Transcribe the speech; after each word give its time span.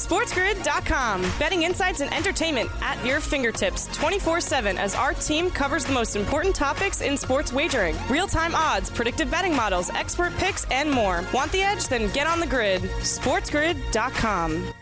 SportsGrid.com. 0.00 1.22
Betting 1.38 1.62
insights 1.62 2.00
and 2.00 2.12
entertainment 2.12 2.68
at 2.82 3.02
your 3.04 3.20
fingertips 3.20 3.86
24 3.96 4.40
7 4.40 4.76
as 4.76 4.94
our 4.94 5.14
team 5.14 5.50
covers 5.50 5.84
the 5.84 5.92
most 5.92 6.16
important 6.16 6.54
topics 6.54 7.00
in 7.00 7.16
sports 7.16 7.52
wagering 7.52 7.96
real 8.08 8.26
time 8.26 8.54
odds, 8.54 8.90
predictive 8.90 9.30
betting 9.30 9.54
models, 9.54 9.90
expert 9.90 10.36
picks, 10.36 10.64
and 10.70 10.90
more. 10.90 11.24
Want 11.32 11.50
the 11.52 11.62
edge? 11.62 11.88
Then 11.88 12.10
get 12.12 12.26
on 12.26 12.40
the 12.40 12.46
grid. 12.46 12.82
SportsGrid.com. 12.82 14.72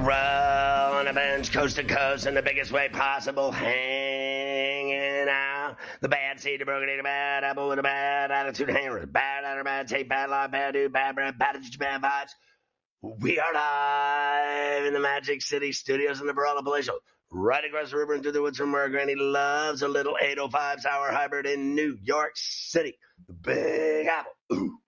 Roll 0.00 0.94
on 0.94 1.08
a 1.08 1.12
bench, 1.12 1.52
coast 1.52 1.76
to 1.76 1.84
coast, 1.84 2.26
in 2.26 2.34
the 2.34 2.42
biggest 2.42 2.72
way 2.72 2.88
possible, 2.88 3.52
hanging 3.52 5.28
out. 5.28 5.59
The 6.00 6.08
bad 6.08 6.40
seed, 6.40 6.60
the 6.60 6.64
broken, 6.64 6.96
the 6.96 7.02
bad 7.02 7.44
apple 7.44 7.68
with 7.68 7.78
a 7.78 7.82
bad 7.82 8.30
attitude, 8.30 8.70
hanger, 8.70 9.06
bad 9.06 9.44
out 9.44 9.64
bad 9.64 9.88
tape, 9.88 10.08
bad 10.08 10.30
lie, 10.30 10.46
bad 10.46 10.74
dude, 10.74 10.92
bad 10.92 11.14
breath, 11.14 11.38
bad 11.38 11.56
attitude, 11.56 11.78
bad 11.78 12.02
vibes. 12.02 12.30
We 13.02 13.38
are 13.38 13.54
live 13.54 14.84
in 14.84 14.92
the 14.92 15.00
Magic 15.00 15.42
City 15.42 15.72
studios 15.72 16.20
in 16.20 16.26
the 16.26 16.34
Barolo 16.34 16.62
Palatial, 16.62 16.98
right 17.30 17.64
across 17.64 17.90
the 17.90 17.96
river 17.96 18.14
and 18.14 18.22
through 18.22 18.32
the 18.32 18.42
woods 18.42 18.58
from 18.58 18.72
where 18.72 18.88
Granny 18.88 19.14
loves 19.14 19.82
a 19.82 19.88
little 19.88 20.16
805 20.20 20.80
sour 20.80 21.10
hybrid 21.10 21.46
in 21.46 21.74
New 21.74 21.96
York 22.02 22.32
City. 22.34 22.98
The 23.26 23.32
Big 23.32 24.06
Apple. 24.06 24.32
Ooh. 24.52 24.78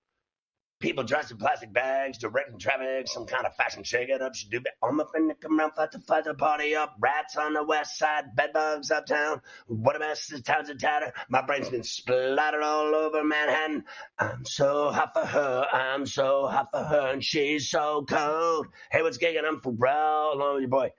People 0.82 1.04
dressed 1.04 1.30
in 1.30 1.36
plastic 1.36 1.72
bags, 1.72 2.18
directing 2.18 2.58
traffic, 2.58 3.06
some 3.06 3.24
kind 3.24 3.46
of 3.46 3.54
fashion 3.54 3.84
shake 3.84 4.08
it 4.08 4.20
up. 4.20 4.34
Should 4.34 4.50
do. 4.50 4.60
I'm 4.82 4.98
up 4.98 5.12
in 5.14 5.28
the 5.28 5.34
come 5.34 5.60
around, 5.60 5.74
fight 5.74 5.92
to 5.92 6.00
fight 6.00 6.24
the 6.24 6.34
party 6.34 6.74
up. 6.74 6.96
Rats 6.98 7.36
on 7.36 7.54
the 7.54 7.62
west 7.62 7.96
side, 7.96 8.34
bedbugs 8.34 8.90
uptown. 8.90 9.42
What 9.68 9.94
a 9.94 10.00
mess, 10.00 10.26
this 10.26 10.42
town's 10.42 10.70
a 10.70 10.74
tatter. 10.74 11.12
My 11.28 11.40
brain's 11.40 11.68
been 11.68 11.84
splattered 11.84 12.64
all 12.64 12.96
over 12.96 13.22
Manhattan. 13.22 13.84
I'm 14.18 14.44
so 14.44 14.90
hot 14.90 15.12
for 15.12 15.24
her, 15.24 15.66
I'm 15.72 16.04
so 16.04 16.48
hot 16.48 16.66
for 16.72 16.82
her, 16.82 17.12
and 17.12 17.22
she's 17.22 17.70
so 17.70 18.04
cold. 18.08 18.66
Hey, 18.90 19.02
what's 19.02 19.18
gigging? 19.18 19.46
I'm 19.46 19.60
Ferrall, 19.60 20.34
along 20.34 20.54
with 20.54 20.62
your 20.62 20.70
boy 20.70 20.90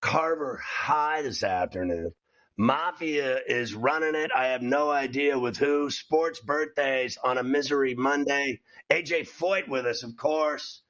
Carver 0.00 0.58
High 0.64 1.20
this 1.20 1.42
afternoon. 1.42 2.14
Mafia 2.58 3.40
is 3.46 3.74
running 3.74 4.14
it. 4.14 4.30
I 4.34 4.46
have 4.46 4.62
no 4.62 4.90
idea 4.90 5.38
with 5.38 5.58
who. 5.58 5.90
Sports 5.90 6.40
birthdays 6.40 7.18
on 7.22 7.36
a 7.36 7.42
misery 7.42 7.94
Monday. 7.94 8.60
AJ 8.90 9.28
Foyt 9.28 9.68
with 9.68 9.84
us, 9.84 10.02
of 10.02 10.16
course. 10.16 10.82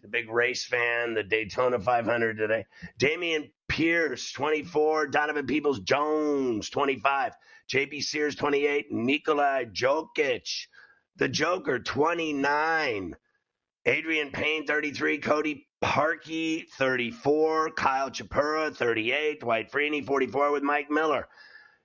The 0.00 0.08
big 0.08 0.30
race 0.30 0.64
fan, 0.64 1.12
the 1.12 1.22
Daytona 1.22 1.78
500 1.78 2.38
today. 2.38 2.64
Dameon 2.98 3.50
Pierce, 3.68 4.32
24. 4.32 5.08
Donovan 5.08 5.46
Peoples 5.46 5.80
Jones, 5.80 6.70
25. 6.70 7.34
JP 7.70 8.02
Sears, 8.02 8.34
28. 8.34 8.90
Nikolai 8.90 9.66
Jokic, 9.66 10.68
the 11.16 11.28
Joker, 11.28 11.78
29. 11.78 13.14
Adreian 13.86 14.32
Payne, 14.32 14.66
33. 14.66 15.18
Cody 15.18 15.68
Parkey, 15.82 16.68
34. 16.68 17.70
Kyle 17.70 18.10
Chapura, 18.10 18.74
38. 18.74 19.40
Dwight 19.40 19.72
Freeney, 19.72 20.04
44 20.04 20.52
with 20.52 20.62
Mike 20.62 20.90
Miller. 20.90 21.26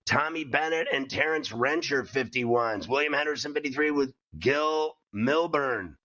Tommy 0.05 0.43
Bennett 0.43 0.87
and 0.93 1.09
Terrence 1.09 1.49
Rencher, 1.49 2.07
51s. 2.07 2.87
William 2.87 3.13
Henderson, 3.13 3.53
53 3.53 3.91
with 3.91 4.13
Gil 4.37 4.95
Milburn. 5.13 5.97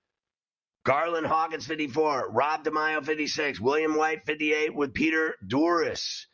Garland 0.84 1.26
Hawkins, 1.26 1.66
54. 1.66 2.30
Rob 2.30 2.64
DeMaio, 2.64 3.04
56. 3.04 3.60
William 3.60 3.96
White, 3.96 4.24
58 4.24 4.74
with 4.74 4.94
Peter 4.94 5.34
Duris. 5.46 6.26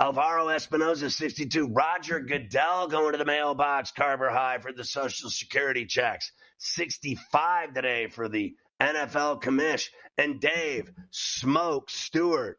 Alvaro 0.00 0.46
Espinoza, 0.46 1.10
62. 1.10 1.68
Roger 1.68 2.18
Goodell 2.18 2.88
going 2.88 3.12
to 3.12 3.18
the 3.18 3.24
mailbox, 3.24 3.92
Carver 3.92 4.30
High 4.30 4.58
for 4.58 4.72
the 4.72 4.84
Social 4.84 5.30
Security 5.30 5.86
checks. 5.86 6.32
65 6.58 7.74
today 7.74 8.08
for 8.08 8.28
the 8.28 8.54
NFL 8.80 9.40
commish. 9.42 9.90
And 10.18 10.40
Dave 10.40 10.92
Smoke 11.10 11.88
Stewart, 11.88 12.58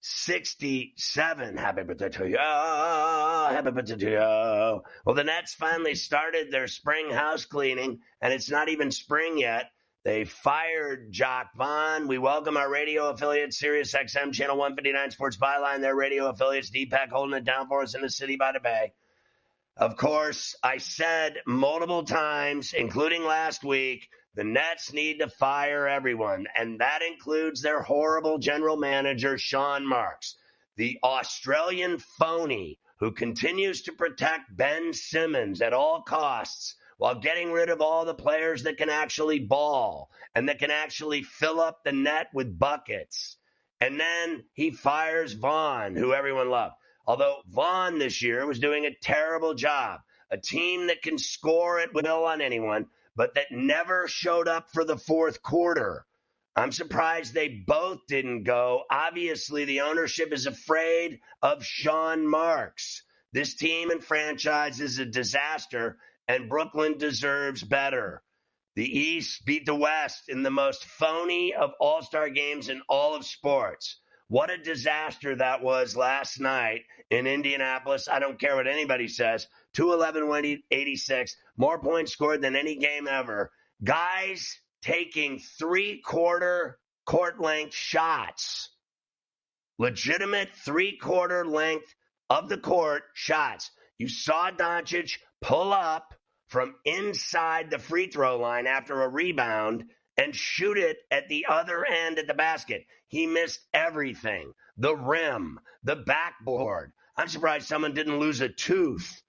67. 0.00 1.56
Happy 1.56 1.82
birthday 1.82 2.08
to 2.08 2.28
you. 2.28 2.38
Happy 2.38 3.70
birthday 3.70 3.96
to 3.96 4.10
you. 4.10 4.82
Well, 5.04 5.14
the 5.14 5.24
Nets 5.24 5.54
finally 5.54 5.94
started 5.94 6.50
their 6.50 6.68
spring 6.68 7.10
house 7.10 7.44
cleaning, 7.44 8.00
and 8.20 8.32
it's 8.32 8.50
not 8.50 8.68
even 8.68 8.90
spring 8.90 9.38
yet. 9.38 9.70
They 10.04 10.24
fired 10.24 11.10
Jacque 11.10 11.54
Vaughn. 11.56 12.06
We 12.06 12.18
welcome 12.18 12.56
our 12.56 12.70
radio 12.70 13.10
affiliates, 13.10 13.58
Sirius 13.58 13.92
XM, 13.92 14.32
Channel 14.32 14.56
159 14.56 15.10
Sports 15.10 15.36
Byline, 15.36 15.80
their 15.80 15.96
radio 15.96 16.30
affiliates, 16.30 16.70
Deepak 16.70 17.10
holding 17.10 17.36
it 17.36 17.44
down 17.44 17.66
for 17.66 17.82
us 17.82 17.96
in 17.96 18.02
the 18.02 18.08
city 18.08 18.36
by 18.36 18.52
the 18.52 18.60
bay. 18.60 18.92
Of 19.76 19.96
course, 19.96 20.54
I 20.62 20.78
said 20.78 21.38
multiple 21.46 22.04
times, 22.04 22.72
including 22.72 23.24
last 23.24 23.64
week, 23.64 24.08
the 24.36 24.44
Nets 24.44 24.92
need 24.92 25.18
to 25.20 25.28
fire 25.28 25.88
everyone, 25.88 26.46
and 26.54 26.78
that 26.78 27.00
includes 27.02 27.62
their 27.62 27.80
horrible 27.80 28.36
general 28.36 28.76
manager, 28.76 29.38
Sean 29.38 29.86
Marks, 29.86 30.36
the 30.76 30.98
Australian 31.02 31.98
phony 31.98 32.78
who 32.98 33.12
continues 33.12 33.80
to 33.82 33.92
protect 33.92 34.54
Ben 34.54 34.92
Simmons 34.92 35.62
at 35.62 35.72
all 35.72 36.02
costs 36.02 36.76
while 36.98 37.14
getting 37.14 37.50
rid 37.50 37.70
of 37.70 37.80
all 37.80 38.04
the 38.04 38.14
players 38.14 38.62
that 38.62 38.76
can 38.76 38.90
actually 38.90 39.38
ball 39.38 40.10
and 40.34 40.48
that 40.48 40.58
can 40.58 40.70
actually 40.70 41.22
fill 41.22 41.58
up 41.58 41.82
the 41.82 41.92
net 41.92 42.28
with 42.34 42.58
buckets. 42.58 43.38
And 43.80 43.98
then 43.98 44.44
he 44.52 44.70
fires 44.70 45.32
Vaughn, 45.32 45.96
who 45.96 46.12
everyone 46.12 46.50
loved. 46.50 46.74
Although 47.06 47.40
Vaughn 47.48 47.98
this 47.98 48.20
year 48.20 48.46
was 48.46 48.58
doing 48.58 48.84
a 48.84 48.94
terrible 48.94 49.54
job. 49.54 50.00
A 50.30 50.36
team 50.36 50.88
that 50.88 51.02
can 51.02 51.18
score 51.18 51.78
at 51.80 51.94
will 51.94 52.24
on 52.24 52.40
anyone 52.40 52.86
but 53.16 53.34
that 53.34 53.50
never 53.50 54.06
showed 54.06 54.46
up 54.46 54.70
for 54.70 54.84
the 54.84 54.98
fourth 54.98 55.42
quarter. 55.42 56.06
I'm 56.54 56.72
surprised 56.72 57.34
they 57.34 57.64
both 57.66 58.06
didn't 58.08 58.44
go. 58.44 58.84
Obviously, 58.90 59.64
the 59.64 59.80
ownership 59.80 60.32
is 60.32 60.46
afraid 60.46 61.20
of 61.42 61.64
Sean 61.64 62.26
Marks. 62.26 63.02
This 63.32 63.54
team 63.54 63.90
and 63.90 64.02
franchise 64.02 64.80
is 64.80 64.98
a 64.98 65.04
disaster, 65.04 65.98
and 66.28 66.48
Brooklyn 66.48 66.96
deserves 66.96 67.62
better. 67.62 68.22
The 68.74 68.98
East 68.98 69.44
beat 69.44 69.66
the 69.66 69.74
West 69.74 70.28
in 70.28 70.42
the 70.42 70.50
most 70.50 70.84
phony 70.84 71.54
of 71.54 71.72
all 71.80 72.02
star 72.02 72.28
games 72.28 72.68
in 72.68 72.80
all 72.88 73.14
of 73.14 73.24
sports. 73.24 74.00
What 74.28 74.50
a 74.50 74.58
disaster 74.58 75.36
that 75.36 75.62
was 75.62 75.96
last 75.96 76.40
night 76.40 76.82
in 77.10 77.26
Indianapolis. 77.26 78.08
I 78.08 78.18
don't 78.18 78.40
care 78.40 78.56
what 78.56 78.66
anybody 78.66 79.08
says. 79.08 79.46
211 79.76 80.26
186, 80.26 81.36
more 81.58 81.78
points 81.78 82.10
scored 82.10 82.40
than 82.40 82.56
any 82.56 82.76
game 82.76 83.06
ever. 83.06 83.52
Guys 83.84 84.58
taking 84.80 85.38
three 85.38 86.00
quarter 86.00 86.78
court 87.04 87.38
length 87.40 87.74
shots, 87.74 88.70
legitimate 89.78 90.48
three 90.64 90.96
quarter 90.96 91.44
length 91.44 91.94
of 92.30 92.48
the 92.48 92.56
court 92.56 93.02
shots. 93.12 93.70
You 93.98 94.08
saw 94.08 94.50
Doncic 94.50 95.18
pull 95.42 95.74
up 95.74 96.14
from 96.48 96.74
inside 96.86 97.70
the 97.70 97.78
free 97.78 98.06
throw 98.06 98.38
line 98.38 98.66
after 98.66 99.02
a 99.02 99.08
rebound 99.08 99.84
and 100.16 100.34
shoot 100.34 100.78
it 100.78 100.96
at 101.10 101.28
the 101.28 101.44
other 101.50 101.84
end 101.84 102.18
at 102.18 102.26
the 102.26 102.32
basket. 102.32 102.86
He 103.08 103.26
missed 103.26 103.60
everything 103.74 104.54
the 104.78 104.96
rim, 104.96 105.60
the 105.84 105.96
backboard. 105.96 106.92
I'm 107.14 107.28
surprised 107.28 107.66
someone 107.66 107.92
didn't 107.92 108.20
lose 108.20 108.40
a 108.40 108.48
tooth 108.48 109.22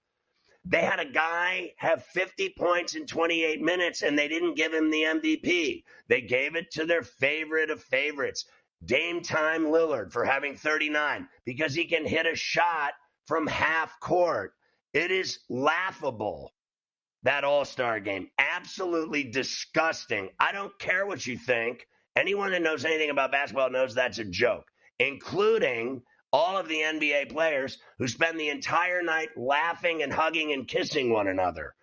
They 0.70 0.82
had 0.82 1.00
a 1.00 1.10
guy 1.10 1.72
have 1.78 2.04
50 2.04 2.50
points 2.50 2.94
in 2.94 3.06
28 3.06 3.62
minutes 3.62 4.02
and 4.02 4.18
they 4.18 4.28
didn't 4.28 4.56
give 4.56 4.74
him 4.74 4.90
the 4.90 5.02
MVP. 5.02 5.82
They 6.08 6.20
gave 6.20 6.56
it 6.56 6.70
to 6.72 6.84
their 6.84 7.02
favorite 7.02 7.70
of 7.70 7.82
favorites, 7.82 8.44
Dame 8.84 9.22
Time 9.22 9.64
Lillard, 9.64 10.12
for 10.12 10.26
having 10.26 10.54
39 10.54 11.26
because 11.46 11.74
he 11.74 11.86
can 11.86 12.06
hit 12.06 12.26
a 12.26 12.36
shot 12.36 12.92
from 13.26 13.46
half 13.46 13.98
court. 14.00 14.52
It 14.92 15.10
is 15.10 15.38
laughable, 15.48 16.52
that 17.22 17.44
All 17.44 17.64
Star 17.64 17.98
game. 17.98 18.28
Absolutely 18.38 19.24
disgusting. 19.24 20.28
I 20.38 20.52
don't 20.52 20.78
care 20.78 21.06
what 21.06 21.26
you 21.26 21.38
think. 21.38 21.86
Anyone 22.14 22.50
that 22.50 22.62
knows 22.62 22.84
anything 22.84 23.08
about 23.08 23.32
basketball 23.32 23.70
knows 23.70 23.94
that's 23.94 24.18
a 24.18 24.24
joke, 24.24 24.66
including 24.98 26.02
all 26.32 26.58
of 26.58 26.68
the 26.68 26.80
NBA 26.80 27.30
players 27.30 27.78
who 27.98 28.08
spend 28.08 28.38
the 28.38 28.48
entire 28.48 29.02
night 29.02 29.30
laughing 29.36 30.02
and 30.02 30.12
hugging 30.12 30.52
and 30.52 30.68
kissing 30.68 31.12
one 31.12 31.28
another. 31.28 31.74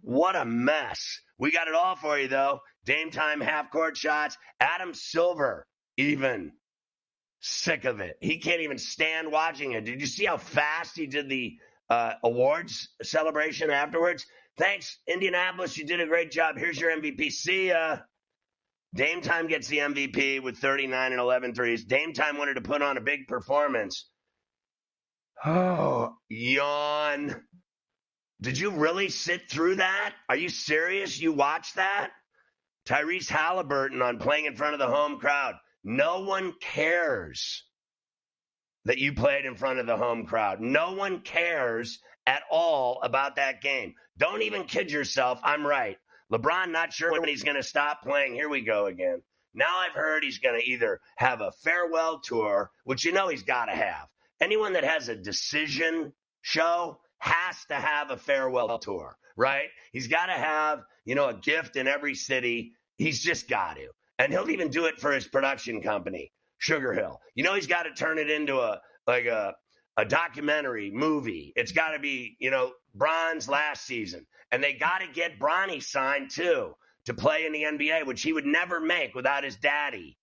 What 0.00 0.36
a 0.36 0.44
mess. 0.44 1.20
We 1.38 1.50
got 1.50 1.68
it 1.68 1.74
all 1.74 1.96
for 1.96 2.18
you, 2.18 2.28
though. 2.28 2.60
Dame 2.84 3.10
time 3.10 3.40
half 3.40 3.70
court 3.70 3.96
shots. 3.96 4.36
Adam 4.60 4.94
Silver, 4.94 5.66
even 5.96 6.52
sick 7.40 7.84
of 7.84 8.00
it. 8.00 8.16
He 8.20 8.38
can't 8.38 8.60
even 8.60 8.78
stand 8.78 9.30
watching 9.30 9.72
it. 9.72 9.84
Did 9.84 10.00
you 10.00 10.06
see 10.06 10.24
how 10.24 10.36
fast 10.36 10.96
he 10.96 11.06
did 11.06 11.28
the 11.28 11.56
uh, 11.88 12.14
awards 12.22 12.88
celebration 13.02 13.70
afterwards? 13.70 14.26
Thanks, 14.56 14.98
Indianapolis. 15.06 15.76
You 15.76 15.86
did 15.86 16.00
a 16.00 16.06
great 16.06 16.30
job. 16.30 16.56
Here's 16.56 16.80
your 16.80 16.90
MVP. 16.90 17.30
See 17.32 17.68
ya. 17.68 17.98
Dame 18.94 19.20
Time 19.20 19.48
gets 19.48 19.66
the 19.66 19.78
MVP 19.78 20.42
with 20.42 20.58
39 20.58 21.12
and 21.12 21.20
11 21.20 21.54
threes. 21.54 21.84
Dame 21.84 22.12
Time 22.12 22.38
wanted 22.38 22.54
to 22.54 22.60
put 22.60 22.80
on 22.80 22.96
a 22.96 23.00
big 23.00 23.26
performance. 23.26 24.08
Oh, 25.44 26.14
yawn. 26.28 27.42
Did 28.40 28.58
you 28.58 28.70
really 28.70 29.08
sit 29.08 29.50
through 29.50 29.76
that? 29.76 30.14
Are 30.28 30.36
you 30.36 30.48
serious? 30.48 31.20
You 31.20 31.32
watched 31.32 31.76
that? 31.76 32.10
Tyrese 32.86 33.28
Halliburton 33.28 34.00
on 34.02 34.18
playing 34.18 34.44
in 34.44 34.54
front 34.54 34.74
of 34.74 34.78
the 34.78 34.94
home 34.94 35.18
crowd. 35.18 35.54
No 35.82 36.20
one 36.20 36.52
cares 36.60 37.64
that 38.84 38.98
you 38.98 39.14
played 39.14 39.44
in 39.44 39.56
front 39.56 39.78
of 39.78 39.86
the 39.86 39.96
home 39.96 40.26
crowd. 40.26 40.60
No 40.60 40.92
one 40.92 41.20
cares 41.20 41.98
at 42.26 42.42
all 42.50 43.00
about 43.02 43.36
that 43.36 43.60
game. 43.60 43.94
Don't 44.18 44.42
even 44.42 44.64
kid 44.64 44.92
yourself. 44.92 45.40
I'm 45.42 45.66
right. 45.66 45.96
LeBron 46.34 46.70
not 46.70 46.92
sure 46.92 47.12
when 47.12 47.28
he's 47.28 47.44
going 47.44 47.56
to 47.56 47.62
stop 47.62 48.02
playing. 48.02 48.34
Here 48.34 48.48
we 48.48 48.60
go 48.60 48.86
again. 48.86 49.22
Now 49.54 49.78
I've 49.78 49.92
heard 49.92 50.24
he's 50.24 50.38
going 50.38 50.60
to 50.60 50.68
either 50.68 51.00
have 51.16 51.40
a 51.40 51.52
farewell 51.62 52.18
tour, 52.18 52.72
which 52.82 53.04
you 53.04 53.12
know 53.12 53.28
he's 53.28 53.44
got 53.44 53.66
to 53.66 53.72
have. 53.72 54.08
Anyone 54.40 54.72
that 54.72 54.82
has 54.82 55.08
a 55.08 55.14
decision 55.14 56.12
show 56.42 56.98
has 57.18 57.64
to 57.66 57.74
have 57.74 58.10
a 58.10 58.16
farewell 58.16 58.80
tour, 58.80 59.16
right? 59.36 59.68
He's 59.92 60.08
got 60.08 60.26
to 60.26 60.32
have, 60.32 60.82
you 61.04 61.14
know, 61.14 61.28
a 61.28 61.34
gift 61.34 61.76
in 61.76 61.86
every 61.86 62.16
city. 62.16 62.72
He's 62.96 63.22
just 63.22 63.48
got 63.48 63.76
to. 63.76 63.88
And 64.18 64.32
he'll 64.32 64.50
even 64.50 64.70
do 64.70 64.86
it 64.86 64.98
for 64.98 65.12
his 65.12 65.28
production 65.28 65.82
company, 65.82 66.32
Sugar 66.58 66.92
Hill. 66.92 67.20
You 67.36 67.44
know, 67.44 67.54
he's 67.54 67.68
got 67.68 67.84
to 67.84 67.92
turn 67.92 68.18
it 68.18 68.28
into 68.28 68.58
a 68.58 68.80
like 69.06 69.26
a 69.26 69.54
a 69.96 70.04
documentary 70.04 70.90
movie. 70.90 71.52
It's 71.56 71.72
got 71.72 71.92
to 71.92 71.98
be, 71.98 72.36
you 72.38 72.50
know, 72.50 72.72
Bron's 72.94 73.48
last 73.48 73.84
season. 73.84 74.26
And 74.50 74.62
they 74.62 74.74
got 74.74 74.98
to 74.98 75.06
get 75.12 75.38
Bronny 75.38 75.82
signed 75.82 76.30
too 76.30 76.74
to 77.06 77.14
play 77.14 77.44
in 77.46 77.52
the 77.52 77.62
NBA, 77.62 78.06
which 78.06 78.22
he 78.22 78.32
would 78.32 78.46
never 78.46 78.80
make 78.80 79.14
without 79.14 79.44
his 79.44 79.56
daddy. 79.56 80.16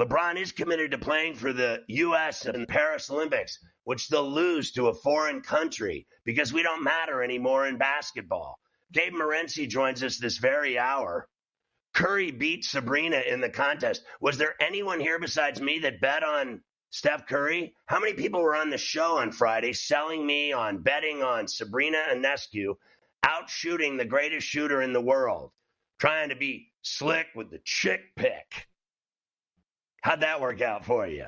LeBron 0.00 0.36
is 0.36 0.50
committed 0.50 0.90
to 0.90 0.98
playing 0.98 1.36
for 1.36 1.52
the 1.52 1.82
U.S. 1.86 2.40
the 2.40 2.66
Paris 2.68 3.10
Olympics, 3.10 3.58
which 3.84 4.08
they'll 4.08 4.28
lose 4.28 4.72
to 4.72 4.88
a 4.88 4.94
foreign 4.94 5.40
country 5.40 6.06
because 6.24 6.52
we 6.52 6.64
don't 6.64 6.82
matter 6.82 7.22
anymore 7.22 7.68
in 7.68 7.78
basketball. 7.78 8.58
Gabe 8.92 9.12
Morency 9.12 9.68
joins 9.68 10.02
us 10.02 10.18
this 10.18 10.38
very 10.38 10.78
hour. 10.78 11.28
Curry 11.94 12.32
beat 12.32 12.64
Sabrina 12.64 13.22
in 13.28 13.40
the 13.40 13.48
contest. 13.48 14.02
Was 14.20 14.36
there 14.36 14.54
anyone 14.60 14.98
here 14.98 15.20
besides 15.20 15.60
me 15.60 15.78
that 15.80 16.00
bet 16.00 16.24
on 16.24 16.60
Steph 16.94 17.26
Curry. 17.26 17.74
How 17.86 17.98
many 17.98 18.12
people 18.12 18.40
were 18.40 18.54
on 18.54 18.70
the 18.70 18.78
show 18.78 19.18
on 19.18 19.32
Friday 19.32 19.72
selling 19.72 20.24
me 20.24 20.52
on 20.52 20.78
betting 20.78 21.24
on 21.24 21.48
Sabrina 21.48 21.98
Ionescu 22.12 22.76
out 23.24 23.50
shooting 23.50 23.96
the 23.96 24.04
greatest 24.04 24.46
shooter 24.46 24.80
in 24.80 24.92
the 24.92 25.00
world, 25.00 25.50
trying 25.98 26.28
to 26.28 26.36
be 26.36 26.68
slick 26.82 27.26
with 27.34 27.50
the 27.50 27.58
chick 27.64 28.14
pick? 28.14 28.68
How'd 30.02 30.20
that 30.20 30.40
work 30.40 30.60
out 30.60 30.84
for 30.84 31.04
you? 31.08 31.26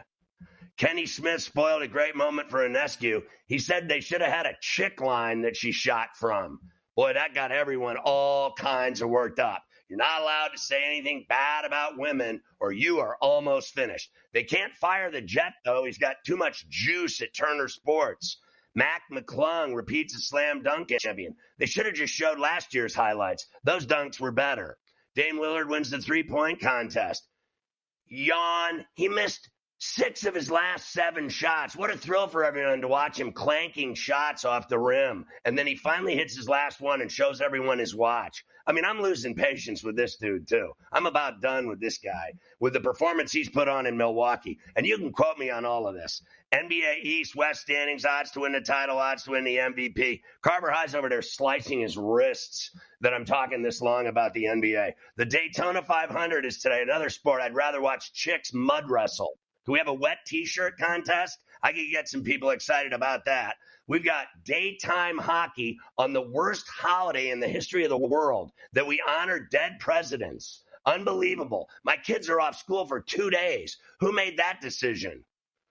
Kenny 0.76 1.04
Smith 1.04 1.42
spoiled 1.42 1.82
a 1.82 1.88
great 1.88 2.14
moment 2.14 2.48
for 2.48 2.60
Ionescu. 2.60 3.24
He 3.48 3.58
said 3.58 3.88
they 3.88 3.98
should 3.98 4.20
have 4.20 4.32
had 4.32 4.46
a 4.46 4.56
chick 4.60 5.00
line 5.00 5.42
that 5.42 5.56
she 5.56 5.72
shot 5.72 6.10
from. 6.14 6.60
Boy, 6.94 7.14
that 7.14 7.34
got 7.34 7.50
everyone 7.50 7.96
all 7.96 8.52
kinds 8.52 9.02
of 9.02 9.08
worked 9.08 9.40
up. 9.40 9.64
You're 9.88 9.98
not 9.98 10.22
allowed 10.22 10.48
to 10.48 10.58
say 10.58 10.82
anything 10.84 11.26
bad 11.28 11.64
about 11.64 11.98
women 11.98 12.40
or 12.60 12.72
you 12.72 12.98
are 12.98 13.16
almost 13.20 13.74
finished. 13.74 14.10
They 14.32 14.42
can't 14.42 14.74
fire 14.74 15.10
the 15.10 15.20
jet, 15.20 15.52
though. 15.64 15.84
He's 15.84 15.98
got 15.98 16.16
too 16.26 16.36
much 16.36 16.68
juice 16.68 17.20
at 17.22 17.34
Turner 17.34 17.68
Sports. 17.68 18.38
Mac 18.74 19.02
McClung 19.10 19.74
repeats 19.74 20.14
a 20.14 20.18
slam 20.18 20.62
dunk 20.62 20.88
champion. 21.00 21.34
They 21.58 21.66
should 21.66 21.86
have 21.86 21.94
just 21.94 22.12
showed 22.12 22.38
last 22.38 22.74
year's 22.74 22.94
highlights. 22.94 23.46
Those 23.64 23.86
dunks 23.86 24.20
were 24.20 24.32
better. 24.32 24.76
Dame 25.14 25.38
Lillard 25.38 25.68
wins 25.68 25.88
the 25.88 25.98
three 25.98 26.22
point 26.22 26.60
contest. 26.60 27.28
Yawn. 28.08 28.84
He 28.94 29.08
missed 29.08 29.48
Six 29.78 30.24
of 30.24 30.34
his 30.34 30.50
last 30.50 30.90
seven 30.90 31.28
shots. 31.28 31.76
What 31.76 31.90
a 31.90 31.98
thrill 31.98 32.28
for 32.28 32.44
everyone 32.44 32.80
to 32.80 32.88
watch 32.88 33.20
him 33.20 33.30
clanking 33.30 33.94
shots 33.94 34.46
off 34.46 34.68
the 34.68 34.78
rim. 34.78 35.26
And 35.44 35.58
then 35.58 35.66
he 35.66 35.76
finally 35.76 36.16
hits 36.16 36.34
his 36.34 36.48
last 36.48 36.80
one 36.80 37.02
and 37.02 37.12
shows 37.12 37.42
everyone 37.42 37.78
his 37.78 37.94
watch. 37.94 38.42
I 38.66 38.72
mean, 38.72 38.86
I'm 38.86 39.02
losing 39.02 39.34
patience 39.34 39.84
with 39.84 39.94
this 39.94 40.16
dude, 40.16 40.48
too. 40.48 40.72
I'm 40.90 41.04
about 41.04 41.42
done 41.42 41.68
with 41.68 41.78
this 41.78 41.98
guy, 41.98 42.32
with 42.58 42.72
the 42.72 42.80
performance 42.80 43.32
he's 43.32 43.50
put 43.50 43.68
on 43.68 43.84
in 43.84 43.98
Milwaukee. 43.98 44.58
And 44.76 44.86
you 44.86 44.96
can 44.96 45.12
quote 45.12 45.36
me 45.36 45.50
on 45.50 45.66
all 45.66 45.86
of 45.86 45.94
this. 45.94 46.22
NBA 46.52 47.02
East, 47.02 47.36
West 47.36 47.60
standings, 47.60 48.06
odds 48.06 48.30
to 48.30 48.40
win 48.40 48.52
the 48.52 48.62
title, 48.62 48.96
odds 48.96 49.24
to 49.24 49.32
win 49.32 49.44
the 49.44 49.58
MVP. 49.58 50.22
Carver 50.40 50.70
High's 50.70 50.94
over 50.94 51.10
there 51.10 51.20
slicing 51.20 51.80
his 51.80 51.98
wrists 51.98 52.70
that 53.02 53.12
I'm 53.12 53.26
talking 53.26 53.62
this 53.62 53.82
long 53.82 54.06
about 54.06 54.32
the 54.32 54.44
NBA. 54.44 54.92
The 55.16 55.26
Daytona 55.26 55.82
500 55.82 56.46
is 56.46 56.62
today, 56.62 56.80
another 56.80 57.10
sport 57.10 57.42
I'd 57.42 57.54
rather 57.54 57.82
watch 57.82 58.14
chicks 58.14 58.54
mud 58.54 58.90
wrestle 58.90 59.38
can 59.66 59.72
we 59.72 59.78
have 59.78 59.88
a 59.88 59.94
wet 59.94 60.18
t-shirt 60.24 60.78
contest? 60.78 61.38
I 61.60 61.72
could 61.72 61.90
get 61.90 62.08
some 62.08 62.22
people 62.22 62.50
excited 62.50 62.92
about 62.92 63.24
that. 63.24 63.56
We've 63.88 64.04
got 64.04 64.26
daytime 64.44 65.18
hockey 65.18 65.78
on 65.98 66.12
the 66.12 66.22
worst 66.22 66.68
holiday 66.68 67.30
in 67.30 67.40
the 67.40 67.48
history 67.48 67.82
of 67.82 67.90
the 67.90 67.98
world 67.98 68.52
that 68.74 68.86
we 68.86 69.02
honor 69.06 69.40
dead 69.40 69.80
presidents. 69.80 70.62
Unbelievable. 70.86 71.68
My 71.84 71.96
kids 71.96 72.28
are 72.28 72.40
off 72.40 72.56
school 72.56 72.86
for 72.86 73.00
two 73.00 73.28
days. 73.28 73.76
Who 73.98 74.12
made 74.12 74.38
that 74.38 74.60
decision? 74.60 75.24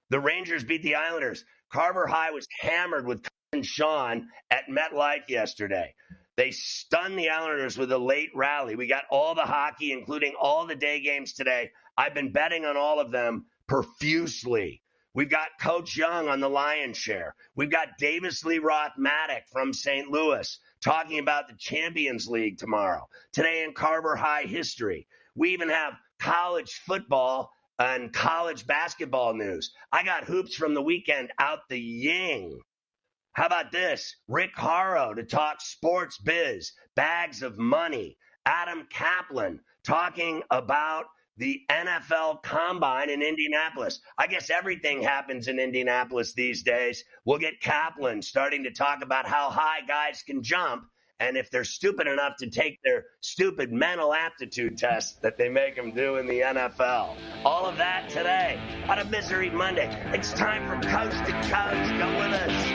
The 0.09 0.19
Rangers 0.19 0.65
beat 0.65 0.83
the 0.83 0.95
Islanders. 0.95 1.45
Carver 1.71 2.05
High 2.05 2.31
was 2.31 2.47
hammered 2.59 3.07
with 3.07 3.25
Sean 3.61 4.27
at 4.51 4.67
MetLife 4.69 5.29
yesterday. 5.29 5.93
They 6.35 6.51
stunned 6.51 7.17
the 7.17 7.29
Islanders 7.29 7.77
with 7.77 7.93
a 7.93 7.97
late 7.97 8.31
rally. 8.35 8.75
We 8.75 8.87
got 8.87 9.05
all 9.09 9.35
the 9.35 9.41
hockey, 9.41 9.93
including 9.93 10.33
all 10.37 10.67
the 10.67 10.75
day 10.75 10.99
games 10.99 11.31
today. 11.31 11.71
I've 11.97 12.13
been 12.13 12.33
betting 12.33 12.65
on 12.65 12.75
all 12.75 12.99
of 12.99 13.11
them 13.11 13.45
profusely. 13.67 14.81
We've 15.13 15.29
got 15.29 15.47
Coach 15.61 15.95
Young 15.95 16.27
on 16.27 16.41
the 16.41 16.49
lion's 16.49 16.97
share. 16.97 17.35
We've 17.55 17.71
got 17.71 17.97
Davis 17.97 18.43
Lee 18.43 18.59
Roth 18.59 18.91
Maddock 18.97 19.43
from 19.51 19.73
St. 19.73 20.09
Louis 20.09 20.59
talking 20.83 21.19
about 21.19 21.47
the 21.47 21.55
Champions 21.57 22.27
League 22.27 22.57
tomorrow. 22.57 23.07
Today 23.31 23.63
in 23.63 23.73
Carver 23.73 24.15
High 24.15 24.43
history. 24.43 25.07
We 25.35 25.51
even 25.51 25.69
have 25.69 25.93
college 26.19 26.81
football 26.85 27.51
and 27.79 28.13
college 28.13 28.67
basketball 28.67 29.33
news. 29.33 29.71
I 29.91 30.03
got 30.03 30.25
hoops 30.25 30.55
from 30.55 30.73
the 30.73 30.81
weekend 30.81 31.31
out 31.39 31.59
the 31.69 31.79
ying. 31.79 32.59
How 33.33 33.45
about 33.47 33.71
this? 33.71 34.15
Rick 34.27 34.55
Horrow 34.55 35.13
to 35.13 35.23
talk 35.23 35.59
sports 35.59 36.17
biz, 36.17 36.71
bags 36.95 37.41
of 37.41 37.57
money. 37.57 38.17
Adam 38.45 38.87
Kaplan 38.89 39.59
talking 39.83 40.41
about 40.51 41.05
the 41.37 41.61
NFL 41.69 42.43
Combine 42.43 43.09
in 43.09 43.21
Indianapolis. 43.21 43.99
I 44.17 44.27
guess 44.27 44.49
everything 44.49 45.01
happens 45.01 45.47
in 45.47 45.59
Indianapolis 45.59 46.33
these 46.33 46.63
days. 46.63 47.03
We'll 47.25 47.39
get 47.39 47.61
Kaplan 47.61 48.21
starting 48.21 48.63
to 48.63 48.71
talk 48.71 49.03
about 49.03 49.27
how 49.27 49.49
high 49.49 49.81
guys 49.87 50.23
can 50.25 50.43
jump 50.43 50.85
and 51.19 51.37
if 51.37 51.49
they're 51.49 51.63
stupid 51.63 52.07
enough 52.07 52.35
to 52.37 52.49
take 52.49 52.79
their 52.83 53.05
stupid 53.21 53.71
mental 53.71 54.13
aptitude 54.13 54.77
test 54.77 55.21
that 55.21 55.37
they 55.37 55.47
make 55.49 55.75
them 55.75 55.91
do 55.91 56.17
in 56.17 56.27
the 56.27 56.41
NFL. 56.41 57.15
All 57.45 57.65
of 57.65 57.77
that 57.77 58.09
today 58.09 58.59
on 58.89 58.99
a 58.99 59.05
Misery 59.05 59.49
Monday. 59.49 59.89
It's 60.13 60.33
time 60.33 60.67
from 60.67 60.81
coast 60.81 61.17
to 61.25 61.31
coast. 61.31 61.97
Go 61.97 62.19
with 62.19 62.33
us. 62.33 62.74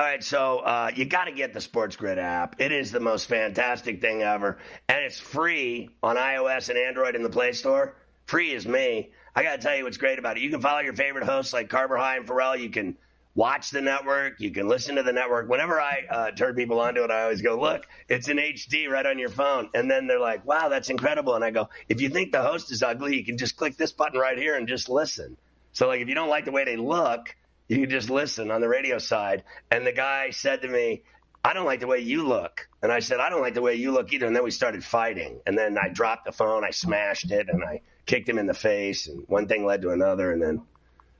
All 0.00 0.06
right, 0.06 0.24
so 0.24 0.60
uh, 0.60 0.90
you 0.96 1.04
got 1.04 1.26
to 1.26 1.32
get 1.32 1.52
the 1.52 1.60
Sports 1.60 1.94
Grid 1.94 2.18
app. 2.18 2.58
It 2.58 2.72
is 2.72 2.90
the 2.90 3.00
most 3.00 3.26
fantastic 3.26 4.00
thing 4.00 4.22
ever, 4.22 4.56
and 4.88 5.04
it's 5.04 5.20
free 5.20 5.90
on 6.02 6.16
iOS 6.16 6.70
and 6.70 6.78
Android 6.78 7.14
in 7.16 7.22
the 7.22 7.28
Play 7.28 7.52
Store. 7.52 7.96
Free 8.24 8.54
as 8.54 8.66
me. 8.66 9.10
I 9.36 9.42
got 9.42 9.56
to 9.56 9.58
tell 9.58 9.76
you 9.76 9.84
what's 9.84 9.98
great 9.98 10.18
about 10.18 10.38
it. 10.38 10.42
You 10.42 10.48
can 10.48 10.62
follow 10.62 10.80
your 10.80 10.94
favorite 10.94 11.24
hosts 11.24 11.52
like 11.52 11.68
Carver 11.68 11.98
High 11.98 12.16
and 12.16 12.26
Ferrall. 12.26 12.56
You 12.56 12.70
can 12.70 12.96
watch 13.34 13.72
the 13.72 13.82
network. 13.82 14.40
You 14.40 14.50
can 14.50 14.68
listen 14.68 14.96
to 14.96 15.02
the 15.02 15.12
network. 15.12 15.50
Whenever 15.50 15.78
I 15.78 16.06
uh, 16.08 16.30
turn 16.30 16.54
people 16.54 16.80
onto 16.80 17.04
it, 17.04 17.10
I 17.10 17.24
always 17.24 17.42
go, 17.42 17.60
"Look, 17.60 17.86
it's 18.08 18.30
in 18.30 18.38
HD 18.38 18.88
right 18.88 19.04
on 19.04 19.18
your 19.18 19.28
phone." 19.28 19.68
And 19.74 19.90
then 19.90 20.06
they're 20.06 20.18
like, 20.18 20.46
"Wow, 20.46 20.70
that's 20.70 20.88
incredible!" 20.88 21.34
And 21.34 21.44
I 21.44 21.50
go, 21.50 21.68
"If 21.90 22.00
you 22.00 22.08
think 22.08 22.32
the 22.32 22.40
host 22.40 22.72
is 22.72 22.82
ugly, 22.82 23.18
you 23.18 23.24
can 23.26 23.36
just 23.36 23.54
click 23.54 23.76
this 23.76 23.92
button 23.92 24.18
right 24.18 24.38
here 24.38 24.56
and 24.56 24.66
just 24.66 24.88
listen." 24.88 25.36
So, 25.72 25.88
like, 25.88 26.00
if 26.00 26.08
you 26.08 26.14
don't 26.14 26.30
like 26.30 26.46
the 26.46 26.52
way 26.52 26.64
they 26.64 26.78
look 26.78 27.36
you 27.70 27.78
can 27.78 27.88
just 27.88 28.10
listen 28.10 28.50
on 28.50 28.60
the 28.60 28.68
radio 28.68 28.98
side. 28.98 29.44
And 29.70 29.86
the 29.86 29.92
guy 29.92 30.30
said 30.30 30.62
to 30.62 30.68
me, 30.68 31.04
I 31.44 31.52
don't 31.52 31.66
like 31.66 31.78
the 31.78 31.86
way 31.86 32.00
you 32.00 32.26
look. 32.26 32.68
And 32.82 32.90
I 32.90 32.98
said, 32.98 33.20
I 33.20 33.30
don't 33.30 33.42
like 33.42 33.54
the 33.54 33.62
way 33.62 33.76
you 33.76 33.92
look 33.92 34.12
either. 34.12 34.26
And 34.26 34.34
then 34.34 34.42
we 34.42 34.50
started 34.50 34.84
fighting. 34.84 35.40
And 35.46 35.56
then 35.56 35.78
I 35.78 35.88
dropped 35.88 36.24
the 36.24 36.32
phone, 36.32 36.64
I 36.64 36.70
smashed 36.70 37.30
it, 37.30 37.48
and 37.48 37.62
I 37.62 37.82
kicked 38.06 38.28
him 38.28 38.38
in 38.38 38.46
the 38.46 38.54
face. 38.54 39.06
And 39.06 39.22
one 39.28 39.46
thing 39.46 39.64
led 39.64 39.82
to 39.82 39.90
another. 39.90 40.32
And 40.32 40.42
then, 40.42 40.62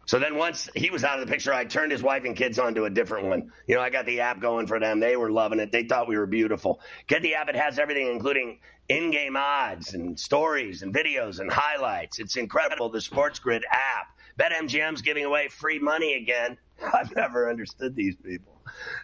so 0.07 0.19
then 0.19 0.35
once 0.35 0.69
he 0.75 0.91
was 0.91 1.05
out 1.05 1.21
of 1.21 1.27
the 1.27 1.33
picture, 1.33 1.55
I 1.55 1.67
turned 1.67 1.93
his 1.93 2.03
wife 2.03 2.25
and 2.25 2.35
kids 2.35 2.59
onto 2.59 2.85
a 2.85 2.91
different 2.91 3.29
one. 3.29 3.53
You 3.69 3.77
know, 3.77 3.81
I 3.81 3.91
got 3.91 4.05
the 4.05 4.23
app 4.23 4.41
going 4.41 4.67
for 4.67 4.81
them. 4.81 4.99
They 4.99 5.15
were 5.15 5.31
loving 5.31 5.61
it. 5.61 5.71
They 5.71 5.85
thought 5.85 6.09
we 6.09 6.19
were 6.19 6.27
beautiful. 6.27 6.81
Get 7.07 7.23
the 7.23 7.37
app. 7.37 7.49
It 7.49 7.55
has 7.55 7.79
everything, 7.79 8.09
including 8.09 8.59
in 8.89 9.13
game 9.13 9.37
odds 9.37 9.95
and 9.95 10.19
stories 10.19 10.83
and 10.83 10.93
videos 10.93 11.39
and 11.39 11.49
highlights. 11.49 12.19
It's 12.19 12.35
incredible. 12.35 12.89
The 12.89 13.01
Sports 13.01 13.39
Grid 13.39 13.65
app. 13.71 14.09
BetMGM's 14.41 15.03
giving 15.03 15.27
away 15.27 15.49
free 15.49 15.79
money 15.79 16.15
again. 16.15 16.57
I've 16.95 17.15
never 17.15 17.51
understood 17.51 17.95
these 17.95 18.17
people. 18.17 18.55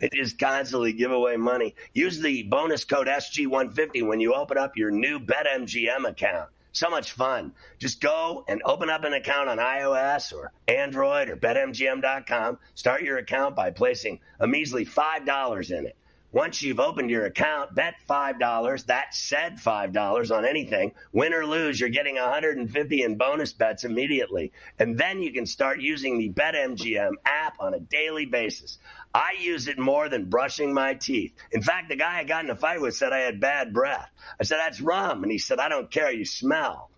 They 0.01 0.09
just 0.09 0.39
constantly 0.39 0.95
give 0.95 1.13
away 1.13 1.37
money. 1.37 1.75
Use 1.93 2.21
the 2.21 2.45
bonus 2.45 2.85
code 2.85 3.07
SG150 3.07 4.07
when 4.07 4.21
you 4.21 4.33
open 4.33 4.57
up 4.57 4.77
your 4.77 4.91
new 4.91 5.21
BetMGM 5.21 6.09
account. 6.09 6.49
So 6.73 6.89
much 6.89 7.13
fun. 7.13 7.53
Just 7.79 8.01
go 8.01 8.45
and 8.49 8.63
open 8.65 8.89
up 8.89 9.05
an 9.05 9.13
account 9.13 9.49
on 9.49 9.59
iOS 9.59 10.33
or 10.33 10.53
Android 10.69 11.29
or 11.29 11.37
BetMGM.com. 11.37 12.59
Start 12.75 13.03
your 13.03 13.19
account 13.19 13.57
by 13.57 13.71
placing 13.71 14.21
a 14.41 14.47
measly 14.47 14.87
$5 14.87 15.71
in 15.71 15.87
it. 15.87 15.97
Once 16.37 16.61
you've 16.61 16.81
opened 16.81 17.09
your 17.09 17.25
account, 17.25 17.75
bet 17.75 17.95
$5. 18.07 18.85
That 18.85 19.15
said 19.15 19.57
$5 19.57 20.37
on 20.37 20.45
anything. 20.45 20.93
Win 21.11 21.33
or 21.33 21.47
lose, 21.47 21.81
you're 21.81 21.89
getting 21.89 22.17
150 22.17 23.03
in 23.03 23.17
bonus 23.17 23.55
bets 23.55 23.85
immediately. 23.85 24.53
And 24.79 24.99
then 24.99 25.23
you 25.23 25.33
can 25.33 25.47
start 25.47 25.81
using 25.81 26.19
the 26.19 26.29
BetMGM 26.29 27.13
app 27.25 27.57
on 27.59 27.73
a 27.73 27.81
daily 27.81 28.27
basis. 28.27 28.77
I 29.15 29.37
use 29.41 29.67
it 29.67 29.79
more 29.79 30.11
than 30.11 30.29
brushing 30.29 30.75
my 30.75 30.93
teeth. 30.93 31.33
In 31.53 31.63
fact, 31.63 31.89
the 31.89 31.97
guy 31.97 32.19
I 32.19 32.25
got 32.25 32.45
in 32.45 32.51
a 32.51 32.55
fight 32.55 32.83
with 32.83 32.95
said 32.95 33.15
I 33.15 33.21
had 33.21 33.41
bad 33.41 33.73
breath. 33.73 34.11
I 34.39 34.45
said, 34.45 34.59
that's 34.59 34.83
rum. 34.83 35.23
And 35.23 35.33
he 35.33 35.39
said, 35.39 35.59
I 35.59 35.71
don't 35.71 35.91
care. 35.91 36.13
You 36.13 36.27
smell. 36.27 36.91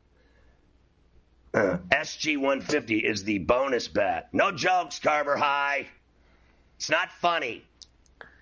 Uh, 1.54 1.76
SG150 1.92 3.04
is 3.04 3.22
the 3.22 3.38
bonus 3.38 3.86
bet. 3.86 4.30
No 4.34 4.50
jokes, 4.50 4.98
Carver 4.98 5.36
High. 5.36 5.86
It's 6.74 6.90
not 6.90 7.12
funny. 7.12 7.67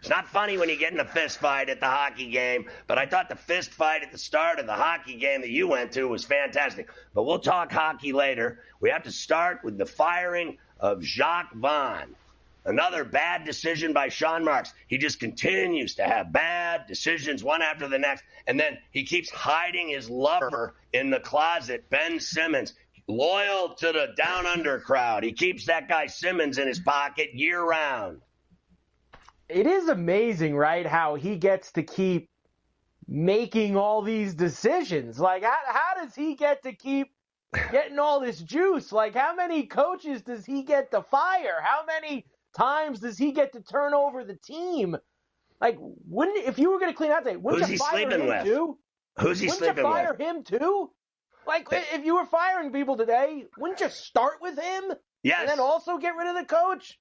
It's 0.01 0.11
not 0.11 0.29
funny 0.29 0.57
when 0.57 0.69
you 0.69 0.77
get 0.77 0.93
in 0.93 1.01
a 1.01 1.05
fist 1.05 1.39
fight 1.39 1.69
at 1.69 1.81
the 1.81 1.87
hockey 1.87 2.31
game, 2.31 2.69
but 2.87 2.99
I 2.99 3.07
thought 3.07 3.29
the 3.29 3.37
fist 3.37 3.73
fight 3.73 4.03
at 4.03 4.13
the 4.13 4.19
start 4.19 4.59
of 4.59 4.67
the 4.67 4.75
hockey 4.75 5.17
game 5.17 5.41
that 5.41 5.51
you 5.51 5.67
went 5.67 5.93
to 5.93 6.05
was 6.05 6.25
fantastic. 6.25 6.89
But 7.15 7.25
we'll 7.25 7.41
talk 7.41 7.73
hockey 7.73 8.13
later. 8.13 8.61
We 8.81 8.91
have 8.91 9.03
to 9.05 9.11
start 9.11 9.65
with 9.65 9.79
the 9.79 9.87
firing 9.87 10.59
of 10.79 11.03
Jacque 11.03 11.53
Vaughn. 11.55 12.15
Another 12.65 13.05
bad 13.05 13.45
decision 13.45 13.93
by 13.93 14.09
Sean 14.09 14.45
Marks. 14.45 14.75
He 14.89 14.99
just 14.99 15.21
continues 15.21 15.95
to 15.97 16.05
have 16.05 16.33
bad 16.33 16.87
decisions 16.87 17.43
one 17.43 17.63
after 17.63 17.89
the 17.89 17.99
next. 17.99 18.25
And 18.47 18.59
then 18.59 18.79
he 18.91 19.05
keeps 19.05 19.31
hiding 19.31 19.89
his 19.89 20.11
lover 20.11 20.75
in 20.93 21.11
the 21.11 21.21
closet, 21.21 21.89
Ben 21.91 22.19
Simmons, 22.19 22.75
loyal 23.07 23.75
to 23.75 23.93
the 23.93 24.09
down 24.17 24.47
under 24.47 24.81
crowd. 24.81 25.23
He 25.23 25.33
keeps 25.33 25.67
that 25.67 25.89
guy 25.89 26.07
Simmons 26.07 26.59
in 26.59 26.67
his 26.67 26.81
pocket 26.81 27.35
year 27.35 27.63
round 27.63 28.21
it 29.49 29.67
is 29.67 29.89
amazing, 29.89 30.57
right? 30.57 30.87
How 30.87 31.15
he 31.15 31.37
gets 31.37 31.73
to 31.73 31.83
keep 31.83 32.29
making 33.07 33.77
all 33.77 34.03
these 34.03 34.35
decisions. 34.35 35.19
Like, 35.19 35.45
how, 35.45 35.57
how 35.67 36.03
does 36.05 36.15
he 36.15 36.35
get 36.35 36.63
to 36.65 36.73
keep 36.73 37.09
getting 37.73 37.99
all 37.99 38.21
this 38.21 38.41
juice? 38.41 38.93
Like, 38.93 39.15
how 39.15 39.35
many 39.35 39.67
coaches 39.67 40.23
does 40.23 40.45
he 40.45 40.63
get 40.63 40.91
to 40.91 41.03
fire? 41.03 41.61
How 41.63 41.85
many 41.87 42.27
times 42.57 43.01
does 43.01 43.19
he 43.19 43.33
get 43.33 43.53
to 43.53 43.61
turn 43.63 43.95
over 43.95 44.25
the 44.25 44.37
team? 44.37 44.97
Like, 45.61 45.79
wouldn't 45.81 46.47
if 46.47 46.59
you 46.59 46.71
were 46.71 46.79
going 46.79 46.93
to 46.93 46.97
clean 46.97 47.13
out 47.13 47.25
today, 47.25 47.37
wouldn't 47.37 47.63
Who's 47.63 47.71
you 47.73 47.79
fire 47.79 48.11
him 48.11 48.27
with? 48.27 48.45
too? 48.45 48.79
Who's 49.19 49.41
he 49.41 49.47
wouldn't 49.47 49.59
sleeping 49.59 49.77
you 49.79 49.83
fire 49.83 50.15
with? 50.19 50.21
him 50.21 50.45
too? 50.45 50.91
Like, 51.47 51.69
if 51.71 52.05
you 52.05 52.17
were 52.17 52.27
firing 52.27 52.73
people 52.73 52.97
today, 52.97 53.45
wouldn't 53.57 53.81
you 53.81 53.89
start 53.89 54.35
with 54.43 54.59
him? 54.59 54.93
Yes. 55.23 55.41
And 55.41 55.49
then 55.49 55.61
also 55.61 55.97
get 55.97 56.17
rid 56.17 56.29
of 56.29 56.37
the 56.37 56.45
coach? 56.45 56.99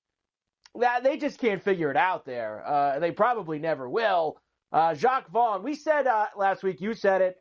That 0.80 1.04
they 1.04 1.18
just 1.18 1.40
can't 1.40 1.62
figure 1.62 1.90
it 1.92 1.98
out 1.98 2.26
there. 2.26 2.64
Uh, 2.66 3.00
they 3.00 3.12
probably 3.12 3.60
never 3.60 3.90
will. 3.90 4.38
Uh, 4.72 4.94
Jacque 4.94 5.30
Vaughn, 5.30 5.64
we 5.64 5.76
said 5.76 6.06
uh, 6.08 6.28
last 6.36 6.64
week, 6.64 6.82
you 6.82 6.94
said 6.94 7.22
it. 7.22 7.38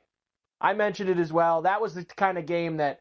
I 0.61 0.73
mentioned 0.75 1.11
it 1.11 1.19
as 1.19 1.33
well. 1.33 1.63
That 1.63 1.81
was 1.81 1.95
the 1.95 2.05
kind 2.05 2.39
of 2.39 2.47
game 2.47 2.77
that, 2.77 3.01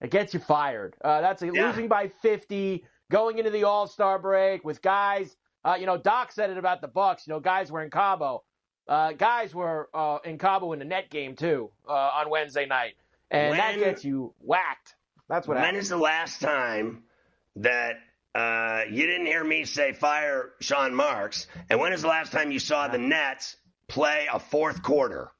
that 0.00 0.10
gets 0.10 0.34
you 0.34 0.40
fired. 0.40 0.96
Uh, 1.04 1.20
that's 1.20 1.42
a, 1.42 1.46
Yeah. 1.46 1.68
losing 1.68 1.86
by 1.86 2.08
50, 2.08 2.84
going 3.10 3.38
into 3.38 3.50
the 3.50 3.64
All 3.64 3.86
Star 3.86 4.18
break 4.18 4.64
with 4.64 4.82
guys. 4.82 5.36
Uh, 5.64 5.76
you 5.78 5.86
know, 5.86 5.96
Doc 5.96 6.32
said 6.32 6.50
it 6.50 6.58
about 6.58 6.80
the 6.80 6.88
Bucks. 6.88 7.26
You 7.26 7.34
know, 7.34 7.40
guys 7.40 7.70
were 7.70 7.82
in 7.82 7.90
Cabo. 7.90 8.42
Uh, 8.88 9.12
guys 9.12 9.54
were 9.54 9.88
uh, 9.94 10.18
in 10.24 10.38
Cabo 10.38 10.72
in 10.72 10.78
the 10.80 10.84
net 10.84 11.10
game 11.10 11.36
too 11.36 11.70
uh, 11.88 11.92
on 11.92 12.30
Wednesday 12.30 12.64
night, 12.66 12.94
and 13.30 13.58
that 13.58 13.78
gets 13.78 14.04
you 14.04 14.34
whacked. 14.40 14.96
That's 15.28 15.46
what 15.46 15.56
When 15.56 15.64
happens. 15.64 15.84
is 15.84 15.90
the 15.90 15.98
last 15.98 16.40
time 16.40 17.02
that 17.56 17.96
uh, 18.38 18.84
you 18.90 19.06
didn't 19.06 19.26
hear 19.26 19.42
me 19.42 19.64
say 19.64 19.92
fire 19.92 20.50
Sean 20.60 20.94
Marks? 20.94 21.48
And 21.68 21.80
when 21.80 21.92
is 21.92 22.02
the 22.02 22.08
last 22.08 22.30
time 22.30 22.52
you 22.52 22.60
saw 22.60 22.86
the 22.86 22.98
Nets 22.98 23.56
play 23.88 24.28
a 24.32 24.38
fourth 24.38 24.82
quarter? 24.82 25.32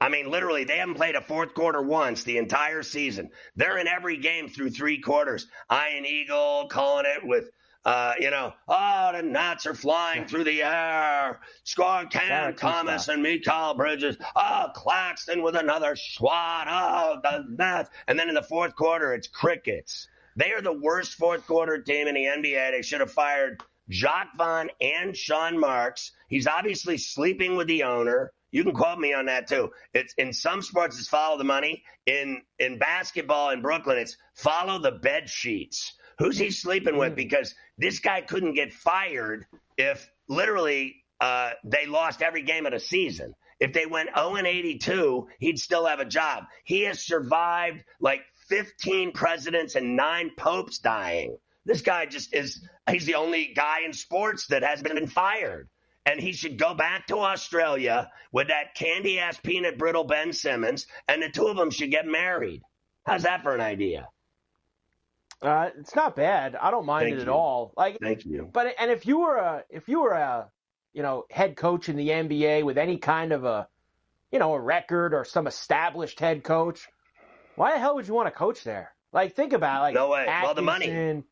I 0.00 0.08
mean, 0.08 0.30
literally, 0.30 0.64
they 0.64 0.78
haven't 0.78 0.94
played 0.94 1.14
a 1.14 1.20
fourth 1.20 1.52
quarter 1.54 1.82
once 1.82 2.22
the 2.22 2.38
entire 2.38 2.82
season. 2.82 3.30
They're 3.56 3.78
in 3.78 3.88
every 3.88 4.16
game 4.16 4.48
through 4.48 4.70
three 4.70 4.98
quarters. 5.00 5.46
Ian 5.70 6.06
Eagle 6.06 6.68
calling 6.70 7.04
it 7.06 7.26
with, 7.26 7.50
uh, 7.84 8.14
you 8.18 8.30
know, 8.30 8.54
oh, 8.66 9.12
the 9.12 9.22
Nats 9.22 9.66
are 9.66 9.74
flying 9.74 10.26
through 10.26 10.44
the 10.44 10.62
air. 10.62 11.40
Scoring 11.64 12.08
Cam 12.08 12.54
Thomas 12.54 13.08
and 13.08 13.22
Mikal 13.24 13.76
Bridges. 13.76 14.16
Oh, 14.36 14.68
Claxton 14.74 15.42
with 15.42 15.56
another 15.56 15.96
swat. 15.96 16.66
Oh, 16.70 17.18
the 17.22 17.44
Nats. 17.50 17.90
And 18.06 18.18
then 18.18 18.28
in 18.28 18.36
the 18.36 18.42
fourth 18.42 18.74
quarter, 18.74 19.12
it's 19.12 19.28
crickets. 19.28 20.08
They 20.38 20.52
are 20.52 20.62
the 20.62 20.72
worst 20.72 21.14
fourth 21.14 21.44
quarter 21.48 21.82
team 21.82 22.06
in 22.06 22.14
the 22.14 22.24
NBA. 22.24 22.70
They 22.70 22.82
should 22.82 23.00
have 23.00 23.10
fired 23.10 23.60
Jacque 23.88 24.36
Vaughn 24.38 24.70
and 24.80 25.16
Sean 25.16 25.58
Marks. 25.58 26.12
He's 26.28 26.46
obviously 26.46 26.96
sleeping 26.96 27.56
with 27.56 27.66
the 27.66 27.82
owner. 27.82 28.32
You 28.52 28.62
can 28.62 28.72
quote 28.72 29.00
me 29.00 29.12
on 29.12 29.26
that 29.26 29.48
too. 29.48 29.72
It's 29.94 30.14
in 30.14 30.32
some 30.32 30.62
sports 30.62 30.96
it's 30.96 31.08
follow 31.08 31.36
the 31.38 31.44
money. 31.44 31.82
In 32.06 32.40
in 32.60 32.78
basketball 32.78 33.50
in 33.50 33.60
Brooklyn, 33.60 33.98
it's 33.98 34.16
follow 34.34 34.78
the 34.78 34.92
bed 34.92 35.28
sheets. 35.28 35.94
Who's 36.18 36.38
he 36.38 36.52
sleeping 36.52 36.96
with? 36.96 37.14
Mm. 37.14 37.16
Because 37.16 37.56
this 37.76 37.98
guy 37.98 38.20
couldn't 38.20 38.54
get 38.54 38.72
fired 38.72 39.44
if 39.76 40.08
literally 40.28 41.02
uh, 41.20 41.50
they 41.64 41.86
lost 41.86 42.22
every 42.22 42.42
game 42.42 42.64
of 42.64 42.72
the 42.72 42.80
season. 42.80 43.34
If 43.58 43.72
they 43.72 43.86
went 43.86 44.10
0 44.16 44.36
and 44.36 44.46
82, 44.46 45.26
he'd 45.40 45.58
still 45.58 45.84
have 45.84 45.98
a 45.98 46.04
job. 46.04 46.44
He 46.62 46.82
has 46.82 47.00
survived 47.00 47.82
like 48.00 48.22
15 48.48 49.12
presidents 49.12 49.74
and 49.74 49.96
nine 49.96 50.30
popes 50.36 50.78
dying. 50.78 51.36
This 51.64 51.82
guy 51.82 52.06
just 52.06 52.34
is, 52.34 52.66
he's 52.90 53.06
the 53.06 53.16
only 53.16 53.52
guy 53.54 53.80
in 53.84 53.92
sports 53.92 54.46
that 54.48 54.62
has 54.62 54.82
been 54.82 55.06
fired 55.06 55.68
and 56.08 56.20
he 56.20 56.32
should 56.32 56.58
go 56.58 56.72
back 56.74 57.06
to 57.08 57.18
Australia 57.18 58.10
with 58.32 58.48
that 58.48 58.74
candy 58.74 59.18
ass 59.18 59.38
peanut 59.42 59.76
brittle 59.76 60.04
Ben 60.04 60.32
Simmons, 60.32 60.86
and 61.06 61.22
the 61.22 61.28
two 61.28 61.46
of 61.48 61.56
them 61.56 61.70
should 61.70 61.90
get 61.90 62.06
married. 62.06 62.62
How's 63.04 63.24
that 63.24 63.42
for 63.42 63.54
an 63.54 63.60
idea? 63.60 64.08
Uh, 65.42 65.70
it's 65.78 65.94
not 65.94 66.16
bad. 66.16 66.56
I 66.56 66.70
don't 66.70 66.86
mind 66.86 67.04
Thank 67.04 67.14
it 67.14 67.16
you. 67.18 67.22
at 67.22 67.28
all. 67.28 67.72
Like, 67.76 67.98
Thank 68.00 68.24
you. 68.24 68.48
But 68.50 68.74
and 68.78 68.90
if 68.90 69.06
you 69.06 69.20
were 69.20 69.36
a 69.36 69.64
if 69.68 69.88
you 69.88 70.00
were 70.00 70.12
a 70.12 70.50
you 70.94 71.02
know 71.02 71.26
head 71.30 71.56
coach 71.56 71.88
in 71.88 71.96
the 71.96 72.08
NBA 72.08 72.64
with 72.64 72.78
any 72.78 72.96
kind 72.96 73.32
of 73.32 73.44
a 73.44 73.68
you 74.32 74.38
know 74.38 74.54
a 74.54 74.60
record 74.60 75.12
or 75.12 75.24
some 75.24 75.46
established 75.46 76.20
head 76.20 76.42
coach, 76.42 76.88
why 77.58 77.72
the 77.72 77.78
hell 77.78 77.94
would 77.94 78.06
you 78.06 78.14
want 78.14 78.26
to 78.26 78.32
coach 78.32 78.64
there? 78.64 78.92
Like, 79.12 79.34
think 79.34 79.52
about 79.52 79.80
it. 79.80 79.82
like 79.82 79.94
no 79.94 80.10
way. 80.10 80.20
Atkinson, 80.20 80.42
well, 80.44 80.54
the 80.54 80.62
money. 80.62 81.22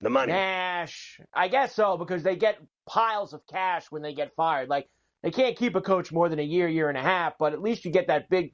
The 0.00 0.10
money. 0.10 0.32
Nash. 0.32 1.20
I 1.32 1.48
guess 1.48 1.74
so 1.74 1.96
because 1.96 2.22
they 2.22 2.36
get 2.36 2.58
piles 2.86 3.32
of 3.32 3.46
cash 3.46 3.86
when 3.90 4.02
they 4.02 4.14
get 4.14 4.34
fired. 4.34 4.68
Like 4.68 4.88
they 5.22 5.30
can't 5.30 5.56
keep 5.56 5.74
a 5.74 5.80
coach 5.80 6.12
more 6.12 6.28
than 6.28 6.38
a 6.38 6.42
year, 6.42 6.68
year 6.68 6.88
and 6.88 6.98
a 6.98 7.02
half, 7.02 7.38
but 7.38 7.52
at 7.52 7.62
least 7.62 7.84
you 7.84 7.90
get 7.90 8.08
that 8.08 8.28
big 8.28 8.52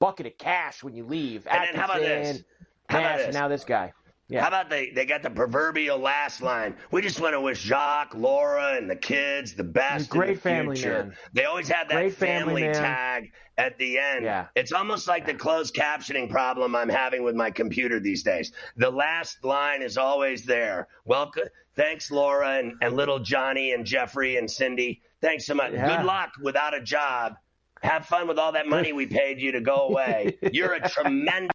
bucket 0.00 0.26
of 0.26 0.36
cash 0.38 0.82
when 0.82 0.94
you 0.94 1.04
leave. 1.04 1.46
And 1.46 1.62
then 1.62 1.74
how 1.74 1.84
about 1.84 2.00
this? 2.00 2.42
How 2.88 2.98
Nash, 2.98 3.06
about 3.06 3.16
this? 3.18 3.26
And 3.26 3.34
now 3.34 3.48
this 3.48 3.64
guy. 3.64 3.92
Yeah. 4.30 4.42
How 4.42 4.48
about 4.48 4.70
they, 4.70 4.90
they 4.90 5.06
got 5.06 5.22
the 5.22 5.30
proverbial 5.30 5.98
last 5.98 6.40
line? 6.40 6.76
We 6.92 7.02
just 7.02 7.20
want 7.20 7.34
to 7.34 7.40
wish 7.40 7.64
Jacque, 7.64 8.14
Laura, 8.14 8.76
and 8.76 8.88
the 8.88 8.94
kids 8.94 9.54
the 9.54 9.64
best. 9.64 10.08
Great 10.08 10.36
the 10.36 10.40
family 10.40 10.76
future. 10.76 11.04
man. 11.04 11.14
They 11.32 11.44
always 11.46 11.68
have 11.68 11.88
that 11.88 11.96
Great 11.96 12.14
family, 12.14 12.62
family 12.62 12.74
tag 12.74 13.32
at 13.58 13.76
the 13.78 13.98
end. 13.98 14.24
Yeah. 14.24 14.46
It's 14.54 14.70
almost 14.70 15.08
like 15.08 15.26
the 15.26 15.34
closed 15.34 15.74
captioning 15.74 16.30
problem 16.30 16.76
I'm 16.76 16.88
having 16.88 17.24
with 17.24 17.34
my 17.34 17.50
computer 17.50 17.98
these 17.98 18.22
days. 18.22 18.52
The 18.76 18.90
last 18.90 19.44
line 19.44 19.82
is 19.82 19.98
always 19.98 20.44
there. 20.44 20.86
Welcome. 21.04 21.44
Thanks, 21.74 22.12
Laura, 22.12 22.58
and, 22.58 22.74
and 22.82 22.94
little 22.94 23.18
Johnny, 23.18 23.72
and 23.72 23.84
Jeffrey, 23.84 24.36
and 24.36 24.48
Cindy. 24.48 25.02
Thanks 25.20 25.44
so 25.44 25.54
much. 25.54 25.72
Yeah. 25.72 25.96
Good 25.96 26.06
luck 26.06 26.30
without 26.40 26.72
a 26.72 26.80
job. 26.80 27.34
Have 27.82 28.06
fun 28.06 28.28
with 28.28 28.38
all 28.38 28.52
that 28.52 28.68
money 28.68 28.92
we 28.94 29.06
paid 29.06 29.40
you 29.40 29.50
to 29.52 29.60
go 29.60 29.88
away. 29.88 30.38
You're 30.52 30.74
a 30.74 30.88
tremendous 30.88 31.50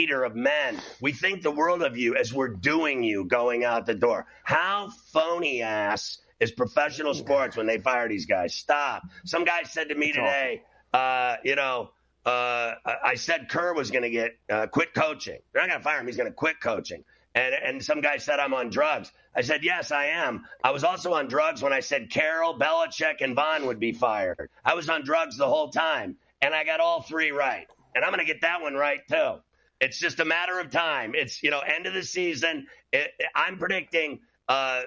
leader 0.00 0.22
of 0.22 0.36
men. 0.36 0.80
We 1.00 1.10
think 1.10 1.42
the 1.42 1.50
world 1.50 1.82
of 1.82 1.98
you 1.98 2.14
as 2.14 2.32
we're 2.32 2.50
doing 2.50 3.02
you 3.02 3.24
going 3.24 3.64
out 3.64 3.84
the 3.84 3.96
door. 3.96 4.26
How 4.44 4.90
phony 5.12 5.60
ass 5.60 6.18
is 6.38 6.52
professional 6.52 7.14
sports 7.14 7.56
when 7.56 7.66
they 7.66 7.78
fire 7.78 8.08
these 8.08 8.24
guys? 8.24 8.54
Stop. 8.54 9.02
Some 9.24 9.44
guy 9.44 9.64
said 9.64 9.88
to 9.88 9.96
me 9.96 10.12
today, 10.12 10.62
uh, 10.94 11.38
you 11.42 11.56
know, 11.56 11.90
uh, 12.24 12.74
I 12.86 13.16
said 13.16 13.48
Kerr 13.48 13.74
was 13.74 13.90
going 13.90 14.04
to 14.04 14.10
get 14.10 14.38
uh, 14.48 14.68
quit 14.68 14.94
coaching. 14.94 15.40
They're 15.52 15.62
not 15.62 15.68
going 15.68 15.80
to 15.80 15.84
fire 15.84 15.98
him. 15.98 16.06
He's 16.06 16.16
going 16.16 16.30
to 16.30 16.34
quit 16.34 16.60
coaching. 16.60 17.02
And, 17.34 17.56
and 17.56 17.84
some 17.84 18.00
guy 18.00 18.18
said 18.18 18.38
I'm 18.38 18.54
on 18.54 18.70
drugs. 18.70 19.10
I 19.34 19.40
said, 19.40 19.64
yes, 19.64 19.90
I 19.90 20.04
am. 20.04 20.44
I 20.62 20.70
was 20.70 20.84
also 20.84 21.14
on 21.14 21.26
drugs 21.26 21.60
when 21.60 21.72
I 21.72 21.80
said 21.80 22.08
Carroll, 22.08 22.56
Belichick, 22.56 23.16
and 23.20 23.34
Vaughn 23.34 23.66
would 23.66 23.80
be 23.80 23.90
fired. 23.90 24.48
I 24.64 24.74
was 24.74 24.88
on 24.88 25.02
drugs 25.02 25.36
the 25.36 25.48
whole 25.48 25.70
time, 25.70 26.18
and 26.40 26.54
I 26.54 26.62
got 26.62 26.78
all 26.78 27.02
three 27.02 27.32
right. 27.32 27.66
And 27.96 28.04
I'm 28.04 28.12
going 28.12 28.24
to 28.24 28.32
get 28.32 28.42
that 28.42 28.62
one 28.62 28.74
right, 28.74 29.00
too. 29.08 29.40
It's 29.80 29.98
just 29.98 30.20
a 30.20 30.24
matter 30.24 30.58
of 30.58 30.70
time. 30.70 31.12
It's, 31.14 31.42
you 31.42 31.50
know, 31.50 31.60
end 31.60 31.86
of 31.86 31.94
the 31.94 32.02
season. 32.02 32.66
It, 32.92 33.10
I'm 33.34 33.58
predicting 33.58 34.20
uh, 34.48 34.82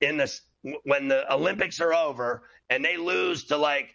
in 0.00 0.16
the 0.16 0.32
when 0.84 1.08
the 1.08 1.32
Olympics 1.32 1.80
are 1.80 1.92
over 1.92 2.42
and 2.70 2.84
they 2.84 2.96
lose 2.96 3.44
to 3.44 3.56
like 3.56 3.94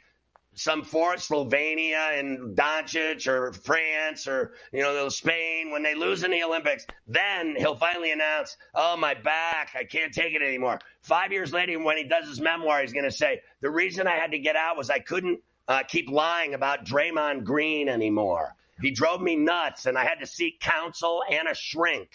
some 0.56 0.84
fourth 0.84 1.20
Slovenia 1.20 2.20
and 2.20 2.56
Doncic 2.58 3.28
or 3.28 3.54
France 3.54 4.28
or 4.28 4.54
you 4.74 4.82
know 4.82 5.08
Spain 5.10 5.72
when 5.72 5.84
they 5.84 5.96
lose 5.96 6.24
in 6.24 6.32
the 6.32 6.44
Olympics, 6.44 6.86
then 7.08 7.56
he'll 7.56 7.76
finally 7.76 8.12
announce, 8.12 8.58
"Oh 8.76 8.98
my 8.98 9.14
back, 9.14 9.76
I 9.76 9.84
can't 9.84 10.14
take 10.14 10.34
it 10.34 10.42
anymore." 10.42 10.80
Five 11.02 11.32
years 11.32 11.54
later, 11.54 11.82
when 11.82 11.98
he 11.98 12.04
does 12.04 12.28
his 12.28 12.42
memoir, 12.42 12.82
he's 12.82 12.94
going 12.94 13.06
to 13.06 13.12
say, 13.12 13.42
"The 13.62 13.70
reason 13.70 14.08
I 14.08 14.16
had 14.16 14.32
to 14.32 14.40
get 14.40 14.56
out 14.56 14.76
was 14.78 14.90
I 14.90 15.00
couldn't 15.00 15.40
uh, 15.68 15.84
keep 15.84 16.10
lying 16.10 16.56
about 16.56 16.84
Draymond 16.84 17.44
Green 17.44 17.88
anymore. 17.88 18.56
He 18.82 18.92
drove 18.92 19.22
me 19.22 19.36
nuts, 19.36 19.86
and 19.86 19.98
I 19.98 20.04
had 20.04 20.20
to 20.22 20.28
seek 20.28 20.60
counsel 20.60 21.22
and 21.30 21.48
a 21.48 21.56
shrink." 21.56 22.10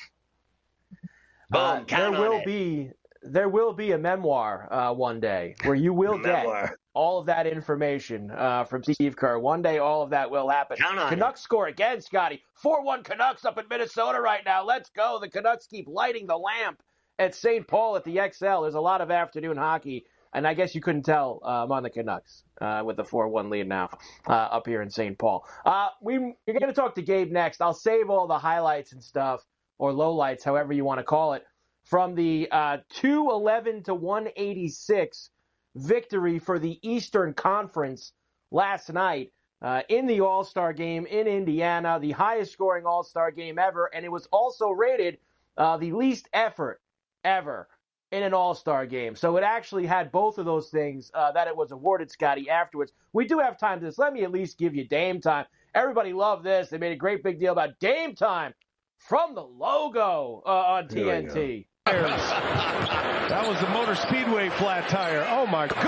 Boom. 1.50 1.60
Uh, 1.60 1.80
there 1.86 2.10
will 2.10 2.38
it. 2.38 2.46
be 2.46 2.90
there 3.22 3.48
will 3.48 3.72
be 3.72 3.92
a 3.92 3.98
memoir 3.98 4.72
uh, 4.72 4.92
one 4.92 5.20
day 5.20 5.54
where 5.64 5.74
you 5.74 5.92
will 5.92 6.18
get 6.22 6.46
all 6.94 7.18
of 7.18 7.26
that 7.26 7.46
information 7.46 8.30
uh, 8.30 8.64
from 8.64 8.82
Steve 8.84 9.16
Kerr. 9.16 9.38
One 9.38 9.62
day, 9.62 9.78
all 9.78 10.02
of 10.02 10.10
that 10.10 10.30
will 10.30 10.48
happen. 10.48 10.76
Count 10.76 10.98
on 10.98 11.08
Canucks 11.08 11.40
it. 11.40 11.44
score 11.44 11.66
again, 11.66 12.00
Scotty. 12.00 12.42
4 12.54 12.84
1 12.84 13.02
Canucks 13.02 13.44
up 13.44 13.58
in 13.58 13.64
Minnesota 13.68 14.20
right 14.20 14.42
now. 14.44 14.64
Let's 14.64 14.90
go. 14.90 15.18
The 15.20 15.28
Canucks 15.28 15.66
keep 15.66 15.88
lighting 15.88 16.26
the 16.26 16.36
lamp 16.36 16.82
at 17.18 17.34
St. 17.34 17.66
Paul 17.66 17.96
at 17.96 18.04
the 18.04 18.16
Xcel. 18.16 18.62
There's 18.62 18.74
a 18.74 18.80
lot 18.80 19.00
of 19.00 19.10
afternoon 19.10 19.56
hockey. 19.56 20.04
And 20.34 20.46
I 20.46 20.54
guess 20.54 20.74
you 20.74 20.80
couldn't 20.80 21.04
tell 21.04 21.40
uh, 21.44 21.62
I'm 21.62 21.72
on 21.72 21.84
the 21.84 21.90
Canucks 21.90 22.42
uh, 22.60 22.82
with 22.84 22.96
the 22.96 23.04
4 23.04 23.28
1 23.28 23.50
lead 23.50 23.68
now 23.68 23.88
uh, 24.26 24.32
up 24.32 24.66
here 24.66 24.82
in 24.82 24.90
St. 24.90 25.16
Paul. 25.16 25.46
Uh, 25.64 25.88
we, 26.02 26.14
you're 26.14 26.58
going 26.58 26.66
to 26.66 26.72
talk 26.72 26.96
to 26.96 27.02
Gabe 27.02 27.30
next. 27.30 27.62
I'll 27.62 27.72
save 27.72 28.10
all 28.10 28.26
the 28.26 28.38
highlights 28.38 28.92
and 28.92 29.02
stuff, 29.02 29.44
or 29.78 29.92
lowlights, 29.92 30.42
however 30.42 30.72
you 30.72 30.84
want 30.84 30.98
to 30.98 31.04
call 31.04 31.34
it, 31.34 31.44
from 31.84 32.14
the 32.16 32.48
uh, 32.50 32.78
211 32.90 33.84
to 33.84 33.94
186 33.94 35.30
victory 35.76 36.38
for 36.38 36.58
the 36.58 36.78
Eastern 36.82 37.32
Conference 37.32 38.12
last 38.50 38.92
night 38.92 39.32
uh, 39.62 39.82
in 39.88 40.06
the 40.06 40.20
All 40.20 40.44
Star 40.44 40.72
game 40.72 41.06
in 41.06 41.26
Indiana, 41.26 41.98
the 42.00 42.12
highest 42.12 42.52
scoring 42.52 42.86
All 42.86 43.04
Star 43.04 43.30
game 43.30 43.58
ever, 43.58 43.90
and 43.94 44.04
it 44.04 44.10
was 44.10 44.26
also 44.32 44.70
rated 44.70 45.18
uh, 45.56 45.76
the 45.76 45.92
least 45.92 46.28
effort 46.32 46.80
ever 47.24 47.68
in 48.14 48.22
an 48.22 48.32
All 48.32 48.54
Star 48.54 48.86
game. 48.86 49.16
So 49.16 49.36
it 49.36 49.42
actually 49.42 49.86
had 49.86 50.12
both 50.12 50.38
of 50.38 50.46
those 50.46 50.70
things 50.70 51.10
uh, 51.14 51.32
that 51.32 51.48
it 51.48 51.56
was 51.56 51.72
awarded, 51.72 52.10
Scotty, 52.10 52.48
afterwards. 52.48 52.92
We 53.12 53.26
do 53.26 53.40
have 53.40 53.58
time 53.58 53.80
to 53.80 53.86
this. 53.86 53.98
Let 53.98 54.12
me 54.12 54.22
at 54.22 54.30
least 54.30 54.56
give 54.56 54.74
you 54.74 54.86
Dame 54.86 55.20
time. 55.20 55.46
Everybody 55.74 56.12
loved 56.12 56.44
this. 56.44 56.68
They 56.68 56.78
made 56.78 56.92
a 56.92 56.96
great 56.96 57.24
big 57.24 57.40
deal 57.40 57.52
about 57.52 57.80
Dame 57.80 58.14
time 58.14 58.54
from 58.98 59.34
the 59.34 59.42
logo 59.42 60.42
uh, 60.46 60.48
on 60.48 60.86
TNT. 60.86 61.66
That 61.86 63.44
was 63.46 63.60
the 63.60 63.68
Motor 63.68 63.96
Speedway 63.96 64.48
flat 64.50 64.88
tire. 64.88 65.26
Oh 65.28 65.46
my 65.46 65.66
goodness! 65.66 65.84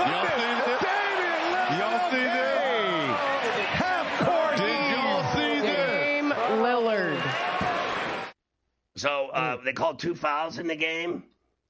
Y'all 1.79 2.11
see 2.11 2.17
this? 2.17 3.17
Half 3.71 4.25
court. 4.25 4.59
Y'all 4.59 5.33
see 5.33 5.61
this? 5.61 5.77
Dame 5.77 6.31
Lillard. 6.61 7.21
So 8.97 9.29
uh, 9.29 9.57
they 9.63 9.73
called 9.73 9.99
two 9.99 10.13
fouls 10.13 10.59
in 10.59 10.67
the 10.67 10.75
game. 10.75 11.23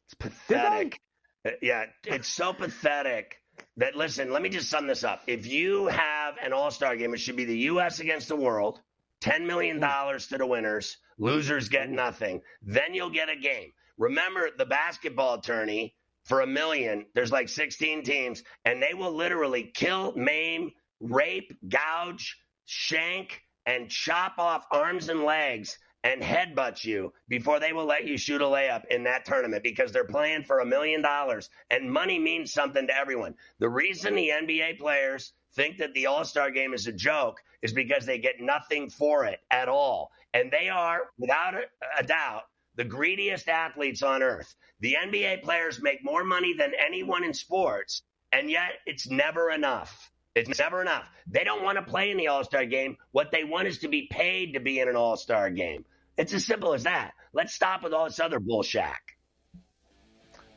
It's 0.08 0.14
pathetic. 0.16 1.00
Uh, 1.46 1.52
Yeah, 1.62 1.86
it's 2.06 2.28
so 2.28 2.54
pathetic 2.54 3.42
that 3.78 3.96
listen. 3.96 4.32
Let 4.32 4.42
me 4.42 4.50
just 4.50 4.70
sum 4.70 4.88
this 4.88 5.04
up. 5.04 5.22
If 5.28 5.46
you 5.48 5.88
have 5.88 6.36
an 6.44 6.54
All 6.54 6.72
Star 6.72 6.96
game, 6.96 7.14
it 7.14 7.20
should 7.20 7.36
be 7.36 7.46
the 7.46 7.58
U.S. 7.72 8.00
against 8.00 8.28
the 8.28 8.36
world. 8.36 8.82
Ten 9.22 9.48
million 9.48 9.80
dollars 9.80 10.28
to 10.28 10.38
the 10.38 10.46
winners. 10.46 10.98
Losers 11.18 11.70
get 11.70 11.90
nothing. 11.90 12.42
Then 12.62 12.94
you'll 12.94 13.10
get 13.10 13.30
a 13.30 13.36
game. 13.36 13.72
Remember 13.98 14.50
the 14.56 14.66
basketball 14.66 15.36
attorney 15.36 15.96
for 16.26 16.42
a 16.42 16.48
million. 16.48 17.06
There's 17.16 17.32
like 17.32 17.50
16 17.50 18.04
teams, 18.04 18.44
and 18.66 18.82
they 18.82 18.94
will 18.94 19.14
literally 19.14 19.72
kill, 19.74 20.14
maim, 20.16 20.72
rape, 21.00 21.52
gouge, 21.68 22.38
shank, 22.66 23.42
and 23.66 23.90
chop 23.90 24.38
off 24.38 24.66
arms 24.72 25.10
and 25.10 25.24
legs 25.24 25.80
and 26.04 26.22
headbutt 26.22 26.84
you 26.84 27.12
before 27.28 27.60
they 27.60 27.74
will 27.74 27.86
let 27.86 28.06
you 28.06 28.18
shoot 28.18 28.42
a 28.42 28.46
layup 28.46 28.84
in 28.90 29.04
that 29.04 29.26
tournament 29.26 29.64
because 29.64 29.92
they're 29.92 30.06
playing 30.06 30.44
for 30.44 30.60
a 30.60 30.66
million 30.66 31.02
dollars 31.02 31.50
and 31.70 31.92
money 31.92 32.20
means 32.20 32.54
something 32.54 32.88
to 32.88 32.98
everyone. 32.98 33.34
The 33.60 33.70
reason 33.70 34.16
the 34.16 34.30
NBA 34.30 34.80
players 34.80 35.34
think 35.54 35.78
that 35.78 35.94
the 35.94 36.06
All 36.06 36.24
Star 36.24 36.52
game 36.52 36.74
is 36.74 36.88
a 36.88 36.92
joke 36.92 37.42
is 37.62 37.74
because 37.74 38.06
they 38.06 38.20
get 38.20 38.40
nothing 38.40 38.90
for 38.90 39.26
it 39.26 39.40
at 39.52 39.68
all. 39.68 40.12
And 40.34 40.52
they 40.52 40.70
are, 40.70 41.10
without 41.18 41.56
a, 42.00 42.04
doubt, 42.04 42.44
the 42.76 42.84
greediest 42.84 43.50
athletes 43.50 44.04
on 44.04 44.22
earth. 44.22 44.56
The 44.82 44.96
NBA 45.04 45.42
players 45.42 45.82
make 45.82 46.04
more 46.04 46.24
money 46.24 46.54
than 46.54 46.74
anyone 46.80 47.24
in 47.24 47.34
sports, 47.34 48.04
and 48.32 48.52
yet 48.52 48.74
it's 48.86 49.10
never 49.10 49.50
enough. 49.50 50.12
It's 50.38 50.60
never 50.60 50.82
enough. 50.82 51.10
They 51.28 51.44
don't 51.44 51.64
want 51.64 51.78
to 51.78 51.82
play 51.84 52.12
in 52.12 52.18
the 52.18 52.28
All 52.28 52.44
Star 52.44 52.66
game. 52.66 52.98
What 53.12 53.32
they 53.32 53.44
want 53.44 53.68
is 53.68 53.80
to 53.80 53.88
be 53.88 54.08
paid 54.12 54.54
to 54.54 54.60
be 54.60 54.80
in 54.80 54.88
an 54.88 54.96
All 54.96 55.18
Star 55.18 55.50
game. 55.50 55.84
It's 56.18 56.34
as 56.34 56.46
simple 56.46 56.74
as 56.74 56.84
that. 56.84 57.12
Let's 57.34 57.54
stop 57.54 57.84
with 57.84 57.94
all 57.94 58.06
this 58.06 58.20
other 58.20 58.40
bullshit. 58.40 58.84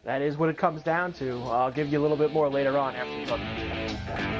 That 0.04 0.22
is 0.22 0.38
what 0.38 0.48
it 0.48 0.56
comes 0.56 0.82
down 0.82 1.12
to. 1.14 1.42
I'll 1.44 1.70
give 1.70 1.92
you 1.92 2.00
a 2.00 2.02
little 2.02 2.16
bit 2.16 2.32
more 2.32 2.48
later 2.48 2.78
on 2.78 2.94
after 2.96 3.32
look. 3.32 4.39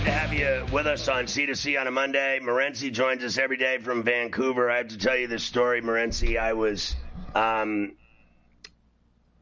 good 0.00 0.06
to 0.06 0.12
have 0.12 0.32
you 0.32 0.64
with 0.72 0.86
us 0.86 1.08
on 1.08 1.24
C2C 1.24 1.78
on 1.78 1.86
a 1.86 1.90
Monday. 1.90 2.38
Morency 2.42 2.90
joins 2.90 3.22
us 3.22 3.36
every 3.36 3.56
day 3.56 3.76
from 3.78 4.02
Vancouver. 4.02 4.70
I 4.70 4.78
have 4.78 4.88
to 4.88 4.98
tell 4.98 5.16
you 5.16 5.26
this 5.26 5.42
story, 5.42 5.82
Morency. 5.82 6.38
I 6.38 6.54
was 6.54 6.96
um, 7.34 7.96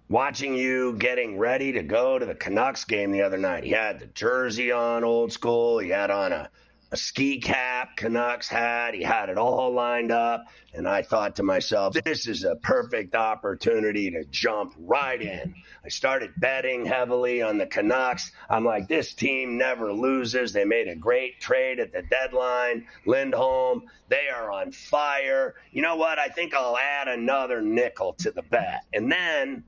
watching 0.08 0.54
you 0.54 0.94
getting 0.94 1.38
ready 1.38 1.72
to 1.72 1.82
go 1.82 2.18
to 2.18 2.26
the 2.26 2.34
Canucks 2.34 2.84
game 2.84 3.12
the 3.12 3.22
other 3.22 3.38
night. 3.38 3.62
He 3.62 3.70
had 3.70 4.00
the 4.00 4.06
jersey 4.06 4.72
on, 4.72 5.04
old 5.04 5.32
school. 5.32 5.78
He 5.78 5.90
had 5.90 6.10
on 6.10 6.32
a 6.32 6.50
a 6.90 6.96
ski 6.96 7.38
cap 7.38 7.96
Canucks 7.96 8.48
hat. 8.48 8.94
He 8.94 9.02
had 9.02 9.28
it 9.28 9.36
all 9.36 9.72
lined 9.72 10.10
up. 10.10 10.46
And 10.72 10.88
I 10.88 11.02
thought 11.02 11.36
to 11.36 11.42
myself, 11.42 11.94
this 12.04 12.26
is 12.26 12.44
a 12.44 12.56
perfect 12.56 13.14
opportunity 13.14 14.10
to 14.10 14.24
jump 14.26 14.74
right 14.78 15.20
in. 15.20 15.54
I 15.84 15.88
started 15.88 16.30
betting 16.38 16.86
heavily 16.86 17.42
on 17.42 17.58
the 17.58 17.66
Canucks. 17.66 18.32
I'm 18.48 18.64
like, 18.64 18.88
this 18.88 19.12
team 19.12 19.58
never 19.58 19.92
loses. 19.92 20.52
They 20.52 20.64
made 20.64 20.88
a 20.88 20.94
great 20.94 21.40
trade 21.40 21.78
at 21.78 21.92
the 21.92 22.02
deadline. 22.02 22.86
Lindholm, 23.06 23.82
they 24.08 24.28
are 24.28 24.50
on 24.50 24.72
fire. 24.72 25.56
You 25.72 25.82
know 25.82 25.96
what? 25.96 26.18
I 26.18 26.28
think 26.28 26.54
I'll 26.54 26.78
add 26.78 27.08
another 27.08 27.60
nickel 27.60 28.14
to 28.14 28.30
the 28.30 28.42
bet. 28.42 28.84
And 28.94 29.10
then 29.10 29.64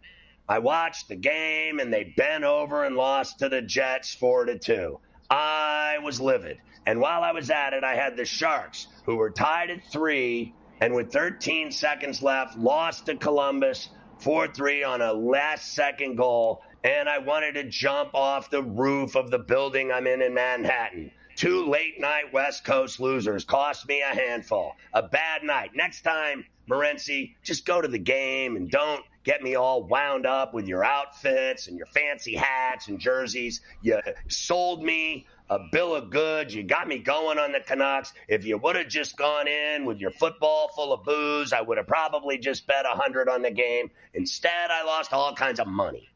I 0.48 0.58
watched 0.58 1.08
the 1.08 1.16
game 1.16 1.80
and 1.80 1.92
they 1.92 2.14
bent 2.16 2.44
over 2.44 2.84
and 2.84 2.96
lost 2.96 3.38
to 3.40 3.48
the 3.48 3.62
Jets 3.62 4.14
4 4.14 4.46
to 4.46 4.58
2. 4.58 4.98
I 5.30 5.98
was 6.02 6.20
livid. 6.20 6.58
And 6.86 7.00
while 7.00 7.22
I 7.22 7.32
was 7.32 7.50
at 7.50 7.72
it, 7.72 7.84
I 7.84 7.94
had 7.94 8.16
the 8.16 8.24
Sharks, 8.24 8.86
who 9.04 9.16
were 9.16 9.30
tied 9.30 9.70
at 9.70 9.84
three, 9.92 10.54
and 10.80 10.94
with 10.94 11.12
13 11.12 11.70
seconds 11.70 12.22
left, 12.22 12.56
lost 12.58 13.06
to 13.06 13.16
Columbus 13.16 13.90
4 14.18 14.48
3 14.48 14.84
on 14.84 15.02
a 15.02 15.12
last 15.12 15.74
second 15.74 16.16
goal. 16.16 16.62
And 16.82 17.08
I 17.08 17.18
wanted 17.18 17.52
to 17.54 17.64
jump 17.64 18.14
off 18.14 18.50
the 18.50 18.62
roof 18.62 19.14
of 19.14 19.30
the 19.30 19.38
building 19.38 19.92
I'm 19.92 20.06
in 20.06 20.22
in 20.22 20.32
Manhattan. 20.32 21.10
Two 21.36 21.66
late 21.66 22.00
night 22.00 22.32
West 22.32 22.64
Coast 22.64 23.00
losers 23.00 23.44
cost 23.44 23.86
me 23.88 24.00
a 24.00 24.14
handful. 24.14 24.74
A 24.92 25.02
bad 25.02 25.42
night. 25.42 25.70
Next 25.74 26.02
time, 26.02 26.44
Morency, 26.68 27.34
just 27.42 27.66
go 27.66 27.80
to 27.80 27.88
the 27.88 27.98
game 27.98 28.56
and 28.56 28.70
don't 28.70 29.02
get 29.24 29.42
me 29.42 29.54
all 29.54 29.82
wound 29.84 30.24
up 30.24 30.54
with 30.54 30.66
your 30.66 30.84
outfits 30.84 31.68
and 31.68 31.76
your 31.76 31.86
fancy 31.86 32.34
hats 32.34 32.88
and 32.88 32.98
jerseys. 32.98 33.60
You 33.82 34.00
sold 34.28 34.82
me 34.82 35.26
a 35.50 35.58
bill 35.72 35.94
of 35.94 36.10
goods. 36.10 36.54
You 36.54 36.62
got 36.62 36.88
me 36.88 36.98
going 36.98 37.38
on 37.38 37.52
the 37.52 37.60
Canucks. 37.60 38.14
If 38.28 38.44
you 38.44 38.56
would 38.58 38.76
have 38.76 38.88
just 38.88 39.16
gone 39.16 39.48
in 39.48 39.84
with 39.84 39.98
your 39.98 40.12
football 40.12 40.70
full 40.74 40.92
of 40.92 41.04
booze, 41.04 41.52
I 41.52 41.60
would 41.60 41.76
have 41.76 41.88
probably 41.88 42.38
just 42.38 42.66
bet 42.66 42.86
a 42.86 42.96
hundred 42.96 43.28
on 43.28 43.42
the 43.42 43.50
game. 43.50 43.90
Instead, 44.14 44.70
I 44.70 44.84
lost 44.84 45.12
all 45.12 45.34
kinds 45.34 45.60
of 45.60 45.66
money. 45.66 46.08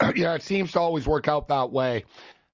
Yeah, 0.16 0.34
it 0.34 0.42
seems 0.42 0.72
to 0.72 0.80
always 0.80 1.06
work 1.06 1.28
out 1.28 1.46
that 1.48 1.70
way. 1.70 2.04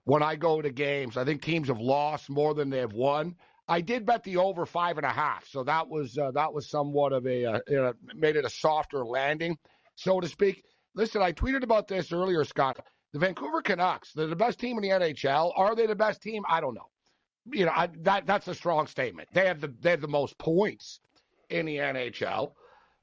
When 0.04 0.22
I 0.22 0.36
go 0.36 0.60
to 0.60 0.70
games, 0.70 1.16
I 1.16 1.24
think 1.24 1.40
teams 1.40 1.68
have 1.68 1.80
lost 1.80 2.28
more 2.28 2.52
than 2.52 2.68
they've 2.68 2.92
won. 2.92 3.36
I 3.66 3.80
did 3.80 4.04
bet 4.04 4.22
the 4.22 4.36
over 4.36 4.66
five 4.66 4.98
and 4.98 5.06
a 5.06 5.10
half, 5.10 5.46
so 5.48 5.64
that 5.64 5.88
was 5.88 6.18
uh, 6.18 6.30
that 6.32 6.52
was 6.52 6.68
somewhat 6.68 7.12
of 7.12 7.26
a 7.26 7.44
uh, 7.44 7.60
you 7.68 7.76
know, 7.76 7.94
made 8.14 8.36
it 8.36 8.44
a 8.44 8.50
softer 8.50 9.04
landing, 9.04 9.56
so 9.94 10.20
to 10.20 10.28
speak. 10.28 10.62
Listen, 10.94 11.22
I 11.22 11.32
tweeted 11.32 11.62
about 11.62 11.88
this 11.88 12.12
earlier, 12.12 12.44
Scott. 12.44 12.80
The 13.12 13.18
Vancouver 13.18 13.62
Canucks, 13.62 14.12
they're 14.12 14.26
the 14.26 14.36
best 14.36 14.58
team 14.58 14.76
in 14.76 14.82
the 14.82 14.90
NHL. 14.90 15.52
Are 15.56 15.74
they 15.74 15.86
the 15.86 15.94
best 15.94 16.22
team? 16.22 16.42
I 16.48 16.60
don't 16.60 16.74
know. 16.74 16.88
You 17.50 17.64
know, 17.64 17.72
I, 17.74 17.88
that 18.02 18.26
that's 18.26 18.46
a 18.48 18.54
strong 18.54 18.86
statement. 18.86 19.28
They 19.32 19.46
have 19.46 19.60
the 19.60 19.72
they 19.80 19.90
have 19.90 20.02
the 20.02 20.08
most 20.08 20.36
points 20.36 21.00
in 21.48 21.64
the 21.64 21.76
NHL, 21.76 22.52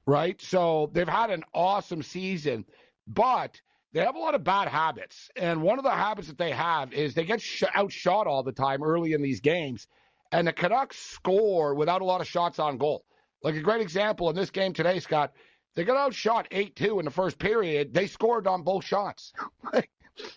right? 0.06 0.40
So 0.40 0.90
they've 0.92 1.08
had 1.08 1.30
an 1.30 1.42
awesome 1.52 2.02
season, 2.02 2.64
but 3.08 3.60
they 3.92 4.00
have 4.00 4.14
a 4.14 4.20
lot 4.20 4.34
of 4.34 4.44
bad 4.44 4.68
habits. 4.68 5.30
And 5.36 5.62
one 5.62 5.78
of 5.78 5.84
the 5.84 5.90
habits 5.90 6.28
that 6.28 6.38
they 6.38 6.50
have 6.52 6.92
is 6.92 7.14
they 7.14 7.24
get 7.24 7.40
sh- 7.40 7.64
outshot 7.74 8.26
all 8.26 8.42
the 8.42 8.52
time 8.52 8.82
early 8.82 9.12
in 9.14 9.22
these 9.22 9.40
games. 9.40 9.88
And 10.30 10.46
the 10.46 10.52
Canucks 10.52 10.98
score 10.98 11.74
without 11.74 12.02
a 12.02 12.04
lot 12.04 12.20
of 12.20 12.26
shots 12.26 12.58
on 12.58 12.78
goal. 12.78 13.04
Like 13.42 13.54
a 13.54 13.60
great 13.60 13.80
example 13.80 14.28
in 14.28 14.36
this 14.36 14.50
game 14.50 14.72
today, 14.72 15.00
Scott, 15.00 15.32
they 15.74 15.84
got 15.84 15.96
outshot 15.96 16.48
8 16.50 16.76
2 16.76 16.98
in 16.98 17.04
the 17.04 17.10
first 17.10 17.38
period. 17.38 17.94
They 17.94 18.06
scored 18.06 18.46
on 18.46 18.62
both 18.62 18.84
shots. 18.84 19.32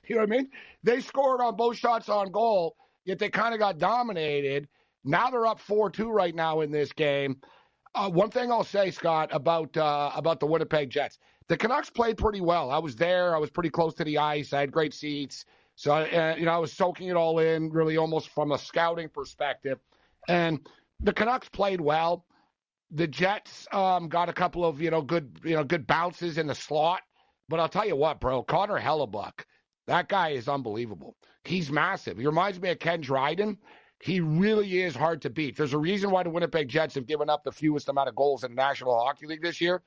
you 0.07 0.15
know 0.15 0.21
what 0.21 0.29
I 0.29 0.37
mean? 0.37 0.49
They 0.83 1.01
scored 1.01 1.41
on 1.41 1.55
both 1.55 1.77
shots 1.77 2.09
on 2.09 2.31
goal, 2.31 2.75
yet 3.05 3.19
they 3.19 3.29
kind 3.29 3.53
of 3.53 3.59
got 3.59 3.77
dominated. 3.77 4.67
Now 5.03 5.29
they're 5.29 5.47
up 5.47 5.59
4 5.59 5.89
2 5.89 6.09
right 6.09 6.35
now 6.35 6.61
in 6.61 6.71
this 6.71 6.91
game. 6.91 7.37
Uh, 7.95 8.09
one 8.09 8.29
thing 8.29 8.51
I'll 8.51 8.63
say, 8.63 8.91
Scott, 8.91 9.29
about 9.31 9.75
uh, 9.75 10.11
about 10.15 10.39
the 10.39 10.45
Winnipeg 10.45 10.89
Jets, 10.89 11.17
the 11.47 11.57
Canucks 11.57 11.89
played 11.89 12.17
pretty 12.17 12.41
well. 12.41 12.69
I 12.69 12.77
was 12.77 12.95
there. 12.95 13.35
I 13.35 13.39
was 13.39 13.49
pretty 13.49 13.71
close 13.71 13.95
to 13.95 14.03
the 14.03 14.19
ice. 14.19 14.53
I 14.53 14.59
had 14.59 14.71
great 14.71 14.93
seats. 14.93 15.45
So, 15.75 15.93
uh, 15.93 16.35
you 16.37 16.45
know, 16.45 16.51
I 16.51 16.57
was 16.57 16.73
soaking 16.73 17.07
it 17.07 17.15
all 17.15 17.39
in, 17.39 17.69
really 17.69 17.97
almost 17.97 18.29
from 18.29 18.51
a 18.51 18.57
scouting 18.57 19.09
perspective. 19.09 19.79
And 20.27 20.59
the 20.99 21.13
Canucks 21.13 21.49
played 21.49 21.81
well. 21.81 22.25
The 22.91 23.07
Jets 23.07 23.65
um, 23.71 24.09
got 24.09 24.29
a 24.29 24.33
couple 24.33 24.65
of, 24.65 24.81
you 24.81 24.91
know, 24.91 25.01
good, 25.01 25.39
you 25.43 25.55
know, 25.55 25.63
good 25.63 25.87
bounces 25.87 26.37
in 26.37 26.47
the 26.47 26.55
slot. 26.55 27.01
But 27.47 27.59
I'll 27.59 27.69
tell 27.69 27.87
you 27.87 27.95
what, 27.95 28.19
bro, 28.19 28.43
Connor 28.43 28.79
Hellebuyck, 28.79 29.45
that 29.89 30.07
guy 30.07 30.29
is 30.29 30.47
unbelievable. 30.47 31.15
He's 31.43 31.71
massive. 31.71 32.19
He 32.19 32.25
reminds 32.27 32.61
me 32.61 32.69
of 32.69 32.77
Ken 32.77 33.01
Dryden. 33.01 33.57
He 33.99 34.19
really 34.21 34.81
is 34.81 34.95
hard 34.95 35.23
to 35.23 35.31
beat. 35.31 35.57
There's 35.57 35.73
a 35.73 35.79
reason 35.79 36.11
why 36.11 36.21
the 36.21 36.29
Winnipeg 36.29 36.69
Jets 36.69 36.93
have 36.93 37.07
given 37.07 37.27
up 37.27 37.43
the 37.43 37.51
fewest 37.51 37.89
amount 37.89 38.07
of 38.07 38.15
goals 38.15 38.43
in 38.43 38.51
the 38.51 38.55
National 38.55 38.97
Hockey 39.03 39.25
League 39.25 39.41
this 39.41 39.59
year. 39.59 39.81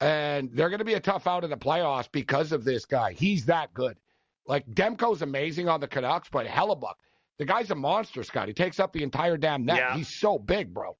And 0.00 0.48
they're 0.54 0.70
going 0.70 0.78
to 0.78 0.84
be 0.84 0.94
a 0.94 1.00
tough 1.00 1.26
out 1.26 1.44
in 1.44 1.50
the 1.50 1.58
playoffs 1.58 2.10
because 2.10 2.52
of 2.52 2.64
this 2.64 2.86
guy. 2.86 3.12
He's 3.12 3.44
that 3.46 3.74
good. 3.74 3.98
Like 4.46 4.66
Demko's 4.66 5.20
amazing 5.20 5.68
on 5.68 5.80
the 5.80 5.88
Canucks, 5.88 6.30
but 6.32 6.46
Hellebuyck, 6.46 6.94
the 7.38 7.44
guy's 7.44 7.70
a 7.70 7.74
monster, 7.74 8.24
Scott. 8.24 8.48
He 8.48 8.54
takes 8.54 8.80
up 8.80 8.94
the 8.94 9.02
entire 9.02 9.36
damn 9.36 9.66
net. 9.66 9.76
Yeah. 9.76 9.94
He's 9.94 10.08
so 10.08 10.38
big, 10.38 10.72
bro. 10.72 10.96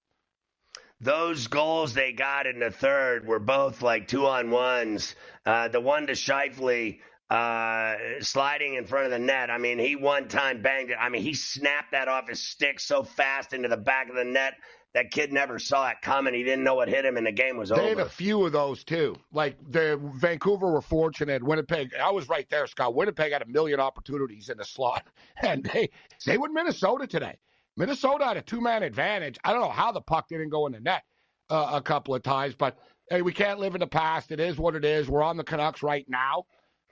Those 1.01 1.47
goals 1.47 1.95
they 1.95 2.13
got 2.13 2.47
in 2.47 2.61
the 2.61 2.71
third 2.71 3.27
were 3.27 3.41
both 3.41 3.81
like 3.81 4.07
two 4.07 4.27
on 4.27 4.51
ones. 4.51 5.15
Uh, 5.47 5.69
the 5.69 5.81
one 5.81 6.07
to 6.07 6.13
Scheifele 6.13 7.01
uh, 7.31 7.95
sliding 8.21 8.75
in 8.75 8.87
front 8.87 9.07
of 9.07 9.11
the 9.11 9.19
net. 9.19 9.51
I 9.51 9.59
mean, 9.59 9.79
he 9.79 9.97
one 9.97 10.29
time 10.29 10.63
banged 10.63 10.91
it. 10.91 10.97
I 11.01 11.09
mean, 11.09 11.23
he 11.23 11.35
snapped 11.35 11.93
that 11.93 12.09
off 12.09 12.29
his 12.29 12.41
stick 12.41 12.81
so 12.81 13.03
fast 13.03 13.53
into 13.53 13.69
the 13.69 13.77
back 13.77 14.09
of 14.09 14.17
the 14.17 14.25
net. 14.25 14.55
That 14.93 15.11
kid 15.11 15.33
never 15.33 15.59
saw 15.59 15.89
it 15.89 15.97
coming. 16.03 16.35
He 16.35 16.45
didn't 16.45 16.63
know 16.63 16.77
what 16.77 16.89
hit 16.89 17.05
him, 17.05 17.17
and 17.17 17.27
the 17.27 17.33
game 17.33 17.57
was 17.57 17.71
They 17.71 17.75
over. 17.75 17.83
They 17.83 17.89
had 17.89 17.99
a 17.99 18.09
few 18.09 18.45
of 18.47 18.53
those 18.53 18.85
too. 18.85 19.17
Like 19.33 19.57
the 19.69 19.99
Vancouver 20.15 20.71
were 20.71 20.81
fortunate. 20.81 21.43
Winnipeg, 21.43 21.93
I 22.01 22.13
was 22.13 22.29
right 22.29 22.49
there, 22.49 22.69
Scott. 22.69 22.95
Winnipeg 22.95 23.33
had 23.33 23.43
a 23.43 23.47
million 23.47 23.81
opportunities 23.81 24.51
in 24.51 24.59
the 24.59 24.65
slot, 24.65 25.05
and 25.43 25.65
they 25.65 25.91
they 26.25 26.39
with 26.39 26.53
Minnesota 26.53 27.09
today. 27.09 27.37
Minnesota 27.77 28.25
had 28.25 28.37
a 28.37 28.43
two 28.43 28.61
man 28.61 28.85
advantage. 28.85 29.37
I 29.43 29.53
don't 29.53 29.63
know 29.63 29.71
how 29.71 29.91
the 29.91 30.01
puck 30.01 30.29
didn't 30.29 30.51
go 30.51 30.67
in 30.67 30.73
the 30.73 30.81
net 30.81 31.03
uh, 31.51 31.71
a 31.73 31.83
couple 31.83 32.15
of 32.15 32.23
times, 32.23 32.55
but 32.55 32.79
hey, 33.11 33.23
we 33.23 33.33
can't 33.33 33.59
live 33.59 33.75
in 33.75 33.81
the 33.81 33.89
past. 33.89 34.31
It 34.31 34.39
is 34.39 34.59
what 34.59 34.77
it 34.77 34.85
is. 34.85 35.09
We're 35.09 35.23
on 35.25 35.37
the 35.37 35.45
Canucks 35.45 35.83
right 35.83 36.07
now. 36.09 36.45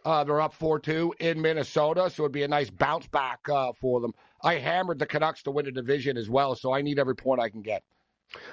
Uh, 0.04 0.24
they're 0.24 0.40
up 0.40 0.54
4 0.54 0.80
2 0.80 1.14
in 1.20 1.40
Minnesota, 1.40 2.10
so 2.10 2.24
it'd 2.24 2.32
be 2.32 2.42
a 2.42 2.48
nice 2.48 2.70
bounce 2.70 3.06
back 3.08 3.48
uh, 3.48 3.72
for 3.80 4.00
them. 4.00 4.12
I 4.42 4.54
hammered 4.56 4.98
the 4.98 5.06
Canucks 5.06 5.42
to 5.44 5.50
win 5.50 5.66
a 5.66 5.70
division 5.70 6.16
as 6.16 6.28
well, 6.28 6.56
so 6.56 6.72
I 6.72 6.82
need 6.82 6.98
every 6.98 7.14
point 7.14 7.40
I 7.40 7.48
can 7.48 7.62
get. 7.62 7.82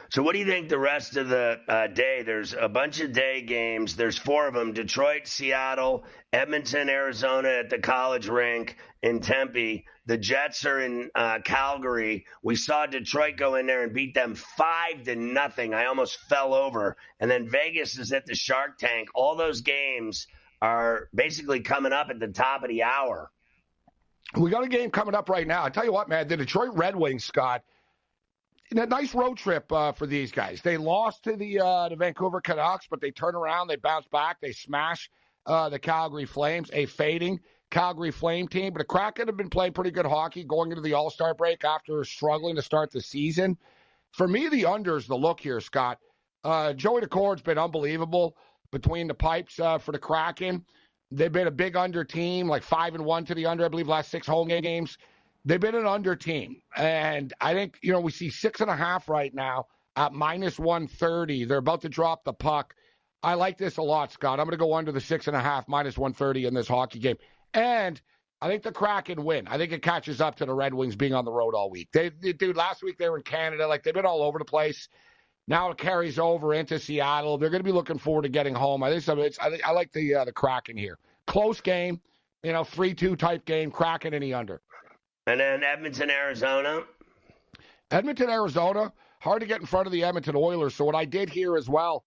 So, 0.10 0.22
what 0.22 0.34
do 0.34 0.40
you 0.40 0.46
think 0.46 0.68
the 0.68 0.80
rest 0.80 1.16
of 1.16 1.30
the 1.30 1.60
uh, 1.68 1.88
day? 1.88 2.24
There's 2.24 2.54
a 2.54 2.68
bunch 2.68 3.00
of 3.00 3.14
day 3.14 3.42
games. 3.42 3.96
There's 3.96 4.18
four 4.18 4.48
of 4.48 4.54
them 4.54 4.74
Detroit, 4.74 5.26
Seattle, 5.26 6.04
Edmonton, 6.34 6.90
Arizona 6.90 7.50
at 7.50 7.70
the 7.70 7.80
college 7.80 8.28
rink 8.28 8.76
in 9.02 9.22
Tempe. 9.22 9.86
The 10.06 10.18
Jets 10.18 10.66
are 10.66 10.82
in 10.82 11.10
uh, 11.16 11.40
Calgary. 11.46 12.26
We 12.44 12.56
saw 12.56 12.88
Detroit 12.88 13.38
go 13.38 13.56
in 13.56 13.68
there 13.68 13.84
and 13.84 13.94
beat 13.94 14.14
them 14.14 14.36
five 14.36 15.04
to 15.06 15.16
nothing. 15.16 15.74
I 15.74 15.86
almost 15.86 16.20
fell 16.28 16.54
over. 16.54 16.98
And 17.20 17.32
then 17.32 17.48
Vegas 17.50 17.98
is 17.98 18.12
at 18.12 18.26
the 18.26 18.36
Shark 18.36 18.80
Tank. 18.80 19.10
All 19.16 19.36
those 19.36 19.62
games 19.62 20.28
are 20.62 21.10
basically 21.14 21.62
coming 21.62 21.94
up 21.94 22.10
at 22.10 22.20
the 22.20 22.28
top 22.28 22.64
of 22.64 22.70
the 22.70 22.84
hour. 22.84 23.32
We 24.36 24.52
got 24.52 24.64
a 24.64 24.68
game 24.68 24.92
coming 24.92 25.16
up 25.16 25.30
right 25.30 25.48
now. 25.48 25.64
I 25.64 25.70
tell 25.70 25.86
you 25.86 25.94
what, 25.94 26.10
man, 26.10 26.28
the 26.28 26.38
Detroit 26.38 26.70
Red 26.74 26.96
Wings, 26.96 27.24
Scott, 27.24 27.64
a 28.72 28.86
nice 28.86 29.16
road 29.16 29.38
trip 29.38 29.72
uh, 29.72 29.92
for 29.92 30.06
these 30.06 30.32
guys. 30.32 30.62
They 30.62 30.78
lost 30.78 31.24
to 31.24 31.36
the 31.36 31.60
uh, 31.60 31.90
the 31.90 31.96
Vancouver 31.96 32.40
Canucks, 32.40 32.88
but 32.90 33.02
they 33.02 33.12
turn 33.12 33.36
around, 33.36 33.68
they 33.68 33.78
bounce 33.78 34.08
back, 34.08 34.40
they 34.42 34.52
smash 34.52 35.10
uh, 35.46 35.70
the 35.70 35.80
Calgary 35.80 36.26
Flames, 36.26 36.70
a 36.74 36.86
fading 36.86 37.40
Calgary 37.72 38.12
Flame 38.12 38.48
team. 38.48 38.74
But 38.74 38.80
the 38.80 38.86
Kraken 38.86 39.28
have 39.28 39.38
been 39.38 39.50
playing 39.50 39.74
pretty 39.74 39.92
good 39.92 40.06
hockey 40.06 40.44
going 40.44 40.70
into 40.70 40.84
the 40.84 40.94
All 40.94 41.10
Star 41.10 41.34
break 41.34 41.64
after 41.64 42.04
struggling 42.04 42.56
to 42.56 42.62
start 42.62 42.92
the 42.92 43.02
season. 43.02 43.58
For 44.12 44.28
me, 44.28 44.50
the 44.50 44.64
unders 44.64 45.08
the 45.08 45.18
look 45.18 45.40
here, 45.40 45.62
Scott. 45.62 45.98
Uh, 46.44 46.74
Joey 46.74 47.02
Daccord's 47.02 47.42
been 47.42 47.58
unbelievable 47.58 48.36
between 48.72 49.08
the 49.08 49.14
pipes 49.14 49.60
uh, 49.60 49.78
for 49.78 49.92
the 49.92 50.00
Kraken. 50.00 50.66
They've 51.12 51.32
been 51.32 51.48
a 51.48 51.52
big 51.52 51.76
under 51.76 52.04
team, 52.04 52.48
like 52.48 52.64
five 52.64 52.94
and 52.96 53.04
one 53.04 53.26
to 53.26 53.36
the 53.36 53.46
under, 53.46 53.66
I 53.66 53.68
believe, 53.68 53.88
last 53.88 54.12
six 54.12 54.28
home 54.28 54.48
game 54.48 54.62
games. 54.62 54.98
They've 55.46 55.60
been 55.60 55.76
an 55.76 55.88
under 55.88 56.16
team. 56.16 56.62
And 56.76 57.34
I 57.42 57.54
think, 57.54 57.80
you 57.82 57.92
know, 57.92 58.00
we 58.00 58.12
see 58.12 58.30
six 58.30 58.62
and 58.62 58.70
a 58.70 58.76
half 58.76 59.10
right 59.10 59.34
now 59.34 59.68
at 59.96 60.14
minus 60.14 60.60
130. 60.60 61.46
They're 61.46 61.58
about 61.58 61.82
to 61.82 61.90
drop 61.90 62.24
the 62.24 62.34
puck. 62.34 62.76
I 63.24 63.34
like 63.34 63.58
this 63.58 63.78
a 63.78 63.82
lot, 63.82 64.12
Scott. 64.12 64.40
I'm 64.40 64.46
going 64.46 64.52
to 64.52 64.58
go 64.58 64.74
under 64.74 64.92
the 64.92 65.02
six 65.02 65.28
and 65.28 65.36
a 65.36 65.42
half, 65.42 65.68
minus 65.68 65.98
130 65.98 66.46
in 66.46 66.54
this 66.54 66.68
hockey 66.68 67.00
game. 67.00 67.18
And 67.54 68.00
I 68.42 68.48
think 68.48 68.64
the 68.64 68.72
Kraken 68.72 69.26
win. 69.26 69.48
I 69.48 69.58
think 69.58 69.72
it 69.72 69.82
catches 69.82 70.22
up 70.22 70.36
to 70.38 70.46
the 70.46 70.54
Red 70.54 70.74
Wings 70.74 70.96
being 70.96 71.14
on 71.14 71.26
the 71.26 71.32
road 71.32 71.54
all 71.54 71.70
week. 71.70 71.90
They, 71.92 72.10
they 72.10 72.32
dude, 72.32 72.56
last 72.56 72.84
week 72.84 72.98
they 72.98 73.10
were 73.10 73.18
in 73.18 73.24
Canada. 73.24 73.68
Like, 73.68 73.84
they've 73.84 73.94
been 73.94 74.06
all 74.06 74.22
over 74.22 74.40
the 74.40 74.46
place. 74.46 74.88
Now 75.50 75.72
it 75.72 75.80
carries 75.80 76.20
over 76.20 76.54
into 76.54 76.78
Seattle. 76.80 77.40
They're 77.40 77.50
going 77.50 77.60
to 77.60 77.66
be 77.66 77.72
looking 77.72 77.98
forward 77.98 78.22
to 78.22 78.30
getting 78.30 78.54
home. 78.54 78.84
I 78.84 78.92
think 78.92 79.02
so. 79.02 79.20
It's, 79.20 79.40
I, 79.40 79.60
I 79.66 79.72
like 79.72 79.92
the 79.92 80.14
uh, 80.14 80.26
the 80.26 80.32
Kraken 80.32 80.78
here. 80.78 81.00
Close 81.26 81.60
game, 81.60 82.00
you 82.44 82.54
know, 82.54 82.64
three 82.64 82.94
two 82.94 83.16
type 83.16 83.46
game. 83.46 83.72
Kraken 83.72 84.14
any 84.14 84.32
under. 84.32 84.62
And 85.26 85.40
then 85.40 85.64
Edmonton, 85.64 86.12
Arizona. 86.12 86.84
Edmonton, 87.90 88.30
Arizona. 88.30 88.94
Hard 89.22 89.42
to 89.42 89.48
get 89.48 89.60
in 89.60 89.66
front 89.66 89.88
of 89.88 89.92
the 89.92 90.04
Edmonton 90.04 90.36
Oilers. 90.36 90.76
So 90.76 90.86
what 90.86 90.96
I 90.96 91.04
did 91.04 91.30
here 91.30 91.58
as 91.58 91.68
well, 91.68 92.06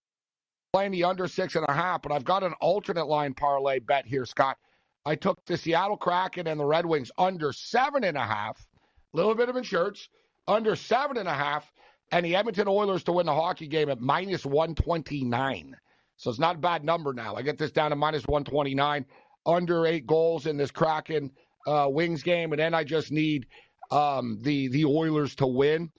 playing 0.72 0.92
the 0.92 1.04
under 1.04 1.26
six 1.26 1.56
and 1.56 1.66
a 1.68 1.72
half, 1.72 2.00
but 2.00 2.12
I've 2.12 2.24
got 2.24 2.44
an 2.44 2.54
alternate 2.60 3.06
line 3.06 3.34
parlay 3.34 3.80
bet 3.80 4.06
here, 4.06 4.24
Scott. 4.24 4.56
I 5.04 5.16
took 5.16 5.44
the 5.46 5.56
Seattle 5.56 5.96
Kraken 5.96 6.46
and 6.46 6.60
the 6.60 6.64
Red 6.64 6.86
Wings 6.86 7.10
under 7.18 7.52
seven 7.52 8.04
and 8.04 8.16
a 8.16 8.24
half. 8.24 8.68
Little 9.12 9.34
bit 9.34 9.48
of 9.48 9.56
insurance. 9.56 10.08
Under 10.46 10.76
seven 10.76 11.16
and 11.16 11.28
a 11.28 11.34
half 11.34 11.72
and 12.12 12.24
the 12.24 12.36
Edmonton 12.36 12.68
Oilers 12.68 13.02
to 13.04 13.12
win 13.12 13.26
the 13.26 13.34
hockey 13.34 13.66
game 13.66 13.88
at 13.88 14.00
minus 14.00 14.44
129. 14.44 15.76
So 16.18 16.30
it's 16.30 16.38
not 16.38 16.56
a 16.56 16.58
bad 16.58 16.84
number 16.84 17.12
now. 17.12 17.34
I 17.34 17.42
get 17.42 17.58
this 17.58 17.72
down 17.72 17.90
to 17.90 17.96
minus 17.96 18.26
129, 18.26 19.04
under 19.46 19.86
eight 19.86 20.06
goals 20.06 20.46
in 20.46 20.56
this 20.56 20.70
Kraken 20.70 21.32
uh, 21.66 21.88
Wings 21.90 22.22
game, 22.22 22.52
and 22.52 22.60
then 22.60 22.74
I 22.74 22.84
just 22.84 23.10
need 23.10 23.46
um, 23.90 24.38
the 24.42 24.68
the 24.68 24.84
Oilers 24.84 25.34
to 25.36 25.46
win. 25.46 25.90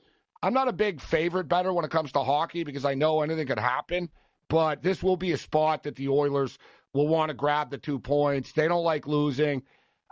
I'm 0.41 0.53
not 0.53 0.67
a 0.67 0.73
big 0.73 1.01
favorite 1.01 1.47
bettor 1.47 1.73
when 1.73 1.83
it 1.83 1.91
comes 1.91 2.11
to 2.13 2.23
hockey 2.23 2.63
because 2.63 2.85
I 2.85 2.93
know 2.93 3.21
anything 3.21 3.47
could 3.47 3.59
happen, 3.59 4.09
but 4.49 4.83
this 4.83 5.01
will 5.01 5.17
be 5.17 5.31
a 5.31 5.37
spot 5.37 5.83
that 5.83 5.95
the 5.95 6.09
Oilers 6.09 6.57
will 6.93 7.07
want 7.07 7.29
to 7.29 7.33
grab 7.33 7.71
the 7.71 7.77
two 7.77 7.99
points. 7.99 8.51
They 8.51 8.67
don't 8.67 8.83
like 8.83 9.07
losing. 9.07 9.63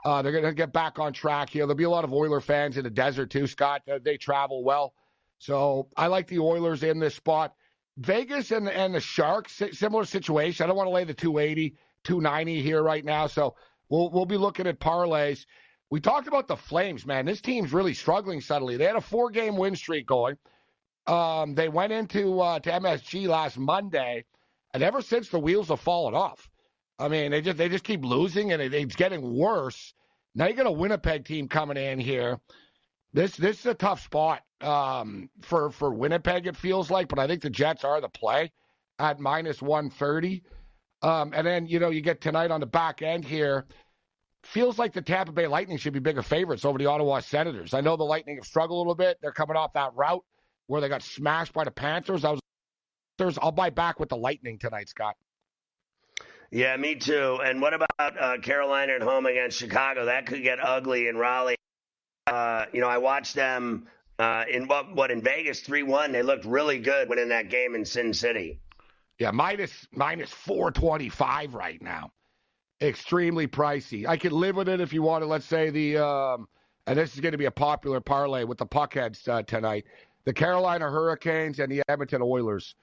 Uh, 0.03 0.21
they're 0.21 0.31
going 0.31 0.43
to 0.43 0.53
get 0.53 0.73
back 0.73 0.99
on 0.99 1.13
track 1.13 1.49
here. 1.49 1.63
There'll 1.63 1.75
be 1.75 1.83
a 1.83 1.89
lot 1.89 2.03
of 2.03 2.13
Oiler 2.13 2.41
fans 2.41 2.77
in 2.77 2.83
the 2.83 2.89
desert 2.89 3.29
too, 3.29 3.45
Scott. 3.45 3.83
They 4.03 4.17
travel 4.17 4.63
well. 4.63 4.93
So 5.41 5.87
I 5.97 6.05
like 6.05 6.27
the 6.27 6.37
Oilers 6.37 6.83
in 6.83 6.99
this 6.99 7.15
spot. 7.15 7.55
Vegas 7.97 8.51
and 8.51 8.69
and 8.69 8.93
the 8.93 8.99
Sharks, 8.99 9.59
similar 9.71 10.05
situation. 10.05 10.63
I 10.63 10.67
don't 10.67 10.77
want 10.77 10.85
to 10.85 10.93
lay 10.93 11.03
the 11.03 11.15
280, 11.15 11.75
290 12.03 12.61
here 12.61 12.83
right 12.83 13.03
now. 13.03 13.25
So 13.25 13.55
we'll 13.89 14.11
we'll 14.11 14.27
be 14.27 14.37
looking 14.37 14.67
at 14.67 14.79
parlays. 14.79 15.47
We 15.89 15.99
talked 15.99 16.27
about 16.27 16.47
the 16.47 16.55
Flames, 16.55 17.07
man. 17.07 17.25
This 17.25 17.41
team's 17.41 17.73
really 17.73 17.95
struggling 17.95 18.39
suddenly. 18.39 18.77
They 18.77 18.85
had 18.85 18.95
a 18.95 19.01
four 19.01 19.31
game 19.31 19.57
win 19.57 19.75
streak 19.75 20.05
going. 20.05 20.37
Um, 21.07 21.55
they 21.55 21.69
went 21.69 21.91
into 21.91 22.39
uh, 22.39 22.59
to 22.59 22.69
MSG 22.69 23.27
last 23.27 23.57
Monday, 23.57 24.25
and 24.75 24.83
ever 24.83 25.01
since 25.01 25.29
the 25.29 25.39
wheels 25.39 25.69
have 25.69 25.79
fallen 25.79 26.13
off. 26.13 26.51
I 26.99 27.07
mean, 27.07 27.31
they 27.31 27.41
just 27.41 27.57
they 27.57 27.67
just 27.67 27.83
keep 27.83 28.05
losing, 28.05 28.51
and 28.51 28.61
it, 28.61 28.75
it's 28.75 28.95
getting 28.95 29.35
worse. 29.35 29.95
Now 30.35 30.45
you 30.45 30.53
got 30.53 30.67
a 30.67 30.71
Winnipeg 30.71 31.25
team 31.25 31.47
coming 31.47 31.77
in 31.77 31.97
here. 31.97 32.39
This 33.11 33.35
this 33.35 33.61
is 33.61 33.65
a 33.65 33.73
tough 33.73 34.03
spot 34.03 34.43
um, 34.63 35.29
for 35.41 35.71
for 35.71 35.91
Winnipeg. 35.93 36.47
It 36.47 36.55
feels 36.55 36.89
like, 36.89 37.07
but 37.07 37.19
I 37.19 37.27
think 37.27 37.41
the 37.41 37.49
Jets 37.49 37.83
are 37.83 38.01
the 38.01 38.09
play 38.09 38.51
at 38.99 39.19
minus 39.19 39.61
one 39.61 39.89
thirty. 39.89 40.43
Um, 41.01 41.33
and 41.33 41.45
then 41.45 41.67
you 41.67 41.79
know 41.79 41.89
you 41.89 42.01
get 42.01 42.21
tonight 42.21 42.51
on 42.51 42.59
the 42.59 42.65
back 42.65 43.01
end 43.01 43.25
here. 43.25 43.65
Feels 44.43 44.79
like 44.79 44.93
the 44.93 45.01
Tampa 45.01 45.31
Bay 45.31 45.45
Lightning 45.47 45.77
should 45.77 45.93
be 45.93 45.99
bigger 45.99 46.23
favorites 46.23 46.65
over 46.65 46.79
the 46.79 46.87
Ottawa 46.87 47.19
Senators. 47.19 47.75
I 47.75 47.81
know 47.81 47.95
the 47.95 48.03
Lightning 48.03 48.37
have 48.37 48.45
struggled 48.45 48.77
a 48.77 48.79
little 48.79 48.95
bit. 48.95 49.17
They're 49.21 49.31
coming 49.31 49.55
off 49.55 49.73
that 49.73 49.93
rout 49.93 50.23
where 50.65 50.81
they 50.81 50.89
got 50.89 51.03
smashed 51.03 51.53
by 51.53 51.63
the 51.63 51.71
Panthers. 51.71 52.25
I 52.25 52.31
was 52.31 52.41
I'll 53.39 53.51
buy 53.51 53.69
back 53.69 53.99
with 53.99 54.09
the 54.09 54.17
Lightning 54.17 54.57
tonight, 54.57 54.89
Scott. 54.89 55.15
Yeah, 56.49 56.75
me 56.75 56.95
too. 56.95 57.39
And 57.43 57.61
what 57.61 57.73
about 57.73 57.89
uh, 57.99 58.37
Carolina 58.39 58.93
at 58.93 59.01
home 59.01 59.25
against 59.25 59.57
Chicago? 59.57 60.05
That 60.05 60.25
could 60.25 60.43
get 60.43 60.59
ugly 60.61 61.07
in 61.07 61.17
Raleigh. 61.17 61.55
Uh, 62.27 62.65
you 62.73 62.81
know, 62.81 62.87
I 62.87 62.97
watched 62.97 63.35
them 63.35 63.87
uh, 64.21 64.45
in 64.49 64.67
what, 64.67 64.95
what 64.95 65.11
in 65.11 65.21
Vegas 65.21 65.61
three 65.61 65.83
one. 65.83 66.11
They 66.11 66.21
looked 66.21 66.45
really 66.45 66.79
good 66.79 67.09
winning 67.09 67.29
that 67.29 67.49
game 67.49 67.75
in 67.75 67.83
Sin 67.83 68.13
City. 68.13 68.59
Yeah, 69.17 69.31
minus 69.31 69.87
minus 69.91 70.31
four 70.31 70.71
twenty 70.71 71.09
five 71.09 71.53
right 71.53 71.81
now. 71.81 72.11
Extremely 72.81 73.47
pricey. 73.47 74.07
I 74.07 74.17
could 74.17 74.31
live 74.31 74.55
with 74.55 74.69
it 74.69 74.79
if 74.79 74.93
you 74.93 75.01
wanted. 75.01 75.25
Let's 75.25 75.45
say 75.45 75.69
the 75.69 75.97
um, 75.97 76.47
and 76.87 76.97
this 76.97 77.13
is 77.13 77.19
going 77.19 77.33
to 77.33 77.37
be 77.37 77.45
a 77.45 77.51
popular 77.51 77.99
parlay 77.99 78.43
with 78.43 78.57
the 78.57 78.65
puckheads 78.65 79.27
uh, 79.27 79.43
tonight. 79.43 79.85
The 80.25 80.33
Carolina 80.33 80.89
Hurricanes 80.89 81.59
and 81.59 81.71
the 81.71 81.81
Edmonton 81.89 82.21
Oilers, 82.21 82.75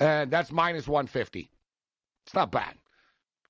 and 0.00 0.30
that's 0.30 0.52
minus 0.52 0.86
one 0.86 1.06
fifty. 1.06 1.50
It's 2.26 2.34
not 2.34 2.52
bad. 2.52 2.74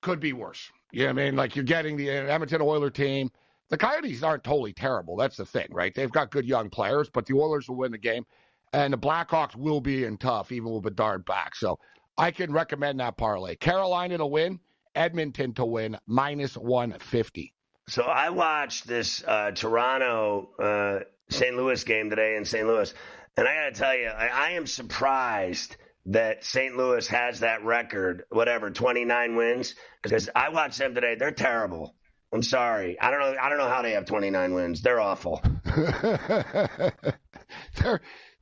Could 0.01 0.21
be 0.21 0.31
worse. 0.31 0.71
You 0.91 1.03
know 1.03 1.09
I 1.09 1.13
mean? 1.13 1.35
Like 1.35 1.55
you're 1.55 1.65
getting 1.65 1.97
the 1.97 2.09
Edmonton 2.09 2.61
Oiler 2.61 2.89
team. 2.89 3.29
The 3.69 3.77
Coyotes 3.77 4.23
aren't 4.23 4.43
totally 4.43 4.73
terrible. 4.73 5.15
That's 5.15 5.37
the 5.37 5.45
thing, 5.45 5.67
right? 5.71 5.93
They've 5.93 6.11
got 6.11 6.31
good 6.31 6.45
young 6.45 6.69
players, 6.69 7.09
but 7.09 7.25
the 7.25 7.35
Oilers 7.35 7.69
will 7.69 7.77
win 7.77 7.91
the 7.91 7.97
game. 7.97 8.25
And 8.73 8.93
the 8.93 8.97
Blackhawks 8.97 9.55
will 9.55 9.81
be 9.81 10.03
in 10.03 10.17
tough, 10.17 10.51
even 10.51 10.71
with 10.71 10.83
Bedard 10.83 11.25
back. 11.25 11.55
So 11.55 11.79
I 12.17 12.31
can 12.31 12.51
recommend 12.51 12.99
that 12.99 13.17
parlay. 13.17 13.55
Carolina 13.55 14.17
to 14.17 14.25
win 14.25 14.59
Edmonton 14.95 15.53
to 15.53 15.65
win 15.65 15.97
minus 16.07 16.55
150. 16.57 17.53
So 17.87 18.03
I 18.03 18.29
watched 18.29 18.87
this 18.87 19.23
uh, 19.25 19.51
Toronto 19.51 20.49
uh, 20.59 20.99
St. 21.29 21.55
Louis 21.55 21.83
game 21.83 22.09
today 22.09 22.35
in 22.35 22.45
St. 22.45 22.67
Louis, 22.67 22.93
and 23.37 23.47
I 23.47 23.55
got 23.55 23.73
to 23.73 23.79
tell 23.79 23.95
you, 23.95 24.07
I, 24.07 24.27
I 24.27 24.49
am 24.51 24.67
surprised 24.67 25.77
that 26.07 26.43
St. 26.43 26.75
Louis 26.75 27.07
has 27.07 27.39
that 27.39 27.63
record, 27.63 28.25
whatever, 28.29 28.69
29 28.69 29.35
wins. 29.35 29.75
Because 30.03 30.29
I 30.35 30.49
watched 30.49 30.77
them 30.77 30.93
today; 30.93 31.15
they're 31.15 31.31
terrible. 31.31 31.95
I'm 32.31 32.43
sorry. 32.43 32.99
I 32.99 33.09
don't 33.09 33.19
know. 33.19 33.35
I 33.41 33.49
don't 33.49 33.57
know 33.57 33.69
how 33.69 33.81
they 33.81 33.91
have 33.93 34.05
29 34.05 34.53
wins. 34.53 34.81
They're 34.81 34.99
awful. 34.99 35.41
they're, 35.65 36.93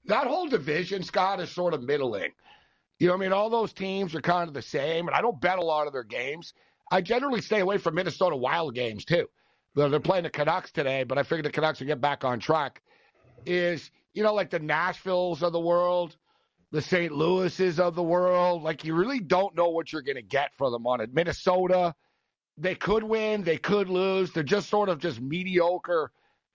that 0.06 0.28
whole 0.28 0.48
division, 0.48 1.04
Scott, 1.04 1.40
is 1.40 1.50
sort 1.50 1.74
of 1.74 1.84
middling. 1.84 2.32
You 3.00 3.08
know, 3.08 3.14
I 3.14 3.18
mean, 3.18 3.32
all 3.32 3.50
those 3.50 3.74
teams 3.74 4.16
are 4.16 4.22
kind 4.22 4.48
of 4.48 4.54
the 4.54 4.62
same, 4.62 5.08
and 5.08 5.16
I 5.16 5.22
don't 5.22 5.40
bet 5.40 5.60
a 5.60 5.64
lot 5.64 5.88
of 5.88 5.94
their 5.94 6.04
games. 6.04 6.54
I 6.92 7.02
generally 7.02 7.42
stay 7.42 7.60
away 7.60 7.78
from 7.78 7.96
Minnesota 7.96 8.36
Wild 8.36 8.74
games 8.74 9.06
too. 9.06 9.28
They're 9.76 10.00
playing 10.00 10.24
the 10.24 10.32
Canucks 10.32 10.72
today, 10.72 11.04
but 11.04 11.18
I 11.18 11.24
figured 11.24 11.46
the 11.46 11.52
Canucks 11.52 11.80
would 11.80 11.86
get 11.86 12.02
back 12.02 12.24
on 12.24 12.40
track. 12.40 12.82
Is 13.46 13.92
you 14.14 14.24
know 14.24 14.34
like 14.34 14.50
the 14.50 14.60
Nashvilles 14.60 15.44
of 15.44 15.54
the 15.54 15.60
world, 15.60 16.18
the 16.72 16.82
St. 16.82 17.12
Louis's 17.12 17.80
of 17.80 17.94
the 17.94 18.04
world. 18.04 18.64
Like 18.64 18.84
you 18.84 18.96
really 18.96 19.20
don't 19.20 19.56
know 19.56 19.70
what 19.70 19.94
you're 19.94 20.02
going 20.02 20.16
to 20.16 20.24
get 20.24 20.56
from 20.56 20.72
them 20.72 20.88
on 20.88 21.02
it. 21.02 21.14
Minnesota, 21.14 21.94
they 22.58 22.76
could 22.76 23.04
win, 23.04 23.44
they 23.44 23.58
could 23.58 23.90
lose. 23.90 24.32
They're 24.32 24.44
just 24.44 24.70
sort 24.70 24.90
of 24.90 25.00
just 25.00 25.22
mediocre, 25.22 26.12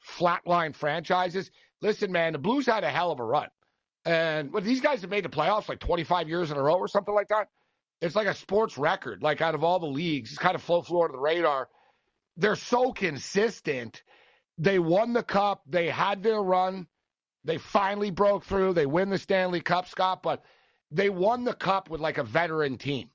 flatline 0.06 0.74
franchises. 0.74 1.50
Listen, 1.80 2.12
man, 2.12 2.32
the 2.32 2.38
Blues 2.38 2.66
had 2.66 2.84
a 2.84 2.90
hell 2.90 3.10
of 3.10 3.20
a 3.20 3.24
run, 3.24 3.48
and 4.04 4.52
well, 4.52 4.62
these 4.62 4.80
guys 4.80 5.00
have 5.02 5.10
made 5.10 5.24
the 5.24 5.28
playoffs 5.28 5.68
like 5.68 5.80
25 5.80 6.28
years 6.28 6.50
in 6.50 6.56
a 6.56 6.62
row 6.62 6.74
or 6.74 6.88
something 6.88 7.14
like 7.14 7.28
that. 7.28 7.48
It's 8.00 8.16
like 8.16 8.26
a 8.26 8.34
sports 8.34 8.76
record. 8.76 9.22
Like 9.22 9.40
out 9.40 9.54
of 9.54 9.62
all 9.62 9.78
the 9.78 9.86
leagues, 9.86 10.30
it's 10.30 10.38
kind 10.38 10.54
of 10.54 10.62
flow 10.62 10.82
flew 10.82 11.02
under 11.02 11.12
the 11.12 11.18
radar. 11.18 11.68
They're 12.36 12.56
so 12.56 12.92
consistent. 12.92 14.02
They 14.58 14.78
won 14.78 15.12
the 15.12 15.22
cup. 15.22 15.62
They 15.68 15.88
had 15.88 16.22
their 16.22 16.40
run. 16.40 16.86
They 17.44 17.58
finally 17.58 18.10
broke 18.10 18.44
through. 18.44 18.74
They 18.74 18.86
win 18.86 19.10
the 19.10 19.18
Stanley 19.18 19.60
Cup, 19.60 19.88
Scott, 19.88 20.22
but 20.22 20.44
they 20.90 21.10
won 21.10 21.44
the 21.44 21.54
cup 21.54 21.90
with 21.90 22.00
like 22.00 22.18
a 22.18 22.24
veteran 22.24 22.78
team, 22.78 23.10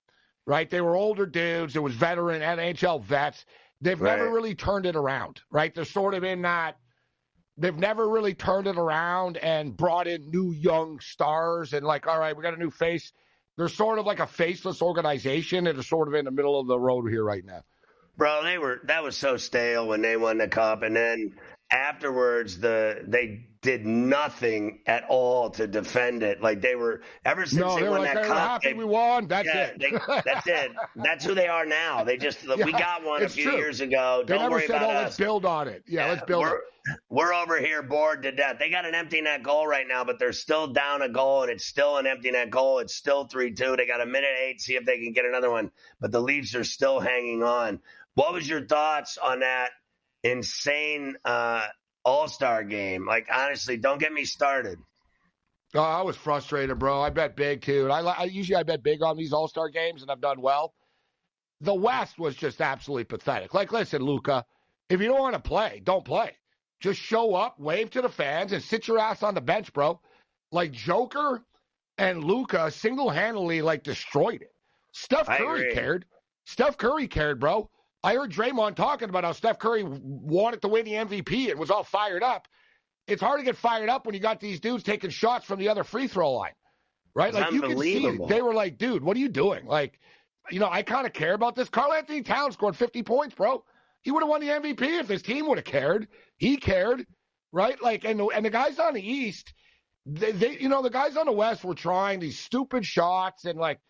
right? 0.48 0.70
They 0.70 0.82
were 0.82 0.96
older 0.96 1.28
dudes. 1.28 1.76
It 1.76 1.84
was 1.84 1.94
veteran 1.94 2.42
NHL 2.42 3.04
vets. 3.04 3.46
They've 3.82 4.00
right. 4.00 4.18
never 4.18 4.32
really 4.32 4.56
turned 4.56 4.88
it 4.88 4.96
around, 4.96 5.42
right? 5.52 5.76
They're 5.76 5.86
sort 5.86 6.16
of 6.16 6.24
in 6.24 6.42
that. 6.42 6.80
They've 7.58 7.76
never 7.76 8.08
really 8.10 8.34
turned 8.34 8.68
it 8.68 8.78
around 8.78 9.38
and 9.38 9.76
brought 9.76 10.08
in 10.08 10.32
new 10.32 10.52
young 10.54 11.00
stars 11.00 11.74
and 11.74 11.86
like, 11.86 12.08
all 12.08 12.20
right, 12.20 12.36
we 12.36 12.42
got 12.42 12.54
a 12.54 12.58
new 12.58 12.72
face. 12.72 13.12
They're 13.58 13.68
sort 13.68 14.00
of 14.00 14.06
like 14.06 14.20
a 14.20 14.28
faceless 14.28 14.82
organization 14.82 15.68
and 15.68 15.78
are 15.78 15.84
sort 15.84 16.08
of 16.08 16.14
in 16.14 16.26
the 16.26 16.32
middle 16.32 16.60
of 16.60 16.68
the 16.68 16.80
road 16.80 17.10
here 17.10 17.24
right 17.24 17.44
now. 17.44 17.64
Bro, 18.16 18.44
they 18.44 18.58
were 18.58 18.80
that 18.86 19.04
was 19.04 19.16
so 19.16 19.38
stale 19.38 19.88
when 19.88 20.02
they 20.02 20.18
won 20.18 20.40
the 20.40 20.48
cup, 20.48 20.82
and 20.82 20.96
then 20.96 21.36
afterwards 21.72 22.60
the 22.60 23.04
they 23.08 23.48
did 23.62 23.86
nothing 23.86 24.80
at 24.86 25.04
all 25.10 25.50
to 25.50 25.68
defend 25.68 26.24
it. 26.24 26.42
Like 26.42 26.62
they 26.62 26.76
were 26.76 27.02
ever 27.26 27.46
since 27.46 27.60
no, 27.60 27.76
they, 27.76 27.82
they 27.82 27.90
won 27.90 28.02
like, 28.02 28.14
that 28.14 28.22
they 28.22 28.28
cup. 28.28 28.38
happy 28.38 28.68
they, 28.70 28.74
we 28.74 28.86
won. 28.86 29.28
That's 29.28 29.48
yeah, 29.48 29.66
it. 29.66 29.80
they, 29.80 29.92
that's 30.24 30.48
it. 30.48 30.72
That's 30.96 31.26
who 31.26 31.34
they 31.34 31.48
are 31.48 31.66
now. 31.66 32.04
They 32.04 32.18
just 32.18 32.44
yeah, 32.48 32.64
we 32.64 32.72
got 32.72 33.04
one 33.04 33.24
a 33.24 33.30
few 33.30 33.44
true. 33.46 33.58
years 33.58 33.82
ago. 33.82 34.24
They 34.26 34.34
Don't 34.34 34.44
never 34.44 34.56
worry 34.56 34.68
said, 34.68 34.78
about 34.78 34.90
"Oh, 34.90 34.94
us. 34.94 35.04
let's 35.04 35.18
build 35.18 35.46
on 35.46 35.68
it." 35.68 35.84
Yeah, 35.88 36.06
yeah 36.06 36.12
let's 36.12 36.24
build 36.24 36.44
we're, 36.44 36.56
it. 36.56 36.64
We're 37.10 37.34
over 37.34 37.60
here 37.60 37.84
bored 37.84 38.24
to 38.24 38.32
death. 38.32 38.56
They 38.60 38.70
got 38.70 38.86
an 38.86 38.96
empty 38.96 39.20
net 39.20 39.44
goal 39.44 39.68
right 39.68 39.86
now, 39.86 40.06
but 40.06 40.20
they're 40.20 40.32
still 40.32 40.68
down 40.68 41.02
a 41.02 41.10
goal, 41.10 41.42
and 41.42 41.52
it's 41.52 41.66
still 41.66 41.98
an 41.98 42.08
empty 42.08 42.32
net 42.32 42.50
goal. 42.50 42.80
It's 42.80 42.96
still 42.96 43.26
three 43.26 43.54
two. 43.54 43.76
They 43.76 43.86
got 43.86 44.00
a 44.00 44.06
minute 44.06 44.32
eight. 44.42 44.62
See 44.62 44.76
if 44.76 44.86
they 44.86 44.98
can 45.00 45.12
get 45.12 45.26
another 45.26 45.52
one. 45.52 45.72
But 46.00 46.12
the 46.12 46.22
Leafs 46.22 46.56
are 46.56 46.64
still 46.64 47.00
hanging 47.02 47.44
on. 47.44 47.80
What 48.14 48.34
was 48.34 48.48
your 48.48 48.66
thoughts 48.66 49.18
on 49.18 49.42
that 49.42 49.72
insane 50.24 51.16
uh, 51.26 51.68
All 52.04 52.28
Star 52.28 52.64
game? 52.64 53.06
Like 53.06 53.28
honestly, 53.34 53.78
don't 53.78 54.00
get 54.00 54.14
me 54.14 54.26
started. 54.26 54.80
Oh, 55.76 55.82
I 55.82 56.02
was 56.02 56.16
frustrated, 56.16 56.80
bro. 56.80 57.02
I 57.02 57.10
bet 57.10 57.36
big 57.36 57.62
too. 57.62 57.84
And 57.84 57.94
I, 57.94 58.00
I 58.00 58.24
usually 58.24 58.56
I 58.56 58.64
bet 58.64 58.84
big 58.84 59.04
on 59.04 59.18
these 59.18 59.34
All 59.34 59.48
Star 59.48 59.70
games, 59.70 60.02
and 60.02 60.10
I've 60.10 60.22
done 60.22 60.42
well. 60.42 60.74
The 61.62 61.74
West 61.74 62.20
was 62.20 62.36
just 62.36 62.62
absolutely 62.62 63.06
pathetic. 63.06 63.54
Like, 63.54 63.72
listen, 63.72 64.02
Luka, 64.02 64.46
if 64.90 65.02
you 65.02 65.08
don't 65.08 65.20
want 65.20 65.34
to 65.34 65.42
play, 65.42 65.82
don't 65.84 66.06
play. 66.06 66.36
Just 66.80 67.00
show 67.00 67.34
up, 67.34 67.60
wave 67.60 67.90
to 67.92 68.02
the 68.02 68.10
fans, 68.10 68.52
and 68.52 68.62
sit 68.62 68.88
your 68.88 69.00
ass 69.00 69.24
on 69.24 69.34
the 69.34 69.42
bench, 69.42 69.74
bro. 69.74 70.00
Like 70.52 70.72
Joker 70.72 71.44
and 71.98 72.24
Luka 72.24 72.70
single 72.72 73.10
handedly 73.10 73.62
like 73.62 73.84
destroyed 73.84 74.42
it. 74.42 74.54
Steph 74.92 75.28
Curry 75.28 75.74
cared. 75.74 76.06
Steph 76.46 76.78
Curry 76.78 77.08
cared, 77.08 77.40
bro. 77.40 77.70
I 78.08 78.14
heard 78.14 78.32
Draymond 78.32 78.76
talking 78.76 79.10
about 79.10 79.26
how 79.26 79.34
Steph 79.34 79.60
Curry 79.60 79.84
wanted 79.84 80.62
to 80.62 80.70
win 80.70 80.86
the 80.86 80.94
MVP 80.94 81.52
and 81.52 81.60
was 81.60 81.70
all 81.70 81.84
fired 81.84 82.24
up. 82.24 82.48
It's 83.06 83.22
hard 83.22 83.42
to 83.42 83.44
get 83.44 83.58
fired 83.58 83.90
up 83.90 84.06
when 84.06 84.16
you 84.16 84.22
got 84.22 84.40
these 84.40 84.62
dudes 84.62 84.82
taking 84.82 85.10
shots 85.10 85.46
from 85.46 85.60
the 85.60 85.68
other 85.68 85.84
free 85.84 86.08
throw 86.08 86.32
line, 86.32 86.54
right? 87.14 87.28
It's 87.28 87.38
like 87.38 87.52
you 87.52 87.62
can 87.62 87.78
see, 87.78 88.18
they 88.30 88.42
were 88.42 88.54
like, 88.54 88.78
"Dude, 88.78 89.04
what 89.04 89.18
are 89.18 89.20
you 89.20 89.28
doing?" 89.28 89.66
Like, 89.66 90.00
you 90.50 90.62
know, 90.62 90.70
I 90.72 90.84
kind 90.84 91.06
of 91.06 91.12
care 91.12 91.34
about 91.34 91.58
this. 91.58 91.68
Karl-Anthony 91.68 92.22
Towns 92.22 92.54
scored 92.54 92.78
50 92.78 93.04
points, 93.04 93.36
bro. 93.36 93.66
He 94.04 94.12
would 94.12 94.24
have 94.24 94.30
won 94.30 94.40
the 94.40 94.52
MVP 94.52 95.02
if 95.02 95.10
his 95.10 95.22
team 95.22 95.46
would 95.50 95.58
have 95.58 95.66
cared. 95.66 96.08
He 96.38 96.56
cared, 96.56 97.06
right? 97.52 97.82
Like, 97.82 98.06
and 98.06 98.22
the, 98.22 98.28
and 98.28 98.46
the 98.46 98.50
guys 98.50 98.80
on 98.80 98.94
the 98.94 99.06
East, 99.06 99.54
they, 100.06 100.32
they, 100.32 100.58
you 100.58 100.70
know, 100.70 100.82
the 100.82 100.90
guys 100.90 101.18
on 101.18 101.26
the 101.26 101.34
West 101.34 101.66
were 101.66 101.76
trying 101.76 102.22
these 102.22 102.40
stupid 102.40 102.86
shots 102.86 103.44
and 103.44 103.60
like 103.60 103.82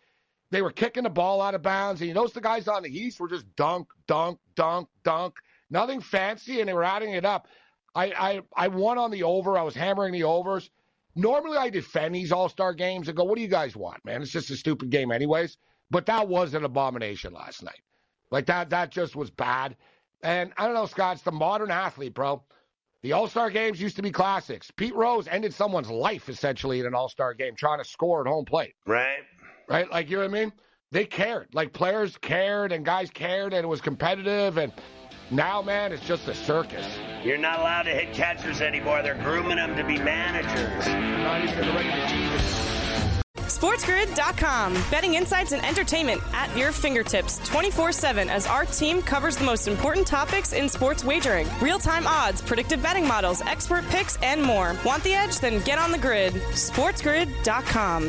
they 0.50 0.62
were 0.62 0.70
kicking 0.70 1.02
the 1.02 1.10
ball 1.10 1.40
out 1.40 1.54
of 1.54 1.62
bounds. 1.62 2.00
And 2.00 2.08
you 2.08 2.14
notice 2.14 2.32
the 2.32 2.40
guys 2.40 2.68
on 2.68 2.82
the 2.82 2.96
East 2.96 3.20
were 3.20 3.28
just 3.28 3.44
dunk, 3.56 3.88
dunk, 4.06 4.38
dunk, 4.54 4.88
dunk, 5.04 5.34
nothing 5.70 6.00
fancy, 6.00 6.60
and 6.60 6.68
they 6.68 6.74
were 6.74 6.84
adding 6.84 7.12
it 7.12 7.24
up. 7.24 7.48
I, 7.94 8.06
I, 8.06 8.40
I 8.56 8.68
won 8.68 8.98
on 8.98 9.10
the 9.10 9.22
over. 9.22 9.58
I 9.58 9.62
was 9.62 9.74
hammering 9.74 10.12
the 10.12 10.24
overs. 10.24 10.70
Normally, 11.14 11.58
I 11.58 11.68
defend 11.68 12.14
these 12.14 12.32
All 12.32 12.48
Star 12.48 12.72
games 12.72 13.08
and 13.08 13.16
go, 13.16 13.24
"What 13.24 13.36
do 13.36 13.42
you 13.42 13.48
guys 13.48 13.74
want, 13.74 14.04
man? 14.04 14.22
It's 14.22 14.30
just 14.30 14.50
a 14.50 14.56
stupid 14.56 14.90
game, 14.90 15.10
anyways." 15.10 15.58
But 15.90 16.06
that 16.06 16.28
was 16.28 16.54
an 16.54 16.64
abomination 16.64 17.32
last 17.32 17.62
night. 17.62 17.80
Like 18.30 18.46
that, 18.46 18.70
that 18.70 18.90
just 18.90 19.16
was 19.16 19.30
bad. 19.30 19.76
And 20.22 20.52
I 20.56 20.66
don't 20.66 20.74
know, 20.74 20.86
Scott, 20.86 21.16
it's 21.16 21.24
the 21.24 21.32
modern 21.32 21.70
athlete, 21.70 22.14
bro. 22.14 22.42
The 23.02 23.12
All 23.12 23.28
Star 23.28 23.50
games 23.50 23.80
used 23.80 23.96
to 23.96 24.02
be 24.02 24.10
classics. 24.10 24.70
Pete 24.70 24.94
Rose 24.94 25.28
ended 25.28 25.54
someone's 25.54 25.90
life 25.90 26.28
essentially 26.28 26.80
in 26.80 26.86
an 26.86 26.94
All 26.94 27.08
Star 27.08 27.32
game 27.32 27.54
trying 27.54 27.78
to 27.78 27.84
score 27.84 28.20
at 28.20 28.26
home 28.26 28.44
plate. 28.44 28.74
Right. 28.86 29.20
Right? 29.68 29.90
Like, 29.90 30.08
you 30.10 30.16
know 30.16 30.22
what 30.22 30.36
I 30.36 30.40
mean? 30.44 30.52
They 30.90 31.04
cared. 31.04 31.48
Like, 31.52 31.72
players 31.72 32.16
cared 32.16 32.72
and 32.72 32.84
guys 32.84 33.10
cared 33.10 33.52
and 33.52 33.64
it 33.64 33.68
was 33.68 33.80
competitive. 33.80 34.56
And 34.56 34.72
now, 35.30 35.60
man, 35.60 35.92
it's 35.92 36.04
just 36.06 36.26
a 36.28 36.34
circus. 36.34 36.86
You're 37.22 37.36
not 37.36 37.60
allowed 37.60 37.82
to 37.82 37.90
hit 37.90 38.14
catchers 38.14 38.60
anymore. 38.62 39.02
They're 39.02 39.14
grooming 39.16 39.56
them 39.56 39.76
to 39.76 39.84
be 39.84 39.98
managers. 39.98 40.86
Not 40.86 41.44
even 41.44 41.58
in 41.58 41.66
the 41.66 41.74
regular 41.74 42.08
season. 42.08 42.68
SportsGrid.com. 43.36 44.74
Betting 44.90 45.14
insights 45.14 45.52
and 45.52 45.64
entertainment 45.64 46.22
at 46.32 46.54
your 46.56 46.70
fingertips 46.70 47.38
24 47.48 47.92
7 47.92 48.28
as 48.28 48.46
our 48.46 48.64
team 48.64 49.02
covers 49.02 49.36
the 49.36 49.44
most 49.44 49.66
important 49.66 50.06
topics 50.06 50.52
in 50.52 50.68
sports 50.68 51.02
wagering 51.02 51.48
real 51.60 51.78
time 51.78 52.06
odds, 52.06 52.40
predictive 52.40 52.82
betting 52.82 53.06
models, 53.06 53.40
expert 53.42 53.84
picks, 53.88 54.16
and 54.22 54.42
more. 54.42 54.76
Want 54.84 55.02
the 55.02 55.14
edge? 55.14 55.40
Then 55.40 55.62
get 55.64 55.78
on 55.78 55.92
the 55.92 55.98
grid. 55.98 56.34
SportsGrid.com. 56.34 58.08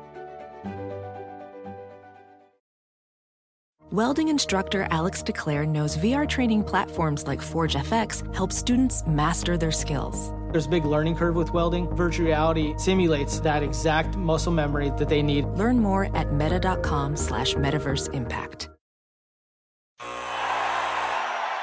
Welding 3.91 4.29
instructor 4.29 4.87
Alex 4.89 5.21
DeClaire 5.21 5.67
knows 5.67 5.97
VR 5.97 6.25
training 6.25 6.63
platforms 6.63 7.27
like 7.27 7.41
Forge 7.41 7.75
FX 7.75 8.23
help 8.33 8.53
students 8.53 9.05
master 9.05 9.57
their 9.57 9.73
skills. 9.73 10.31
There's 10.53 10.65
a 10.65 10.69
big 10.69 10.85
learning 10.85 11.17
curve 11.17 11.35
with 11.35 11.51
welding. 11.51 11.93
Virtual 11.93 12.27
reality 12.27 12.73
simulates 12.77 13.41
that 13.41 13.63
exact 13.63 14.15
muscle 14.15 14.53
memory 14.53 14.91
that 14.97 15.09
they 15.09 15.21
need. 15.21 15.43
Learn 15.57 15.77
more 15.77 16.05
at 16.15 16.31
meta.com 16.31 17.17
slash 17.17 17.55
metaverse 17.55 18.13
impact. 18.13 18.69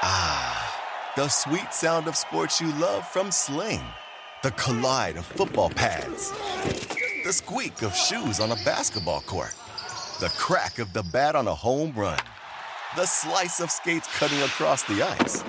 Ah, 0.03 1.11
the 1.15 1.29
sweet 1.29 1.73
sound 1.73 2.07
of 2.07 2.15
sports 2.15 2.61
you 2.61 2.71
love 2.73 3.07
from 3.07 3.31
Sling. 3.31 3.81
The 4.43 4.51
collide 4.51 5.17
of 5.17 5.25
football 5.25 5.71
pads. 5.71 6.31
The 7.23 7.33
squeak 7.33 7.81
of 7.81 7.95
shoes 7.95 8.39
on 8.39 8.51
a 8.51 8.55
basketball 8.57 9.21
court. 9.21 9.55
The 10.19 10.27
crack 10.37 10.79
of 10.79 10.91
the 10.91 11.03
bat 11.13 11.37
on 11.37 11.47
a 11.47 11.55
home 11.55 11.93
run. 11.95 12.19
The 12.97 13.05
slice 13.05 13.61
of 13.61 13.71
skates 13.71 14.05
cutting 14.17 14.39
across 14.39 14.83
the 14.83 15.01
ice. 15.01 15.45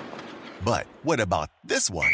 But 0.65 0.87
what 1.03 1.19
about 1.19 1.51
this 1.65 1.91
one? 1.91 2.13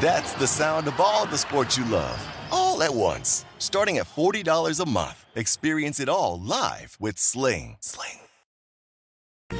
That's 0.00 0.32
the 0.34 0.46
sound 0.46 0.86
of 0.86 1.00
all 1.00 1.26
the 1.26 1.36
sports 1.36 1.76
you 1.76 1.84
love, 1.86 2.24
all 2.52 2.84
at 2.84 2.94
once. 2.94 3.44
Starting 3.58 3.98
at 3.98 4.06
$40 4.06 4.78
a 4.78 4.88
month, 4.88 5.24
experience 5.34 5.98
it 5.98 6.08
all 6.08 6.40
live 6.40 6.96
with 7.00 7.18
Sling. 7.18 7.76
Sling. 7.80 8.20
All 9.50 9.58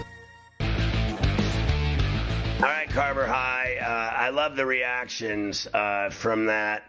right, 2.69 2.89
Carver 2.89 3.27
High. 3.27 3.79
Uh, 3.81 4.17
I 4.17 4.29
love 4.29 4.55
the 4.55 4.65
reactions 4.65 5.67
uh, 5.75 6.11
from 6.11 6.47
that 6.47 6.85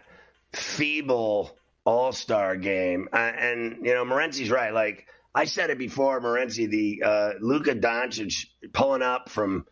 feeble 0.52 1.56
All 1.84 2.12
Star 2.12 2.56
game, 2.56 3.08
uh, 3.12 3.16
and 3.16 3.84
you 3.84 3.94
know 3.94 4.04
Morency's 4.04 4.50
right. 4.50 4.72
Like 4.72 5.06
I 5.34 5.44
said 5.44 5.70
it 5.70 5.78
before, 5.78 6.20
Morency, 6.20 6.68
the 6.68 7.02
uh, 7.04 7.30
Luka 7.40 7.74
Doncic 7.74 8.46
pulling 8.72 9.02
up 9.02 9.28
from 9.28 9.66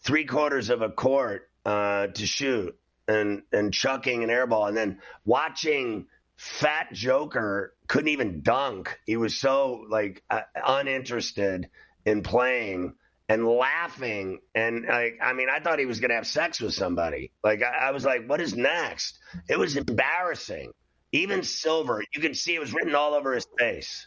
three 0.00 0.24
quarters 0.24 0.70
of 0.70 0.82
a 0.82 0.90
court 0.90 1.48
uh, 1.64 2.08
to 2.08 2.26
shoot 2.26 2.76
and 3.08 3.42
and 3.52 3.72
chucking 3.72 4.22
an 4.22 4.30
airball, 4.30 4.68
and 4.68 4.76
then 4.76 5.00
watching 5.24 6.06
Fat 6.36 6.92
Joker 6.92 7.74
couldn't 7.86 8.08
even 8.08 8.42
dunk. 8.42 8.98
He 9.04 9.16
was 9.16 9.36
so 9.36 9.84
like 9.88 10.22
uh, 10.30 10.42
uninterested 10.54 11.68
in 12.04 12.22
playing 12.22 12.94
and 13.28 13.46
laughing 13.46 14.40
and 14.54 14.86
like 14.86 15.18
I 15.22 15.34
mean 15.34 15.48
I 15.48 15.60
thought 15.60 15.78
he 15.78 15.86
was 15.86 16.00
gonna 16.00 16.14
have 16.14 16.26
sex 16.26 16.60
with 16.60 16.74
somebody. 16.74 17.30
Like 17.44 17.62
I, 17.62 17.88
I 17.88 17.90
was 17.90 18.04
like, 18.04 18.26
what 18.26 18.40
is 18.40 18.56
next? 18.56 19.18
It 19.48 19.58
was 19.58 19.76
embarrassing. 19.76 20.72
Even 21.12 21.42
Silver, 21.42 22.02
you 22.14 22.20
could 22.20 22.36
see 22.36 22.54
it 22.54 22.60
was 22.60 22.72
written 22.72 22.94
all 22.94 23.14
over 23.14 23.34
his 23.34 23.46
face. 23.58 24.06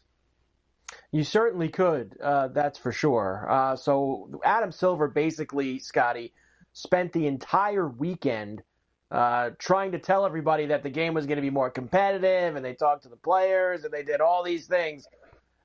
You 1.12 1.24
certainly 1.24 1.70
could. 1.70 2.18
Uh, 2.22 2.48
that's 2.50 2.80
for 2.80 2.92
sure. 2.92 3.48
Uh, 3.50 3.76
so 3.76 4.40
Adam 4.44 4.72
Silver 4.72 5.08
basically, 5.08 5.80
Scotty, 5.80 6.34
spent 6.74 7.14
the 7.14 7.28
entire 7.28 7.88
weekend 7.88 8.64
uh, 9.12 9.52
trying 9.60 9.92
to 9.92 10.00
tell 10.00 10.26
everybody 10.26 10.66
that 10.68 10.82
the 10.82 10.90
game 10.90 11.14
was 11.14 11.26
going 11.26 11.36
to 11.36 11.42
be 11.42 11.50
more 11.50 11.70
competitive, 11.70 12.56
and 12.56 12.66
they 12.66 12.74
talked 12.74 13.04
to 13.04 13.10
the 13.10 13.16
players, 13.16 13.84
and 13.84 13.94
they 13.94 14.04
did 14.04 14.22
all 14.22 14.44
these 14.44 14.66
things. 14.66 15.06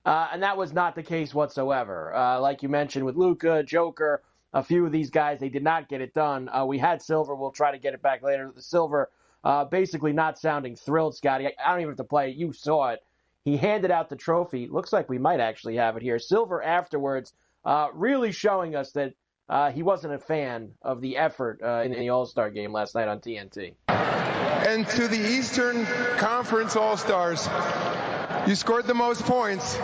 Uh, 0.05 0.29
and 0.33 0.43
that 0.43 0.57
was 0.57 0.73
not 0.73 0.95
the 0.95 1.03
case 1.03 1.35
whatsoever. 1.35 2.15
Uh, 2.15 2.41
like 2.41 2.63
you 2.63 2.69
mentioned 2.69 3.05
with 3.05 3.17
Luka, 3.17 3.63
Joker, 3.63 4.23
a 4.53 4.63
few 4.63 4.85
of 4.85 4.93
these 4.93 5.11
guys, 5.11 5.39
they 5.39 5.49
did 5.49 5.63
not 5.63 5.89
get 5.89 6.01
it 6.01 6.15
done. 6.15 6.49
Uh, 6.49 6.65
we 6.65 6.79
had 6.79 7.01
Silver. 7.01 7.35
We'll 7.35 7.51
try 7.51 7.71
to 7.73 7.79
get 7.79 7.95
it 7.95 8.03
back 8.03 8.23
later. 8.23 8.51
The 8.55 8.63
Silver 8.63 9.11
uh, 9.45 9.65
basically 9.65 10.13
not 10.13 10.39
sounding 10.39 10.77
thrilled, 10.77 11.17
Scotty. 11.17 11.47
I, 11.47 11.53
I 11.65 11.71
don't 11.71 11.81
even 11.81 11.91
have 11.91 11.99
to 11.99 12.05
play 12.05 12.31
it. 12.31 12.37
You 12.37 12.53
saw 12.53 12.91
it. 12.91 13.01
He 13.45 13.57
handed 13.57 13.91
out 13.91 14.11
the 14.11 14.17
trophy. 14.17 14.69
Looks 14.69 14.93
like 14.93 15.09
we 15.09 15.19
might 15.19 15.41
actually 15.41 15.77
have 15.77 15.97
it 15.97 16.03
here. 16.03 16.19
Silver 16.19 16.63
afterwards, 16.63 17.33
uh, 17.65 17.89
really 17.95 18.33
showing 18.33 18.75
us 18.75 18.93
that 18.93 19.15
uh, 19.49 19.71
he 19.71 19.83
wasn't 19.83 20.13
a 20.13 20.19
fan 20.19 20.73
of 20.83 21.01
the 21.01 21.17
effort 21.17 21.61
in, 21.63 21.95
in 21.95 22.01
the 22.01 22.11
All 22.11 22.27
Star 22.27 22.51
game 22.51 22.73
last 22.73 22.95
night 22.95 23.09
on 23.09 23.21
TNT. 23.21 23.75
And 23.89 24.87
to 24.89 25.09
the 25.09 25.19
Eastern 25.19 25.87
Conference 26.19 26.77
All 26.77 26.97
Stars, 26.97 27.49
you 28.47 28.55
scored 28.55 28.87
the 28.87 28.95
most 28.95 29.23
points. 29.25 29.79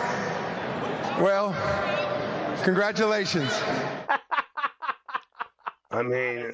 Well, 1.19 1.55
congratulations. 2.63 3.49
I 5.91 6.03
mean, 6.03 6.51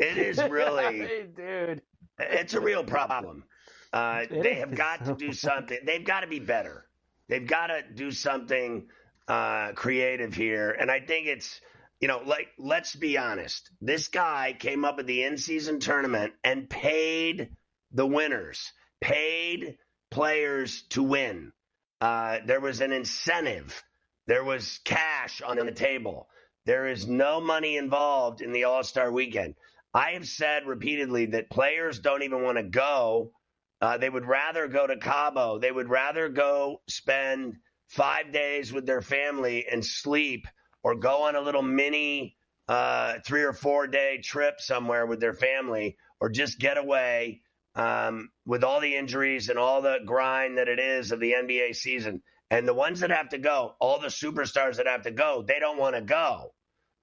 it 0.00 0.16
is 0.16 0.38
really, 0.38 1.28
dude. 1.36 1.82
It's 2.18 2.54
a 2.54 2.60
real 2.60 2.84
problem. 2.84 3.44
Uh, 3.92 4.24
they 4.30 4.54
have 4.54 4.74
got 4.74 5.04
to 5.06 5.14
do 5.14 5.32
something. 5.32 5.78
They've 5.84 6.04
got 6.04 6.20
to 6.20 6.26
be 6.26 6.40
better. 6.40 6.86
They've 7.28 7.46
got 7.46 7.68
to 7.68 7.82
do 7.94 8.10
something 8.10 8.88
uh, 9.26 9.72
creative 9.72 10.34
here. 10.34 10.70
And 10.70 10.90
I 10.90 11.00
think 11.00 11.26
it's, 11.26 11.60
you 12.00 12.08
know, 12.08 12.20
like, 12.24 12.48
let's 12.58 12.94
be 12.96 13.18
honest. 13.18 13.70
This 13.80 14.08
guy 14.08 14.54
came 14.58 14.84
up 14.84 14.98
at 14.98 15.06
the 15.06 15.22
in 15.22 15.36
season 15.36 15.80
tournament 15.80 16.32
and 16.44 16.68
paid 16.68 17.50
the 17.92 18.06
winners, 18.06 18.72
paid 19.00 19.78
players 20.10 20.82
to 20.90 21.02
win. 21.02 21.52
Uh, 22.00 22.38
there 22.44 22.60
was 22.60 22.80
an 22.80 22.92
incentive. 22.92 23.82
There 24.26 24.44
was 24.44 24.80
cash 24.84 25.40
on 25.42 25.56
the 25.56 25.72
table. 25.72 26.28
There 26.66 26.86
is 26.86 27.06
no 27.06 27.40
money 27.40 27.76
involved 27.76 28.42
in 28.42 28.52
the 28.52 28.64
All 28.64 28.84
Star 28.84 29.10
weekend. 29.10 29.54
I 29.94 30.10
have 30.10 30.26
said 30.26 30.66
repeatedly 30.66 31.26
that 31.26 31.50
players 31.50 31.98
don't 31.98 32.22
even 32.22 32.42
want 32.42 32.58
to 32.58 32.64
go. 32.64 33.32
Uh, 33.80 33.96
they 33.96 34.10
would 34.10 34.26
rather 34.26 34.68
go 34.68 34.86
to 34.86 34.96
Cabo. 34.96 35.58
They 35.58 35.72
would 35.72 35.88
rather 35.88 36.28
go 36.28 36.82
spend 36.88 37.56
five 37.88 38.32
days 38.32 38.72
with 38.72 38.86
their 38.86 39.00
family 39.00 39.66
and 39.70 39.84
sleep 39.84 40.46
or 40.82 40.94
go 40.94 41.22
on 41.22 41.36
a 41.36 41.40
little 41.40 41.62
mini 41.62 42.36
uh, 42.68 43.14
three 43.26 43.42
or 43.42 43.52
four 43.52 43.86
day 43.86 44.20
trip 44.22 44.60
somewhere 44.60 45.06
with 45.06 45.20
their 45.20 45.34
family 45.34 45.96
or 46.20 46.28
just 46.28 46.58
get 46.58 46.76
away 46.76 47.40
um, 47.74 48.28
with 48.44 48.64
all 48.64 48.80
the 48.80 48.94
injuries 48.94 49.48
and 49.48 49.58
all 49.58 49.80
the 49.80 49.98
grind 50.04 50.58
that 50.58 50.68
it 50.68 50.78
is 50.78 51.12
of 51.12 51.20
the 51.20 51.32
NBA 51.32 51.74
season. 51.76 52.22
And 52.50 52.66
the 52.66 52.74
ones 52.74 53.00
that 53.00 53.10
have 53.10 53.30
to 53.30 53.38
go, 53.38 53.74
all 53.80 54.00
the 54.00 54.08
superstars 54.08 54.76
that 54.76 54.86
have 54.86 55.02
to 55.02 55.10
go, 55.10 55.44
they 55.46 55.58
don't 55.60 55.78
want 55.78 55.94
to 55.94 56.02
go. 56.02 56.52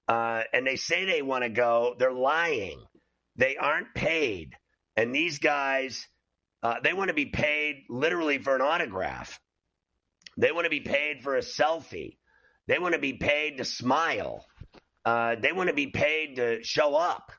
Uh, 0.08 0.42
and 0.52 0.66
they 0.66 0.76
say 0.76 1.04
they 1.04 1.22
want 1.22 1.42
to 1.42 1.50
go, 1.50 1.96
they're 1.98 2.12
lying. 2.12 2.80
They 3.36 3.56
aren't 3.56 3.94
paid. 3.94 4.54
And 4.96 5.14
these 5.14 5.38
guys, 5.38 6.06
uh, 6.62 6.76
they 6.82 6.92
want 6.92 7.08
to 7.08 7.14
be 7.14 7.26
paid 7.26 7.84
literally 7.90 8.38
for 8.38 8.54
an 8.54 8.62
autograph. 8.62 9.40
They 10.36 10.52
want 10.52 10.64
to 10.64 10.70
be 10.70 10.80
paid 10.80 11.22
for 11.22 11.36
a 11.36 11.40
selfie. 11.40 12.16
They 12.68 12.78
want 12.78 12.94
to 12.94 13.00
be 13.00 13.14
paid 13.14 13.58
to 13.58 13.64
smile. 13.64 14.44
Uh, 15.04 15.36
they 15.40 15.52
want 15.52 15.68
to 15.68 15.74
be 15.74 15.88
paid 15.88 16.36
to 16.36 16.62
show 16.64 16.94
up, 16.94 17.32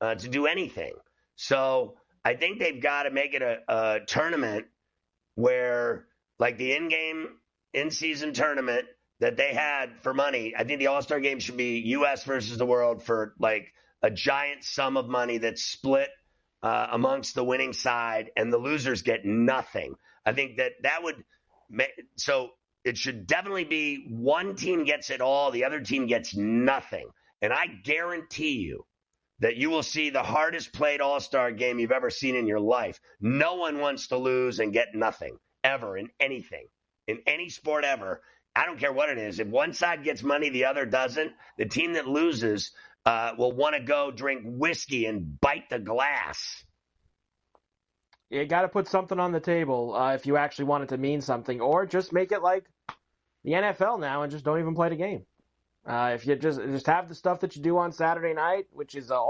uh, 0.00 0.14
to 0.14 0.28
do 0.28 0.46
anything. 0.46 0.94
So 1.36 1.94
I 2.24 2.34
think 2.34 2.58
they've 2.58 2.82
got 2.82 3.04
to 3.04 3.10
make 3.10 3.34
it 3.34 3.42
a, 3.42 3.58
a 3.68 4.00
tournament 4.06 4.66
where, 5.34 6.06
like 6.38 6.58
the 6.58 6.72
in-game, 6.74 7.28
in-season 7.74 8.32
tournament 8.32 8.86
that 9.20 9.36
they 9.36 9.52
had 9.52 10.00
for 10.02 10.14
money. 10.14 10.54
I 10.56 10.64
think 10.64 10.78
the 10.78 10.88
All 10.88 11.02
Star 11.02 11.20
game 11.20 11.38
should 11.38 11.56
be 11.56 11.80
U.S. 11.80 12.24
versus 12.24 12.58
the 12.58 12.66
world 12.66 13.02
for 13.02 13.34
like 13.38 13.72
a 14.02 14.10
giant 14.10 14.64
sum 14.64 14.96
of 14.96 15.08
money 15.08 15.38
that's 15.38 15.62
split 15.62 16.08
uh, 16.62 16.88
amongst 16.92 17.34
the 17.34 17.44
winning 17.44 17.72
side, 17.72 18.30
and 18.36 18.52
the 18.52 18.58
losers 18.58 19.02
get 19.02 19.24
nothing. 19.24 19.94
I 20.24 20.32
think 20.32 20.58
that 20.58 20.72
that 20.82 21.02
would 21.02 21.22
make 21.70 21.90
so. 22.16 22.50
It 22.84 22.96
should 22.96 23.26
definitely 23.26 23.64
be 23.64 24.06
one 24.08 24.54
team 24.54 24.84
gets 24.84 25.10
it 25.10 25.20
all, 25.20 25.50
the 25.50 25.64
other 25.64 25.80
team 25.80 26.06
gets 26.06 26.34
nothing. 26.34 27.08
And 27.42 27.52
I 27.52 27.66
guarantee 27.66 28.60
you, 28.60 28.84
that 29.40 29.56
you 29.56 29.70
will 29.70 29.82
see 29.82 30.10
the 30.10 30.22
hardest 30.22 30.72
played 30.72 31.00
All 31.00 31.20
Star 31.20 31.52
game 31.52 31.78
you've 31.78 31.92
ever 31.92 32.10
seen 32.10 32.34
in 32.34 32.46
your 32.46 32.60
life. 32.60 33.00
No 33.20 33.54
one 33.54 33.78
wants 33.78 34.08
to 34.08 34.16
lose 34.16 34.58
and 34.58 34.72
get 34.72 34.94
nothing 34.94 35.36
ever 35.62 35.96
in 35.96 36.08
anything, 36.20 36.66
in 37.06 37.20
any 37.26 37.48
sport 37.48 37.84
ever. 37.84 38.22
I 38.58 38.66
don't 38.66 38.80
care 38.80 38.92
what 38.92 39.08
it 39.08 39.18
is. 39.18 39.38
If 39.38 39.46
one 39.46 39.72
side 39.72 40.02
gets 40.02 40.24
money, 40.24 40.50
the 40.50 40.64
other 40.64 40.84
doesn't, 40.84 41.30
the 41.58 41.66
team 41.66 41.92
that 41.92 42.08
loses 42.08 42.72
uh, 43.06 43.32
will 43.38 43.52
want 43.52 43.76
to 43.76 43.80
go 43.80 44.10
drink 44.10 44.42
whiskey 44.44 45.06
and 45.06 45.40
bite 45.40 45.70
the 45.70 45.78
glass. 45.78 46.64
You 48.30 48.44
got 48.46 48.62
to 48.62 48.68
put 48.68 48.88
something 48.88 49.20
on 49.20 49.30
the 49.30 49.38
table 49.38 49.94
uh, 49.94 50.14
if 50.14 50.26
you 50.26 50.36
actually 50.36 50.64
want 50.64 50.82
it 50.82 50.88
to 50.88 50.98
mean 50.98 51.20
something, 51.20 51.60
or 51.60 51.86
just 51.86 52.12
make 52.12 52.32
it 52.32 52.42
like 52.42 52.64
the 53.44 53.52
NFL 53.52 54.00
now 54.00 54.24
and 54.24 54.32
just 54.32 54.44
don't 54.44 54.58
even 54.58 54.74
play 54.74 54.88
the 54.88 54.96
game. 54.96 55.24
Uh, 55.86 56.10
if 56.14 56.26
you 56.26 56.34
just 56.34 56.60
just 56.60 56.86
have 56.86 57.08
the 57.08 57.14
stuff 57.14 57.38
that 57.40 57.54
you 57.54 57.62
do 57.62 57.78
on 57.78 57.92
Saturday 57.92 58.34
night, 58.34 58.66
which 58.72 58.96
is 58.96 59.12
uh, 59.12 59.20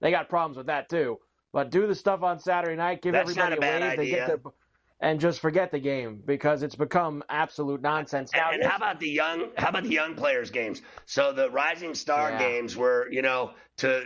they 0.00 0.10
got 0.10 0.28
problems 0.28 0.56
with 0.56 0.66
that 0.66 0.88
too. 0.88 1.18
But 1.52 1.70
do 1.70 1.86
the 1.86 1.94
stuff 1.94 2.24
on 2.24 2.40
Saturday 2.40 2.76
night, 2.76 3.02
give 3.02 3.12
That's 3.12 3.30
everybody 3.30 3.54
a 3.54 3.56
a 3.56 3.60
bad 3.60 3.82
wave, 3.82 3.96
they 3.96 4.06
get 4.08 4.22
idea. 4.24 4.26
their, 4.26 4.52
and 5.00 5.20
just 5.20 5.40
forget 5.40 5.70
the 5.70 5.78
game 5.78 6.22
because 6.24 6.62
it's 6.62 6.74
become 6.76 7.22
absolute 7.28 7.82
nonsense. 7.82 8.30
Now, 8.32 8.50
And 8.52 8.64
how 8.64 8.76
about 8.76 9.00
the 9.00 9.08
young? 9.10 9.50
How 9.56 9.68
about 9.70 9.84
the 9.84 9.90
young 9.90 10.14
players 10.14 10.50
games? 10.50 10.82
So 11.06 11.32
the 11.32 11.50
Rising 11.50 11.94
Star 11.94 12.30
Yeah. 12.30 12.38
games 12.38 12.76
were, 12.76 13.08
you 13.10 13.22
know, 13.22 13.52
to 13.78 14.04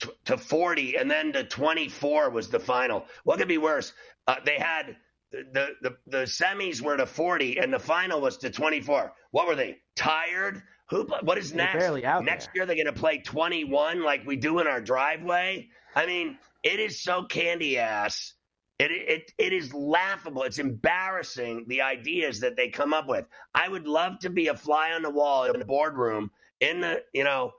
to- 0.00 0.14
to 0.24 0.36
forty, 0.36 0.96
and 0.96 1.08
then 1.10 1.32
to 1.32 1.44
twenty 1.44 1.88
four 1.88 2.28
was 2.30 2.50
the 2.50 2.58
final. 2.58 3.06
What 3.24 3.38
could 3.38 3.46
be 3.48 3.58
worse? 3.58 3.92
Uh, 4.26 4.36
they 4.44 4.56
had 4.58 4.96
the, 5.30 5.76
the 5.80 5.96
the 6.08 6.22
semis 6.24 6.80
were 6.80 6.96
to 6.96 7.06
forty, 7.06 7.58
and 7.58 7.72
the 7.72 7.78
final 7.78 8.20
was 8.20 8.36
to 8.38 8.50
twenty 8.50 8.80
four. 8.80 9.12
What 9.30 9.46
were 9.46 9.54
they? 9.54 9.78
Tired? 9.94 10.62
Who? 10.88 11.04
What 11.22 11.38
is 11.38 11.54
next? 11.54 11.74
next 12.24 12.50
year 12.54 12.66
they're 12.66 12.74
going 12.76 12.86
to 12.86 12.92
play 12.92 13.18
twenty 13.18 13.64
one 13.64 14.02
like 14.02 14.26
we 14.26 14.36
do 14.36 14.58
in 14.58 14.66
our 14.66 14.80
driveway. 14.80 15.68
I 15.94 16.06
mean, 16.06 16.36
it 16.64 16.80
is 16.80 17.00
so 17.02 17.22
candy 17.24 17.78
ass. 17.78 18.34
It, 18.82 18.90
it 18.90 19.32
it 19.38 19.52
is 19.52 19.72
laughable. 19.72 20.42
It's 20.42 20.58
embarrassing 20.58 21.66
the 21.68 21.82
ideas 21.82 22.40
that 22.40 22.56
they 22.56 22.68
come 22.68 22.92
up 22.92 23.06
with. 23.06 23.26
I 23.54 23.68
would 23.68 23.86
love 23.86 24.18
to 24.20 24.30
be 24.30 24.48
a 24.48 24.56
fly 24.56 24.90
on 24.90 25.02
the 25.02 25.10
wall 25.10 25.44
in 25.44 25.56
the 25.56 25.64
boardroom 25.64 26.32
in 26.60 26.80
the 26.80 27.02
you 27.12 27.22
know 27.22 27.52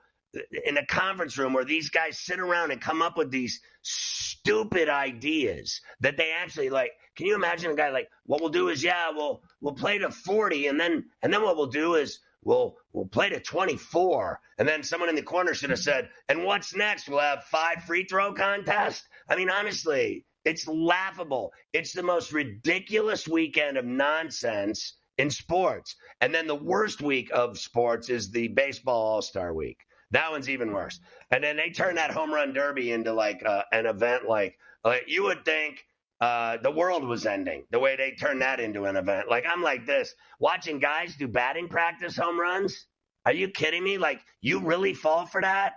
in 0.65 0.75
a 0.75 0.85
conference 0.85 1.37
room 1.37 1.53
where 1.53 1.63
these 1.63 1.89
guys 1.89 2.17
sit 2.19 2.41
around 2.41 2.71
and 2.71 2.81
come 2.81 3.01
up 3.01 3.17
with 3.17 3.31
these 3.31 3.61
stupid 3.83 4.89
ideas 4.89 5.79
that 6.01 6.17
they 6.17 6.31
actually 6.31 6.69
like. 6.69 6.91
Can 7.15 7.27
you 7.27 7.35
imagine 7.35 7.71
a 7.71 7.75
guy 7.75 7.89
like 7.89 8.09
what 8.25 8.41
we'll 8.41 8.49
do 8.49 8.67
is 8.67 8.83
yeah 8.83 9.09
we'll 9.09 9.43
we'll 9.61 9.75
play 9.75 9.99
to 9.99 10.11
forty 10.11 10.67
and 10.67 10.77
then 10.77 11.05
and 11.21 11.31
then 11.31 11.41
what 11.41 11.55
we'll 11.55 11.67
do 11.67 11.95
is 11.95 12.19
we'll 12.43 12.75
we'll 12.91 13.05
play 13.05 13.29
to 13.29 13.39
24, 13.39 14.41
and 14.57 14.67
then 14.67 14.83
someone 14.83 15.07
in 15.07 15.15
the 15.15 15.21
corner 15.21 15.53
should 15.53 15.69
have 15.69 15.79
said, 15.79 16.09
"And 16.27 16.43
what's 16.43 16.75
next? 16.75 17.07
We'll 17.07 17.19
have 17.19 17.45
five 17.45 17.83
free 17.85 18.03
throw 18.03 18.33
contest." 18.33 19.07
I 19.29 19.37
mean, 19.37 19.49
honestly, 19.49 20.25
it's 20.45 20.67
laughable. 20.67 21.53
It's 21.73 21.93
the 21.93 22.03
most 22.03 22.31
ridiculous 22.31 23.27
weekend 23.27 23.77
of 23.77 23.85
nonsense 23.85 24.95
in 25.17 25.29
sports. 25.29 25.95
And 26.21 26.33
then 26.33 26.47
the 26.47 26.55
worst 26.55 27.01
week 27.01 27.29
of 27.33 27.57
sports 27.57 28.09
is 28.09 28.31
the 28.31 28.49
baseball 28.49 29.15
All 29.15 29.21
Star 29.21 29.53
week. 29.53 29.79
That 30.11 30.31
one's 30.31 30.49
even 30.49 30.73
worse. 30.73 30.99
And 31.31 31.43
then 31.43 31.57
they 31.57 31.69
turn 31.69 31.95
that 31.95 32.11
home 32.11 32.31
run 32.31 32.53
derby 32.53 32.91
into 32.91 33.13
like 33.13 33.43
uh, 33.45 33.63
an 33.71 33.85
event 33.85 34.27
like, 34.27 34.57
like 34.83 35.05
you 35.07 35.23
would 35.23 35.43
think 35.43 35.85
uh, 36.21 36.57
the 36.57 36.71
world 36.71 37.03
was 37.03 37.25
ending 37.25 37.63
the 37.71 37.79
way 37.79 37.95
they 37.95 38.11
turned 38.11 38.41
that 38.41 38.59
into 38.59 38.85
an 38.85 38.95
event. 38.95 39.29
Like 39.29 39.45
I'm 39.47 39.61
like 39.61 39.85
this 39.85 40.13
watching 40.39 40.79
guys 40.79 41.15
do 41.15 41.27
batting 41.27 41.67
practice 41.67 42.15
home 42.15 42.39
runs. 42.39 42.87
Are 43.25 43.33
you 43.33 43.47
kidding 43.47 43.83
me? 43.83 43.97
Like 43.97 44.21
you 44.41 44.59
really 44.59 44.93
fall 44.93 45.25
for 45.25 45.41
that? 45.41 45.73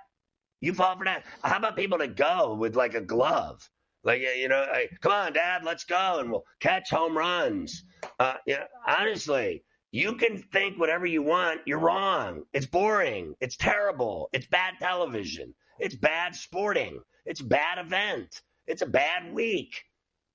You 0.60 0.74
fall 0.74 0.96
for 0.96 1.04
that? 1.04 1.24
How 1.42 1.58
about 1.58 1.76
people 1.76 1.98
that 1.98 2.16
go 2.16 2.54
with 2.54 2.76
like 2.76 2.94
a 2.94 3.00
glove? 3.00 3.68
Like 4.06 4.22
you 4.38 4.48
know, 4.48 4.64
come 5.00 5.10
on, 5.10 5.32
Dad, 5.32 5.64
let's 5.64 5.82
go, 5.82 6.20
and 6.20 6.30
we'll 6.30 6.44
catch 6.60 6.90
home 6.90 7.18
runs. 7.18 7.82
Uh, 8.20 8.34
know, 8.46 8.64
honestly, 8.86 9.64
you 9.90 10.14
can 10.14 10.38
think 10.52 10.78
whatever 10.78 11.06
you 11.06 11.24
want. 11.24 11.62
You're 11.66 11.80
wrong. 11.80 12.44
It's 12.52 12.66
boring. 12.66 13.34
It's 13.40 13.56
terrible. 13.56 14.30
It's 14.32 14.46
bad 14.46 14.74
television. 14.80 15.52
It's 15.80 15.96
bad 15.96 16.36
sporting. 16.36 17.00
It's 17.24 17.42
bad 17.42 17.84
event. 17.84 18.42
It's 18.68 18.82
a 18.82 18.86
bad 18.86 19.34
week. 19.34 19.82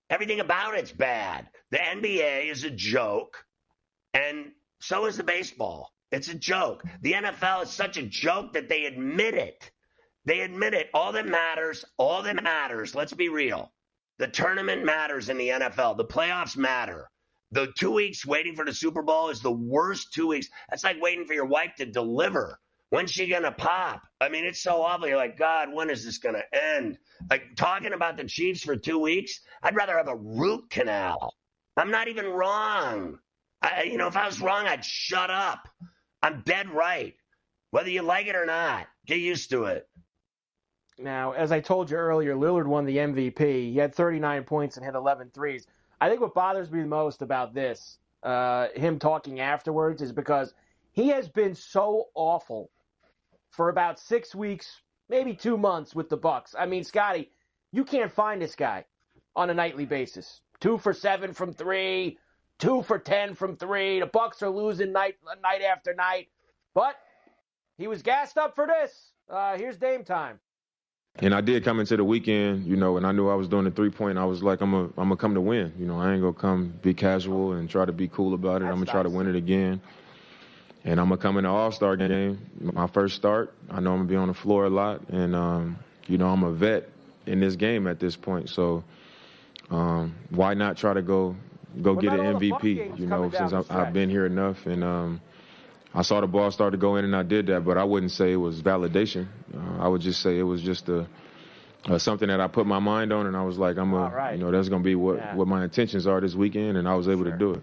Everything 0.09 0.41
about 0.41 0.77
it's 0.77 0.91
bad. 0.91 1.47
The 1.69 1.77
NBA 1.77 2.51
is 2.51 2.65
a 2.65 2.71
joke, 2.71 3.45
and 4.13 4.51
so 4.81 5.05
is 5.05 5.15
the 5.15 5.23
baseball. 5.23 5.93
It's 6.11 6.27
a 6.27 6.35
joke. 6.35 6.83
The 7.03 7.13
NFL 7.13 7.63
is 7.63 7.69
such 7.69 7.95
a 7.95 8.03
joke 8.03 8.51
that 8.51 8.67
they 8.67 8.83
admit 8.83 9.35
it. 9.35 9.71
They 10.25 10.41
admit 10.41 10.73
it. 10.73 10.89
All 10.93 11.13
that 11.13 11.27
matters, 11.27 11.83
all 11.97 12.23
that 12.23 12.41
matters, 12.41 12.93
let's 12.93 13.13
be 13.13 13.29
real. 13.29 13.71
The 14.19 14.27
tournament 14.27 14.85
matters 14.85 15.29
in 15.29 15.37
the 15.37 15.49
NFL. 15.49 15.97
The 15.97 16.05
playoffs 16.05 16.55
matter. 16.55 17.09
The 17.51 17.73
two 17.77 17.91
weeks 17.91 18.25
waiting 18.25 18.55
for 18.55 18.63
the 18.63 18.73
Super 18.73 19.01
Bowl 19.01 19.29
is 19.29 19.41
the 19.41 19.51
worst 19.51 20.13
two 20.13 20.27
weeks. 20.27 20.47
That's 20.69 20.83
like 20.83 21.01
waiting 21.01 21.25
for 21.25 21.33
your 21.33 21.45
wife 21.45 21.71
to 21.77 21.85
deliver. 21.85 22.59
When's 22.91 23.11
she 23.11 23.27
going 23.27 23.43
to 23.43 23.51
pop? 23.51 24.03
I 24.19 24.29
mean, 24.29 24.45
it's 24.45 24.61
so 24.61 24.81
awful. 24.83 25.07
You're 25.07 25.17
like, 25.17 25.37
God, 25.37 25.73
when 25.73 25.89
is 25.89 26.05
this 26.05 26.17
going 26.17 26.35
to 26.35 26.75
end? 26.75 26.97
Like 27.29 27.55
talking 27.55 27.93
about 27.93 28.17
the 28.17 28.25
Chiefs 28.25 28.63
for 28.63 28.75
two 28.75 28.99
weeks, 28.99 29.39
I'd 29.63 29.75
rather 29.75 29.97
have 29.97 30.07
a 30.07 30.15
root 30.15 30.69
canal. 30.69 31.33
I'm 31.77 31.89
not 31.91 32.09
even 32.09 32.27
wrong. 32.27 33.17
I, 33.61 33.83
you 33.83 33.97
know, 33.97 34.07
if 34.07 34.17
I 34.17 34.25
was 34.25 34.41
wrong, 34.41 34.67
I'd 34.67 34.85
shut 34.85 35.29
up. 35.29 35.67
I'm 36.21 36.41
dead 36.45 36.69
right. 36.69 37.15
Whether 37.71 37.89
you 37.89 38.01
like 38.01 38.27
it 38.27 38.35
or 38.35 38.45
not, 38.45 38.87
get 39.07 39.19
used 39.19 39.49
to 39.51 39.65
it. 39.65 39.87
Now, 41.01 41.31
as 41.31 41.51
I 41.51 41.59
told 41.59 41.89
you 41.89 41.97
earlier, 41.97 42.35
Lillard 42.35 42.67
won 42.67 42.85
the 42.85 42.97
MVP. 42.97 43.71
He 43.71 43.77
had 43.77 43.93
39 43.93 44.43
points 44.43 44.77
and 44.77 44.85
hit 44.85 44.95
11 44.95 45.31
threes. 45.33 45.67
I 45.99 46.09
think 46.09 46.21
what 46.21 46.33
bothers 46.33 46.71
me 46.71 46.81
the 46.81 46.87
most 46.87 47.21
about 47.21 47.53
this, 47.53 47.97
uh, 48.23 48.67
him 48.75 48.99
talking 48.99 49.39
afterwards, 49.39 50.01
is 50.01 50.11
because 50.11 50.53
he 50.91 51.09
has 51.09 51.29
been 51.29 51.55
so 51.55 52.05
awful 52.15 52.69
for 53.49 53.69
about 53.69 53.99
six 53.99 54.33
weeks, 54.35 54.81
maybe 55.09 55.33
two 55.33 55.57
months 55.57 55.95
with 55.95 56.09
the 56.09 56.17
Bucks. 56.17 56.55
I 56.57 56.65
mean, 56.65 56.83
Scotty, 56.83 57.29
you 57.71 57.83
can't 57.83 58.11
find 58.11 58.41
this 58.41 58.55
guy 58.55 58.85
on 59.35 59.49
a 59.49 59.53
nightly 59.53 59.85
basis. 59.85 60.41
Two 60.59 60.77
for 60.77 60.93
seven 60.93 61.33
from 61.33 61.53
three, 61.53 62.17
two 62.59 62.81
for 62.83 62.99
ten 62.99 63.33
from 63.33 63.55
three. 63.55 63.99
The 63.99 64.05
Bucks 64.05 64.41
are 64.43 64.49
losing 64.49 64.91
night 64.91 65.15
night 65.41 65.61
after 65.61 65.93
night, 65.93 66.29
but 66.73 66.95
he 67.77 67.87
was 67.87 68.01
gassed 68.01 68.37
up 68.37 68.55
for 68.55 68.67
this. 68.67 69.11
Uh, 69.29 69.57
here's 69.57 69.77
Dame 69.77 70.03
time. 70.03 70.39
And 71.19 71.35
I 71.35 71.41
did 71.41 71.63
come 71.63 71.79
into 71.79 71.97
the 71.97 72.03
weekend, 72.03 72.65
you 72.65 72.75
know, 72.75 72.97
and 72.97 73.05
I 73.05 73.11
knew 73.11 73.29
I 73.29 73.35
was 73.35 73.47
doing 73.47 73.65
the 73.65 73.71
three 73.71 73.89
point. 73.89 74.17
I 74.17 74.25
was 74.25 74.41
like, 74.41 74.61
I'm 74.61 74.71
gonna, 74.71 74.85
I'm 74.97 75.09
gonna 75.09 75.17
come 75.17 75.33
to 75.33 75.41
win. 75.41 75.73
You 75.77 75.85
know, 75.85 75.99
I 75.99 76.13
ain't 76.13 76.21
gonna 76.21 76.33
come 76.33 76.73
be 76.81 76.93
casual 76.93 77.53
and 77.53 77.69
try 77.69 77.85
to 77.85 77.91
be 77.91 78.07
cool 78.07 78.33
about 78.33 78.61
it. 78.61 78.65
I'm 78.65 78.75
gonna 78.75 78.85
try 78.85 79.03
to 79.03 79.09
win 79.09 79.27
it 79.27 79.35
again. 79.35 79.81
And 80.83 80.99
I'm 80.99 81.09
gonna 81.09 81.21
come 81.21 81.37
in 81.37 81.43
the 81.43 81.49
All 81.49 81.71
Star 81.71 81.95
game, 81.95 82.39
my 82.59 82.87
first 82.87 83.15
start. 83.15 83.53
I 83.69 83.81
know 83.81 83.91
I'm 83.91 83.99
gonna 83.99 84.09
be 84.09 84.15
on 84.15 84.29
the 84.29 84.33
floor 84.33 84.65
a 84.65 84.69
lot, 84.69 85.09
and 85.09 85.35
um, 85.35 85.77
you 86.07 86.17
know, 86.17 86.29
I'm 86.29 86.43
a 86.43 86.51
vet 86.51 86.89
in 87.27 87.39
this 87.39 87.55
game 87.55 87.87
at 87.87 87.99
this 87.99 88.15
point. 88.15 88.49
So 88.49 88.83
um, 89.69 90.15
why 90.29 90.53
not 90.55 90.77
try 90.77 90.93
to 90.93 91.03
go, 91.03 91.35
go 91.81 91.93
What 91.93 92.01
get 92.01 92.13
an 92.13 92.19
about 92.21 92.33
all 92.33 92.39
the 92.39 92.51
MVP? 92.51 92.99
You 92.99 93.05
know, 93.05 93.29
since 93.29 93.53
I've, 93.53 93.69
I've 93.69 93.93
been 93.93 94.09
here 94.09 94.25
enough, 94.25 94.65
and 94.65 94.83
um, 94.83 95.21
I 95.93 96.03
saw 96.03 96.21
the 96.21 96.27
ball 96.27 96.51
start 96.51 96.71
to 96.71 96.77
go 96.77 96.95
in, 96.95 97.05
and 97.05 97.15
I 97.15 97.23
did 97.23 97.47
that. 97.47 97.65
But 97.65 97.77
I 97.77 97.83
wouldn't 97.83 98.11
say 98.11 98.31
it 98.31 98.37
was 98.37 98.61
validation. 98.61 99.27
Uh, 99.53 99.83
I 99.83 99.87
would 99.87 100.01
just 100.01 100.21
say 100.21 100.37
it 100.39 100.43
was 100.43 100.61
just 100.61 100.87
a, 100.89 101.05
uh, 101.87 101.97
something 101.97 102.27
that 102.29 102.39
I 102.39 102.47
put 102.47 102.65
my 102.65 102.79
mind 102.79 103.11
on, 103.11 103.25
and 103.27 103.35
I 103.35 103.43
was 103.43 103.57
like, 103.57 103.77
I'm 103.77 103.93
a, 103.93 104.03
All 104.03 104.09
right. 104.11 104.37
you 104.37 104.43
know, 104.43 104.51
that's 104.51 104.69
gonna 104.69 104.83
be 104.83 104.95
what 104.95 105.17
Yeah. 105.17 105.35
what 105.35 105.47
my 105.47 105.63
intentions 105.63 106.07
are 106.07 106.21
this 106.21 106.35
weekend, 106.35 106.77
and 106.77 106.87
I 106.87 106.95
was 106.95 107.07
able 107.09 107.25
to 107.25 107.37
do 107.37 107.51
it. 107.53 107.61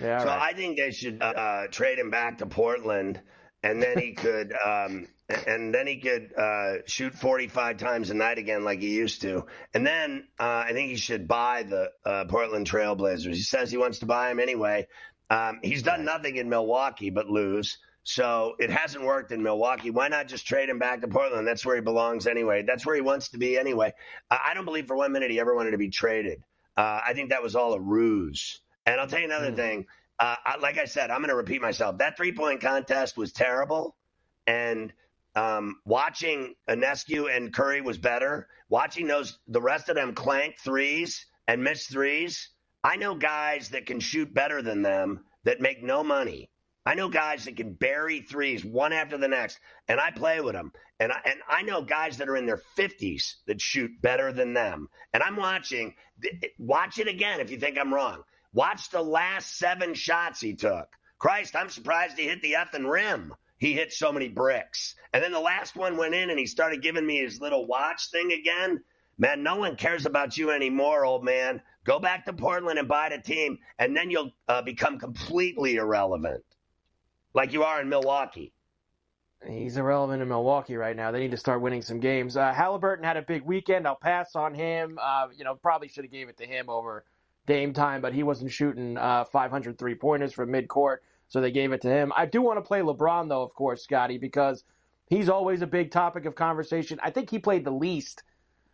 Yeah, 0.00 0.18
so 0.22 0.28
I 0.28 0.52
think 0.54 0.76
they 0.78 0.90
should 0.90 1.20
uh, 1.22 1.66
trade 1.70 1.98
him 1.98 2.10
back 2.10 2.38
to 2.38 2.46
Portland, 2.46 3.20
and 3.62 3.82
then 3.82 3.98
he 3.98 4.12
could, 4.12 4.52
um, 4.64 5.06
and 5.46 5.72
then 5.72 5.86
he 5.86 5.98
could 5.98 6.32
uh, 6.36 6.78
shoot 6.86 7.14
45 7.14 7.76
times 7.76 8.10
a 8.10 8.14
night 8.14 8.38
again 8.38 8.64
like 8.64 8.80
he 8.80 8.94
used 8.94 9.22
to. 9.22 9.46
And 9.74 9.86
then 9.86 10.26
uh, 10.40 10.64
I 10.66 10.72
think 10.72 10.90
he 10.90 10.96
should 10.96 11.28
buy 11.28 11.62
the 11.64 11.90
uh, 12.04 12.24
Portland 12.28 12.68
Trailblazers. 12.68 13.34
He 13.34 13.42
says 13.42 13.70
he 13.70 13.76
wants 13.76 13.98
to 14.00 14.06
buy 14.06 14.28
them 14.28 14.40
anyway. 14.40 14.88
Um, 15.30 15.60
he's 15.62 15.82
done 15.82 16.04
nothing 16.04 16.36
in 16.36 16.48
Milwaukee 16.48 17.10
but 17.10 17.28
lose. 17.28 17.78
So 18.02 18.54
it 18.58 18.70
hasn't 18.70 19.04
worked 19.04 19.30
in 19.30 19.42
Milwaukee. 19.42 19.90
Why 19.90 20.08
not 20.08 20.26
just 20.26 20.46
trade 20.46 20.68
him 20.68 20.78
back 20.78 21.00
to 21.02 21.08
Portland? 21.08 21.46
That's 21.46 21.64
where 21.64 21.76
he 21.76 21.82
belongs 21.82 22.26
anyway. 22.26 22.64
That's 22.66 22.84
where 22.86 22.94
he 22.94 23.02
wants 23.02 23.28
to 23.30 23.38
be 23.38 23.58
anyway. 23.58 23.92
I 24.30 24.54
don't 24.54 24.64
believe 24.64 24.86
for 24.86 24.96
one 24.96 25.12
minute 25.12 25.30
he 25.30 25.38
ever 25.38 25.54
wanted 25.54 25.72
to 25.72 25.78
be 25.78 25.90
traded. 25.90 26.42
Uh, 26.76 27.00
I 27.06 27.12
think 27.12 27.30
that 27.30 27.42
was 27.42 27.54
all 27.54 27.74
a 27.74 27.80
ruse. 27.80 28.60
And 28.86 29.00
I'll 29.00 29.06
tell 29.06 29.18
you 29.18 29.26
another 29.26 29.52
thing. 29.52 29.86
Uh, 30.18 30.36
I, 30.44 30.56
like 30.58 30.78
I 30.78 30.86
said, 30.86 31.10
I'm 31.10 31.18
going 31.18 31.28
to 31.28 31.36
repeat 31.36 31.60
myself. 31.60 31.98
That 31.98 32.16
three 32.16 32.32
point 32.32 32.60
contest 32.60 33.16
was 33.16 33.32
terrible. 33.32 33.96
And 34.46 34.92
um, 35.36 35.76
watching 35.84 36.54
Ionescu 36.68 37.34
and 37.34 37.52
Curry 37.52 37.82
was 37.82 37.98
better. 37.98 38.48
Watching 38.68 39.06
those, 39.06 39.38
the 39.46 39.60
rest 39.60 39.88
of 39.88 39.94
them 39.94 40.14
clank 40.14 40.56
threes 40.58 41.26
and 41.46 41.62
miss 41.62 41.86
threes. 41.86 42.48
I 42.82 42.96
know 42.96 43.14
guys 43.14 43.70
that 43.70 43.86
can 43.86 44.00
shoot 44.00 44.32
better 44.32 44.62
than 44.62 44.82
them 44.82 45.24
that 45.44 45.60
make 45.60 45.82
no 45.82 46.02
money. 46.02 46.50
I 46.86 46.94
know 46.94 47.08
guys 47.08 47.44
that 47.44 47.56
can 47.56 47.74
bury 47.74 48.20
threes 48.20 48.64
one 48.64 48.92
after 48.92 49.18
the 49.18 49.28
next, 49.28 49.60
and 49.86 50.00
I 50.00 50.10
play 50.10 50.40
with 50.40 50.54
them. 50.54 50.72
And 50.98 51.12
I, 51.12 51.20
and 51.26 51.40
I 51.48 51.62
know 51.62 51.82
guys 51.82 52.16
that 52.18 52.28
are 52.28 52.36
in 52.36 52.46
their 52.46 52.60
50s 52.78 53.34
that 53.46 53.60
shoot 53.60 53.90
better 54.00 54.32
than 54.32 54.54
them. 54.54 54.88
And 55.12 55.22
I'm 55.22 55.36
watching. 55.36 55.94
Watch 56.58 56.98
it 56.98 57.08
again 57.08 57.40
if 57.40 57.50
you 57.50 57.58
think 57.58 57.78
I'm 57.78 57.92
wrong. 57.92 58.22
Watch 58.52 58.90
the 58.90 59.02
last 59.02 59.58
seven 59.58 59.94
shots 59.94 60.40
he 60.40 60.54
took. 60.54 60.88
Christ, 61.18 61.54
I'm 61.54 61.68
surprised 61.68 62.18
he 62.18 62.26
hit 62.26 62.42
the 62.42 62.54
effing 62.54 62.90
rim. 62.90 63.34
He 63.58 63.74
hit 63.74 63.92
so 63.92 64.10
many 64.10 64.28
bricks. 64.28 64.94
And 65.12 65.22
then 65.22 65.32
the 65.32 65.38
last 65.40 65.76
one 65.76 65.98
went 65.98 66.14
in 66.14 66.30
and 66.30 66.38
he 66.38 66.46
started 66.46 66.82
giving 66.82 67.06
me 67.06 67.18
his 67.18 67.40
little 67.40 67.66
watch 67.66 68.10
thing 68.10 68.32
again. 68.32 68.80
Man, 69.18 69.42
no 69.42 69.56
one 69.56 69.76
cares 69.76 70.06
about 70.06 70.38
you 70.38 70.50
anymore, 70.50 71.04
old 71.04 71.24
man. 71.24 71.60
Go 71.84 71.98
back 71.98 72.26
to 72.26 72.32
Portland 72.32 72.78
and 72.78 72.88
buy 72.88 73.08
the 73.08 73.18
team, 73.18 73.58
and 73.78 73.96
then 73.96 74.10
you'll 74.10 74.32
uh, 74.48 74.62
become 74.62 74.98
completely 74.98 75.76
irrelevant, 75.76 76.44
like 77.32 77.52
you 77.52 77.64
are 77.64 77.80
in 77.80 77.88
Milwaukee. 77.88 78.52
He's 79.46 79.78
irrelevant 79.78 80.20
in 80.20 80.28
Milwaukee 80.28 80.76
right 80.76 80.94
now. 80.94 81.10
They 81.10 81.20
need 81.20 81.30
to 81.30 81.38
start 81.38 81.62
winning 81.62 81.80
some 81.80 81.98
games. 81.98 82.36
Uh, 82.36 82.52
Halliburton 82.52 83.04
had 83.04 83.16
a 83.16 83.22
big 83.22 83.42
weekend. 83.42 83.86
I'll 83.86 83.96
pass 83.96 84.36
on 84.36 84.54
him. 84.54 84.98
Uh, 85.00 85.28
you 85.34 85.44
know, 85.44 85.54
probably 85.54 85.88
should 85.88 86.04
have 86.04 86.12
gave 86.12 86.28
it 86.28 86.36
to 86.38 86.46
him 86.46 86.68
over 86.68 87.04
Dame 87.46 87.72
time, 87.72 88.02
but 88.02 88.12
he 88.12 88.22
wasn't 88.22 88.52
shooting 88.52 88.98
uh, 88.98 89.24
500 89.24 89.78
three 89.78 89.94
pointers 89.94 90.34
from 90.34 90.50
midcourt, 90.50 90.98
so 91.28 91.40
they 91.40 91.50
gave 91.50 91.72
it 91.72 91.80
to 91.82 91.88
him. 91.88 92.12
I 92.14 92.26
do 92.26 92.42
want 92.42 92.58
to 92.58 92.62
play 92.62 92.80
LeBron 92.80 93.30
though, 93.30 93.42
of 93.42 93.54
course, 93.54 93.82
Scotty, 93.82 94.18
because 94.18 94.62
he's 95.06 95.30
always 95.30 95.62
a 95.62 95.66
big 95.66 95.90
topic 95.90 96.26
of 96.26 96.34
conversation. 96.34 97.00
I 97.02 97.10
think 97.10 97.30
he 97.30 97.38
played 97.38 97.64
the 97.64 97.70
least. 97.70 98.22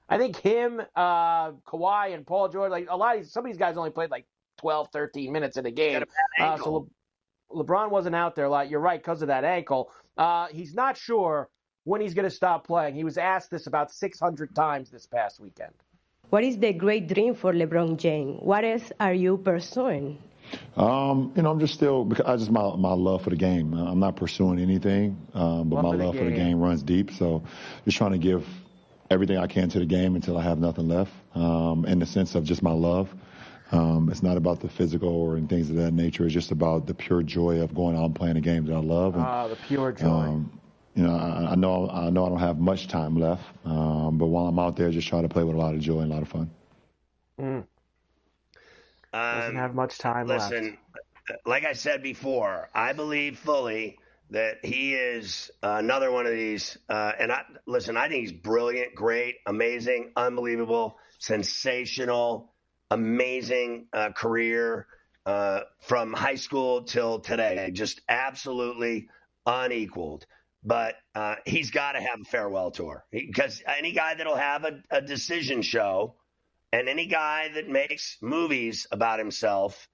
I 0.08 0.18
think 0.18 0.36
him, 0.36 0.80
uh, 0.94 1.50
Kawhi, 1.66 2.14
and 2.14 2.26
Paul 2.26 2.48
George, 2.48 2.70
like 2.70 2.86
a 2.88 2.96
lot 2.96 3.16
of 3.16 3.22
these, 3.22 3.32
some 3.32 3.44
of 3.44 3.50
these 3.50 3.58
guys 3.58 3.76
only 3.76 3.90
played 3.90 4.10
like 4.10 4.26
12, 4.58 4.88
13 4.92 5.32
minutes 5.32 5.56
in 5.56 5.66
a 5.66 5.70
game. 5.70 6.04
Uh, 6.40 6.56
so 6.58 6.88
Le- 7.50 7.64
LeBron 7.64 7.90
wasn't 7.90 8.14
out 8.14 8.36
there 8.36 8.44
a 8.44 8.48
lot. 8.50 8.70
You're 8.70 8.80
right 8.80 9.00
because 9.00 9.22
of 9.22 9.28
that 9.28 9.44
ankle. 9.44 9.90
Uh, 10.16 10.46
he's 10.48 10.74
not 10.74 10.96
sure 10.96 11.48
when 11.84 12.00
he's 12.00 12.14
going 12.14 12.28
to 12.28 12.34
stop 12.34 12.66
playing. 12.66 12.94
He 12.94 13.04
was 13.04 13.18
asked 13.18 13.50
this 13.50 13.66
about 13.66 13.90
600 13.92 14.54
times 14.54 14.90
this 14.90 15.06
past 15.06 15.40
weekend. 15.40 15.72
What 16.30 16.42
is 16.42 16.58
the 16.58 16.72
great 16.72 17.06
dream 17.08 17.34
for 17.34 17.52
LeBron 17.52 17.96
James? 17.98 18.38
What 18.42 18.64
else 18.64 18.90
are 18.98 19.14
you 19.14 19.38
pursuing? 19.38 20.18
Um, 20.76 21.32
you 21.36 21.42
know, 21.42 21.50
I'm 21.50 21.58
just 21.60 21.74
still 21.74 22.04
because 22.04 22.24
I 22.26 22.36
just 22.36 22.50
my 22.52 22.74
my 22.76 22.92
love 22.92 23.22
for 23.22 23.30
the 23.30 23.36
game. 23.36 23.74
Uh, 23.74 23.90
I'm 23.90 23.98
not 23.98 24.14
pursuing 24.16 24.60
anything, 24.60 25.16
um, 25.34 25.68
but 25.68 25.76
Love 25.76 25.84
my 25.84 25.90
for 25.92 25.96
the 25.96 26.04
love 26.04 26.16
for 26.16 26.24
the 26.24 26.30
game. 26.30 26.38
game 26.50 26.60
runs 26.60 26.82
deep. 26.84 27.10
So, 27.12 27.42
just 27.84 27.96
trying 27.96 28.12
to 28.12 28.18
give 28.18 28.46
everything 29.10 29.38
I 29.38 29.46
can 29.46 29.68
to 29.70 29.78
the 29.78 29.86
game 29.86 30.14
until 30.16 30.36
I 30.38 30.42
have 30.42 30.58
nothing 30.58 30.88
left. 30.88 31.12
Um, 31.34 31.84
in 31.86 31.98
the 31.98 32.06
sense 32.06 32.34
of 32.34 32.44
just 32.44 32.62
my 32.62 32.72
love. 32.72 33.14
Um, 33.72 34.08
it's 34.10 34.22
not 34.22 34.36
about 34.36 34.60
the 34.60 34.68
physical 34.68 35.08
or 35.08 35.36
and 35.36 35.48
things 35.48 35.70
of 35.70 35.76
that 35.76 35.92
nature. 35.92 36.24
It's 36.24 36.32
just 36.34 36.52
about 36.52 36.86
the 36.86 36.94
pure 36.94 37.22
joy 37.22 37.60
of 37.60 37.74
going 37.74 37.96
out 37.96 38.04
and 38.04 38.14
playing 38.14 38.36
a 38.36 38.40
game 38.40 38.64
that 38.66 38.74
I 38.74 38.78
love. 38.78 39.14
And, 39.14 39.24
Ah, 39.24 39.48
the 39.48 39.56
pure 39.56 39.90
joy. 39.92 40.06
um, 40.06 40.60
you 40.94 41.02
know, 41.02 41.14
I, 41.16 41.52
I 41.52 41.54
know 41.56 41.90
I 41.90 42.08
know 42.10 42.26
I 42.26 42.28
don't 42.28 42.38
have 42.38 42.58
much 42.58 42.86
time 42.88 43.16
left, 43.18 43.42
um, 43.64 44.18
but 44.18 44.26
while 44.26 44.46
I'm 44.46 44.58
out 44.58 44.76
there, 44.76 44.90
just 44.90 45.08
try 45.08 45.20
to 45.20 45.28
play 45.28 45.42
with 45.42 45.56
a 45.56 45.58
lot 45.58 45.74
of 45.74 45.80
joy 45.80 46.00
and 46.00 46.10
a 46.12 46.14
lot 46.14 46.22
of 46.22 46.28
fun. 46.28 46.50
Mm. 47.40 47.66
Doesn't 49.12 49.50
Um, 49.50 49.56
have 49.56 49.74
much 49.74 49.98
time 49.98 50.26
left. 50.28 50.50
Listen, 50.52 50.78
like 51.44 51.64
I 51.64 51.72
said 51.72 52.02
before, 52.02 52.68
I 52.74 52.92
believe 52.92 53.36
fully 53.38 53.98
that 54.30 54.64
he 54.64 54.94
is 54.94 55.50
another 55.62 56.10
one 56.10 56.26
of 56.26 56.32
these. 56.32 56.76
Uh, 56.88 57.12
and 57.18 57.32
I 57.32 57.42
listen, 57.66 57.96
I 57.96 58.08
think 58.08 58.22
he's 58.22 58.32
brilliant, 58.32 58.94
great, 58.94 59.36
amazing, 59.46 60.12
unbelievable, 60.16 60.98
sensational, 61.18 62.52
amazing 62.90 63.86
uh, 63.92 64.10
career 64.10 64.86
uh, 65.24 65.60
from 65.80 66.12
high 66.12 66.34
school 66.36 66.82
till 66.82 67.20
today. 67.20 67.70
Just 67.72 68.00
absolutely 68.08 69.08
unequaled. 69.44 70.26
But 70.64 70.96
uh, 71.14 71.36
he's 71.44 71.70
got 71.70 71.92
to 71.92 72.00
have 72.00 72.20
a 72.20 72.24
farewell 72.24 72.72
tour 72.72 73.04
because 73.12 73.62
any 73.66 73.92
guy 73.92 74.14
that'll 74.14 74.34
have 74.34 74.64
a, 74.64 74.82
a 74.90 75.00
decision 75.00 75.62
show 75.62 76.16
and 76.72 76.88
any 76.88 77.06
guy 77.06 77.50
that 77.54 77.68
makes 77.68 78.18
movies 78.20 78.88
about 78.90 79.20
himself 79.20 79.88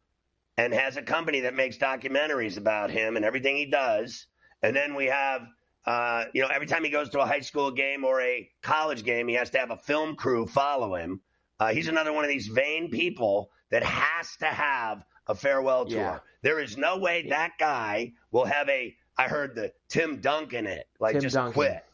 and 0.56 0.72
has 0.74 0.96
a 0.96 1.02
company 1.02 1.40
that 1.40 1.54
makes 1.54 1.78
documentaries 1.78 2.56
about 2.56 2.90
him 2.90 3.16
and 3.16 3.24
everything 3.24 3.56
he 3.56 3.66
does. 3.66 4.26
And 4.62 4.76
then 4.76 4.94
we 4.94 5.06
have, 5.06 5.42
uh, 5.86 6.24
you 6.32 6.42
know, 6.42 6.48
every 6.48 6.66
time 6.66 6.84
he 6.84 6.90
goes 6.90 7.10
to 7.10 7.20
a 7.20 7.26
high 7.26 7.40
school 7.40 7.70
game 7.70 8.04
or 8.04 8.20
a 8.20 8.48
college 8.62 9.04
game, 9.04 9.28
he 9.28 9.34
has 9.34 9.50
to 9.50 9.58
have 9.58 9.70
a 9.70 9.76
film 9.76 10.14
crew 10.14 10.46
follow 10.46 10.94
him. 10.94 11.20
Uh, 11.58 11.72
he's 11.72 11.88
another 11.88 12.12
one 12.12 12.24
of 12.24 12.30
these 12.30 12.48
vain 12.48 12.90
people 12.90 13.50
that 13.70 13.82
has 13.82 14.36
to 14.36 14.46
have 14.46 15.04
a 15.26 15.34
farewell 15.34 15.86
tour. 15.86 15.98
Yeah. 15.98 16.18
There 16.42 16.60
is 16.60 16.76
no 16.76 16.98
way 16.98 17.28
that 17.28 17.52
guy 17.58 18.12
will 18.30 18.44
have 18.44 18.68
a, 18.68 18.94
I 19.16 19.28
heard 19.28 19.54
the 19.54 19.72
Tim 19.88 20.20
Duncan 20.20 20.66
it, 20.66 20.86
like 21.00 21.14
Tim 21.14 21.22
just 21.22 21.34
Duncan. 21.34 21.52
quit. 21.52 21.84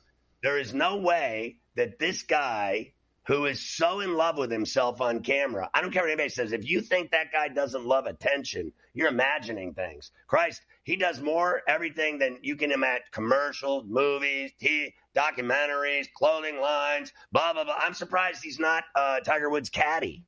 There 0.43 0.59
is 0.59 0.73
no 0.73 0.97
way 0.99 1.57
that 1.77 1.99
this 1.99 2.23
guy 2.23 2.93
who 3.29 3.45
is 3.45 3.61
so 3.61 4.01
in 4.01 4.15
love 4.15 4.39
with 4.39 4.51
himself 4.51 5.03
on 5.03 5.21
camera. 5.21 5.69
I 5.75 5.83
don't 5.83 5.93
care 5.93 6.03
what 6.03 6.09
anybody 6.09 6.31
says. 6.31 6.53
If 6.53 6.67
you 6.67 6.81
think 6.81 7.11
that 7.11 7.31
guy 7.31 7.49
doesn't 7.49 7.85
love 7.85 8.07
attention, 8.07 8.73
you're 8.95 9.09
imagining 9.09 9.75
things. 9.75 10.13
Christ, 10.27 10.63
he 10.85 10.97
does 10.97 11.21
more 11.21 11.61
everything 11.69 12.19
than 12.19 12.39
you 12.41 12.57
can 12.57 12.73
imagine 12.73 13.05
commercials, 13.13 13.85
movies, 13.87 14.53
t- 14.59 14.95
documentaries, 15.15 16.07
clothing 16.17 16.59
lines, 16.59 17.13
blah, 17.31 17.53
blah, 17.53 17.65
blah. 17.65 17.77
I'm 17.79 17.93
surprised 17.93 18.43
he's 18.43 18.59
not 18.59 18.85
uh, 18.95 19.21
Tiger 19.21 19.51
Woods' 19.51 19.69
caddy. 19.69 20.25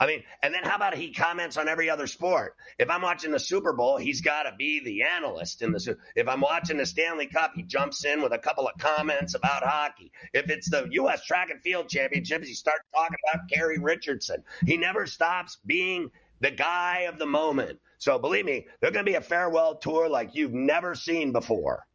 I 0.00 0.06
mean, 0.06 0.22
and 0.42 0.54
then 0.54 0.62
how 0.64 0.76
about 0.76 0.94
he 0.94 1.12
comments 1.12 1.58
on 1.58 1.68
every 1.68 1.90
other 1.90 2.06
sport? 2.06 2.56
If 2.78 2.88
I'm 2.88 3.02
watching 3.02 3.32
the 3.32 3.38
Super 3.38 3.74
Bowl, 3.74 3.98
he's 3.98 4.22
got 4.22 4.44
to 4.44 4.54
be 4.56 4.80
the 4.82 5.02
analyst 5.02 5.60
in 5.60 5.72
the 5.72 5.96
If 6.16 6.26
I'm 6.26 6.40
watching 6.40 6.78
the 6.78 6.86
Stanley 6.86 7.26
Cup, 7.26 7.52
he 7.54 7.62
jumps 7.62 8.06
in 8.06 8.22
with 8.22 8.32
a 8.32 8.38
couple 8.38 8.66
of 8.66 8.78
comments 8.78 9.34
about 9.34 9.62
hockey. 9.62 10.10
If 10.32 10.48
it's 10.48 10.70
the 10.70 10.88
U.S. 10.90 11.22
Track 11.26 11.50
and 11.50 11.60
Field 11.60 11.90
Championships, 11.90 12.48
he 12.48 12.54
starts 12.54 12.80
talking 12.94 13.18
about 13.30 13.46
Gary 13.48 13.78
Richardson. 13.78 14.42
He 14.64 14.78
never 14.78 15.04
stops 15.04 15.58
being 15.66 16.10
the 16.40 16.50
guy 16.50 17.00
of 17.00 17.18
the 17.18 17.26
moment. 17.26 17.78
So 17.98 18.18
believe 18.18 18.46
me, 18.46 18.68
there's 18.80 18.94
going 18.94 19.04
to 19.04 19.10
be 19.10 19.16
a 19.16 19.20
farewell 19.20 19.76
tour 19.76 20.08
like 20.08 20.34
you've 20.34 20.54
never 20.54 20.94
seen 20.94 21.32
before. 21.32 21.86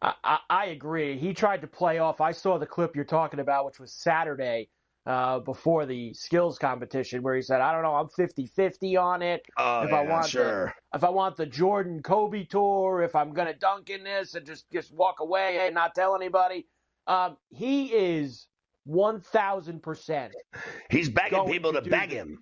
I, 0.00 0.38
I 0.48 0.66
agree. 0.66 1.18
He 1.18 1.34
tried 1.34 1.62
to 1.62 1.66
play 1.66 1.98
off. 1.98 2.20
I 2.20 2.30
saw 2.30 2.58
the 2.58 2.66
clip 2.66 2.94
you're 2.94 3.04
talking 3.04 3.40
about, 3.40 3.64
which 3.66 3.80
was 3.80 3.90
Saturday 3.90 4.68
uh, 5.06 5.38
before 5.40 5.86
the 5.86 6.12
skills 6.14 6.58
competition, 6.58 7.22
where 7.22 7.34
he 7.36 7.42
said, 7.42 7.60
"I 7.60 7.72
don't 7.72 7.82
know, 7.82 7.94
I'm 7.94 8.08
50-50 8.08 8.96
on 9.00 9.22
it. 9.22 9.42
Oh, 9.56 9.82
if 9.82 9.92
I 9.92 10.02
want 10.02 10.26
sure. 10.26 10.74
the 10.92 10.98
if 10.98 11.04
I 11.04 11.10
want 11.10 11.36
the 11.36 11.46
Jordan 11.46 12.02
Kobe 12.02 12.44
tour, 12.44 13.02
if 13.02 13.14
I'm 13.14 13.32
gonna 13.32 13.54
dunk 13.54 13.90
in 13.90 14.02
this 14.04 14.34
and 14.34 14.44
just 14.44 14.70
just 14.72 14.92
walk 14.92 15.20
away 15.20 15.58
and 15.66 15.74
not 15.74 15.94
tell 15.94 16.14
anybody." 16.16 16.66
Um, 17.06 17.36
he 17.50 17.86
is 17.92 18.48
one 18.84 19.20
thousand 19.20 19.82
percent. 19.82 20.32
He's 20.90 21.08
begging 21.08 21.44
people 21.46 21.72
to 21.72 21.80
to 21.80 21.88
beg 21.90 22.10
this. 22.10 22.18
him. 22.18 22.38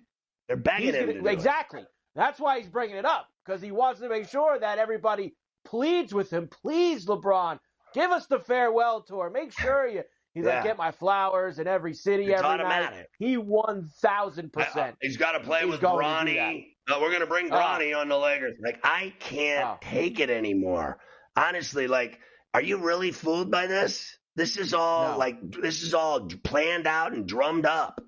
They're 0.47 0.57
begging 0.57 0.87
He's 0.87 0.95
him 0.95 1.01
gonna- 1.01 1.13
to 1.13 1.21
do 1.21 1.27
it. 1.27 1.31
exactly. 1.33 1.83
That's 2.15 2.39
why 2.39 2.59
he's 2.59 2.69
bringing 2.69 2.95
it 2.95 3.05
up 3.05 3.27
because 3.45 3.61
he 3.61 3.71
wants 3.71 3.99
to 3.99 4.09
make 4.09 4.27
sure 4.29 4.57
that 4.57 4.79
everybody 4.79 5.35
pleads 5.65 6.13
with 6.13 6.31
him. 6.31 6.47
Please, 6.47 7.05
LeBron, 7.07 7.59
give 7.93 8.09
us 8.11 8.25
the 8.27 8.39
farewell 8.39 9.01
tour. 9.01 9.29
Make 9.29 9.51
sure 9.51 9.87
you. 9.87 10.03
He's 10.35 10.43
Yeah. 10.45 10.55
like, 10.55 10.63
get 10.65 10.77
my 10.77 10.91
flowers 10.91 11.57
in 11.59 11.65
every 11.67 11.93
city 11.93 12.25
It's 12.31 12.41
every 12.43 12.57
night. 12.63 13.07
He 13.17 13.37
one 13.37 13.85
thousand 14.01 14.51
percent. 14.53 14.97
He's 15.01 15.17
got 15.17 15.31
to 15.31 15.39
play 15.39 15.61
He's 15.61 15.71
with 15.71 15.79
Bronny. 15.81 16.67
No, 16.87 16.99
we're 17.01 17.09
going 17.09 17.21
to 17.21 17.25
bring. 17.25 17.49
Bronny 17.49 17.97
on 17.99 18.09
the 18.09 18.17
Lakers. 18.19 18.55
Like, 18.63 18.79
I 18.83 19.13
can't 19.19 19.65
Oh. 19.65 19.77
take 19.81 20.19
it 20.19 20.29
anymore. 20.29 20.99
Honestly, 21.37 21.87
like, 21.87 22.19
are 22.53 22.61
you 22.61 22.77
really 22.77 23.11
fooled 23.11 23.49
by 23.49 23.65
this? 23.65 24.17
This 24.35 24.57
is 24.57 24.73
all 24.73 25.13
No. 25.13 25.17
like 25.17 25.37
this 25.61 25.81
is 25.81 25.93
all 25.93 26.27
planned 26.43 26.85
out 26.85 27.13
and 27.13 27.25
drummed 27.25 27.65
up. 27.65 28.01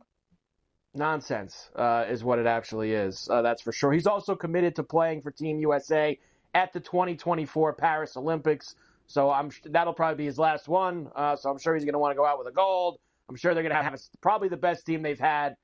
Nonsense 0.93 1.69
uh, 1.75 2.05
is 2.09 2.23
what 2.23 2.39
it 2.39 2.45
actually 2.47 2.91
is. 2.91 3.27
Uh, 3.31 3.41
that's 3.41 3.61
for 3.61 3.71
sure. 3.71 3.91
He's 3.93 4.07
also 4.07 4.35
committed 4.35 4.75
to 4.75 4.83
playing 4.83 5.21
for 5.21 5.31
Team 5.31 5.59
USA 5.59 6.19
at 6.53 6.73
the 6.73 6.79
2024 6.79 7.73
Paris 7.73 8.17
Olympics. 8.17 8.75
So 9.07 9.31
I'm 9.31 9.49
that'll 9.65 9.93
probably 9.93 10.17
be 10.17 10.25
his 10.25 10.37
last 10.37 10.67
one. 10.67 11.09
Uh, 11.15 11.35
so 11.35 11.49
I'm 11.49 11.57
sure 11.57 11.73
he's 11.73 11.85
going 11.85 11.93
to 11.93 11.99
want 11.99 12.11
to 12.11 12.17
go 12.17 12.25
out 12.25 12.37
with 12.37 12.47
a 12.47 12.51
gold. 12.51 12.99
I'm 13.29 13.35
sure 13.35 13.53
they're 13.53 13.63
going 13.63 13.75
to 13.75 13.81
have 13.81 13.93
a, 13.93 13.97
probably 14.21 14.49
the 14.49 14.57
best 14.57 14.85
team 14.85 15.01
they've 15.01 15.19
had 15.19 15.55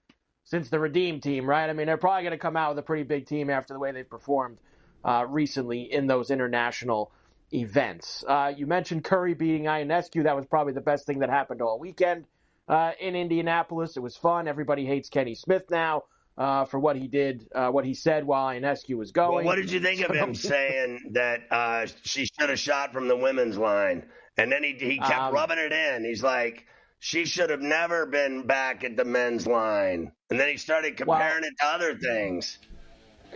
since 0.46 0.70
the 0.70 0.80
Redeem 0.80 1.22
team, 1.22 1.46
right? 1.46 1.70
I 1.70 1.74
mean, 1.74 1.88
they're 1.88 1.98
probably 1.98 2.24
going 2.24 2.32
to 2.32 2.38
come 2.38 2.58
out 2.58 2.72
with 2.72 2.80
a 2.80 2.84
pretty 2.84 3.04
big 3.04 3.26
team 3.26 3.50
after 3.50 3.74
the 3.74 3.80
way 3.80 3.92
they've 3.92 4.10
performed 4.10 4.58
uh, 5.06 5.26
recently 5.28 5.92
in 5.92 6.08
those 6.08 6.32
international 6.32 7.12
events. 7.54 8.24
Uh, 8.28 8.52
you 8.56 8.66
mentioned 8.66 9.04
Curry 9.04 9.34
beating 9.34 9.64
Ionescu. 9.64 10.24
That 10.24 10.36
was 10.36 10.46
probably 10.46 10.74
the 10.74 10.82
best 10.82 11.06
thing 11.06 11.20
that 11.20 11.30
happened 11.30 11.62
all 11.62 11.80
weekend 11.80 12.26
uh, 12.68 12.92
in 13.00 13.16
Indianapolis. 13.16 13.96
It 13.96 14.02
was 14.02 14.18
fun. 14.18 14.48
Everybody 14.48 14.86
hates 14.86 15.10
Kenny 15.10 15.36
Smith 15.36 15.64
now 15.70 16.04
uh, 16.38 16.66
for 16.66 16.80
what 16.80 16.96
he 16.96 17.08
did, 17.08 17.48
uh, 17.54 17.70
what 17.70 17.86
he 17.86 17.94
said 17.94 18.26
while 18.26 18.48
Ionescu 18.48 18.96
was 18.96 19.12
Well, 19.16 19.32
going. 19.32 19.46
what 19.46 19.56
did 19.56 19.72
you 19.72 19.80
think 19.80 20.02
of 20.02 20.16
him 20.16 20.34
saying 20.52 21.12
that 21.14 21.42
uh, 21.52 21.86
she 22.04 22.26
should 22.26 22.50
have 22.50 22.60
shot 22.60 22.92
from 22.94 23.08
the 23.08 23.16
women's 23.18 23.58
line? 23.58 24.06
And 24.38 24.52
then 24.52 24.64
he 24.64 24.74
he 24.80 24.98
kept 24.98 25.12
Um, 25.20 25.34
rubbing 25.34 25.60
it 25.60 25.72
in. 25.72 26.04
He's 26.06 26.24
like, 26.24 26.66
she 27.00 27.26
should 27.26 27.50
have 27.52 27.62
never 27.62 28.06
been 28.08 28.48
back 28.48 28.84
at 28.84 28.96
the 28.98 29.06
men's 29.06 29.46
line. 29.46 30.12
And 30.32 30.40
then 30.40 30.48
he 30.50 30.58
started 30.58 30.98
comparing 30.98 31.44
it 31.44 31.54
to 31.60 31.66
other 31.68 31.96
things. 31.96 32.58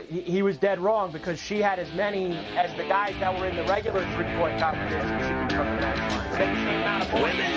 he, 0.09 0.21
he 0.21 0.41
was 0.41 0.57
dead 0.57 0.79
wrong 0.79 1.11
because 1.11 1.39
she 1.39 1.59
had 1.61 1.77
as 1.77 1.91
many 1.93 2.35
as 2.57 2.73
the 2.77 2.83
guys 2.83 3.13
that 3.19 3.37
were 3.39 3.47
in 3.47 3.55
the 3.55 3.63
regular 3.65 4.01
three 4.15 4.25
point 4.37 4.59
competition 4.59 5.19
shooting 5.21 5.49
from 5.49 5.67
the 5.75 5.81
men's 5.81 5.99
line. 5.99 6.31
So 6.31 6.37
they 6.37 6.45
came 6.45 6.83
out 6.83 7.01
of 7.03 7.13
Women 7.13 7.56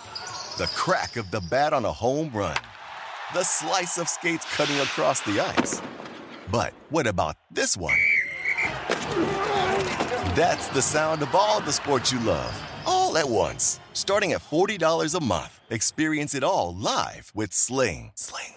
The 0.61 0.67
crack 0.67 1.17
of 1.17 1.31
the 1.31 1.41
bat 1.41 1.73
on 1.73 1.85
a 1.85 1.91
home 1.91 2.29
run. 2.31 2.55
the 3.33 3.43
slice 3.43 3.97
of 3.97 4.07
skates 4.07 4.45
cutting 4.55 4.77
across 4.77 5.19
the 5.21 5.39
ice. 5.39 5.81
But 6.51 6.73
what 6.91 7.07
about 7.07 7.35
this 7.49 7.75
one? 7.75 7.97
That's 10.35 10.67
the 10.67 10.83
sound 10.83 11.23
of 11.23 11.33
all 11.33 11.61
the 11.61 11.71
sports 11.71 12.11
you 12.11 12.19
love, 12.19 12.53
all 12.85 13.17
at 13.17 13.27
once. 13.27 13.79
Starting 13.93 14.33
at 14.33 14.41
$40 14.41 15.15
a 15.15 15.23
month, 15.23 15.59
experience 15.71 16.35
it 16.35 16.43
all 16.43 16.75
live 16.75 17.31
with 17.33 17.53
Sling. 17.53 18.11
Sling. 18.13 18.53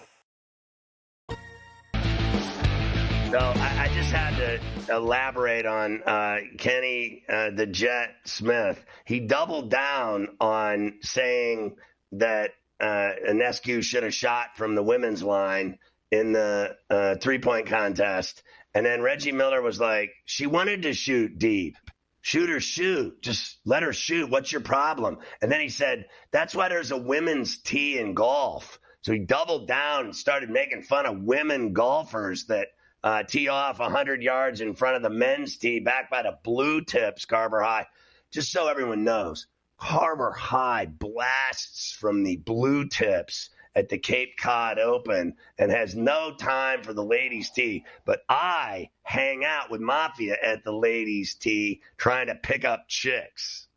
So 3.31 3.39
I, 3.39 3.85
I 3.85 3.91
just 3.95 4.11
had 4.11 4.37
to 4.37 4.95
elaborate 4.95 5.65
on 5.65 6.03
uh, 6.03 6.37
Kenny 6.59 7.23
uh, 7.27 7.49
the 7.49 7.65
Jet 7.65 8.11
Smith. 8.25 8.85
He 9.05 9.21
doubled 9.21 9.71
down 9.71 10.27
on 10.39 10.99
saying 11.01 11.77
that 12.13 12.51
uh, 12.79 13.11
Ionescu 13.29 13.83
should 13.83 14.03
have 14.03 14.13
shot 14.13 14.57
from 14.57 14.75
the 14.75 14.83
women's 14.83 15.23
line 15.23 15.79
in 16.11 16.33
the 16.33 16.75
uh, 16.89 17.15
three 17.15 17.39
point 17.39 17.67
contest. 17.67 18.43
And 18.73 18.85
then 18.85 19.01
Reggie 19.01 19.31
Miller 19.31 19.61
was 19.61 19.79
like, 19.79 20.11
she 20.25 20.47
wanted 20.47 20.83
to 20.83 20.93
shoot 20.93 21.37
deep. 21.37 21.77
Shoot 22.21 22.49
her, 22.49 22.59
shoot. 22.59 23.21
Just 23.21 23.59
let 23.65 23.83
her 23.83 23.93
shoot. 23.93 24.29
What's 24.29 24.51
your 24.51 24.61
problem? 24.61 25.19
And 25.41 25.51
then 25.51 25.61
he 25.61 25.69
said, 25.69 26.05
that's 26.31 26.55
why 26.55 26.69
there's 26.69 26.91
a 26.91 26.97
women's 26.97 27.59
tee 27.59 27.99
in 27.99 28.15
golf. 28.15 28.79
So 29.01 29.13
he 29.13 29.19
doubled 29.19 29.67
down 29.67 30.05
and 30.05 30.15
started 30.15 30.49
making 30.49 30.81
fun 30.81 31.05
of 31.05 31.21
women 31.21 31.73
golfers 31.73 32.45
that 32.45 32.69
uh, 33.03 33.21
tee 33.21 33.47
off 33.47 33.77
100 33.77 34.23
yards 34.23 34.61
in 34.61 34.73
front 34.73 34.95
of 34.95 35.03
the 35.03 35.11
men's 35.11 35.57
tee 35.57 35.79
back 35.79 36.09
by 36.09 36.23
the 36.23 36.39
blue 36.43 36.81
tips, 36.81 37.25
Carver 37.25 37.61
High. 37.61 37.85
Just 38.31 38.51
so 38.51 38.67
everyone 38.67 39.03
knows, 39.03 39.45
Carver 39.77 40.31
High 40.31 40.85
blasts 40.85 41.91
from 41.91 42.23
the 42.23 42.37
blue 42.37 42.87
tips 42.87 43.49
at 43.75 43.89
the 43.89 43.97
Cape 43.97 44.37
Cod 44.37 44.79
Open 44.79 45.35
and 45.57 45.71
has 45.71 45.95
no 45.95 46.33
time 46.33 46.81
for 46.81 46.93
the 46.93 47.03
ladies' 47.03 47.51
tee. 47.51 47.83
But 48.05 48.21
I 48.29 48.89
hang 49.03 49.43
out 49.43 49.69
with 49.69 49.81
Mafia 49.81 50.37
at 50.41 50.63
the 50.63 50.71
ladies' 50.71 51.35
tee 51.35 51.81
trying 51.97 52.27
to 52.27 52.35
pick 52.35 52.63
up 52.63 52.87
chicks. 52.87 53.67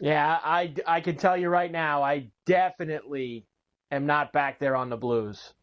Yeah, 0.00 0.38
I, 0.42 0.74
I 0.86 1.00
can 1.00 1.16
tell 1.16 1.36
you 1.36 1.48
right 1.48 1.70
now, 1.70 2.02
I 2.02 2.30
definitely 2.46 3.46
am 3.90 4.06
not 4.06 4.32
back 4.32 4.58
there 4.58 4.76
on 4.76 4.90
the 4.90 4.96
Blues. 4.96 5.54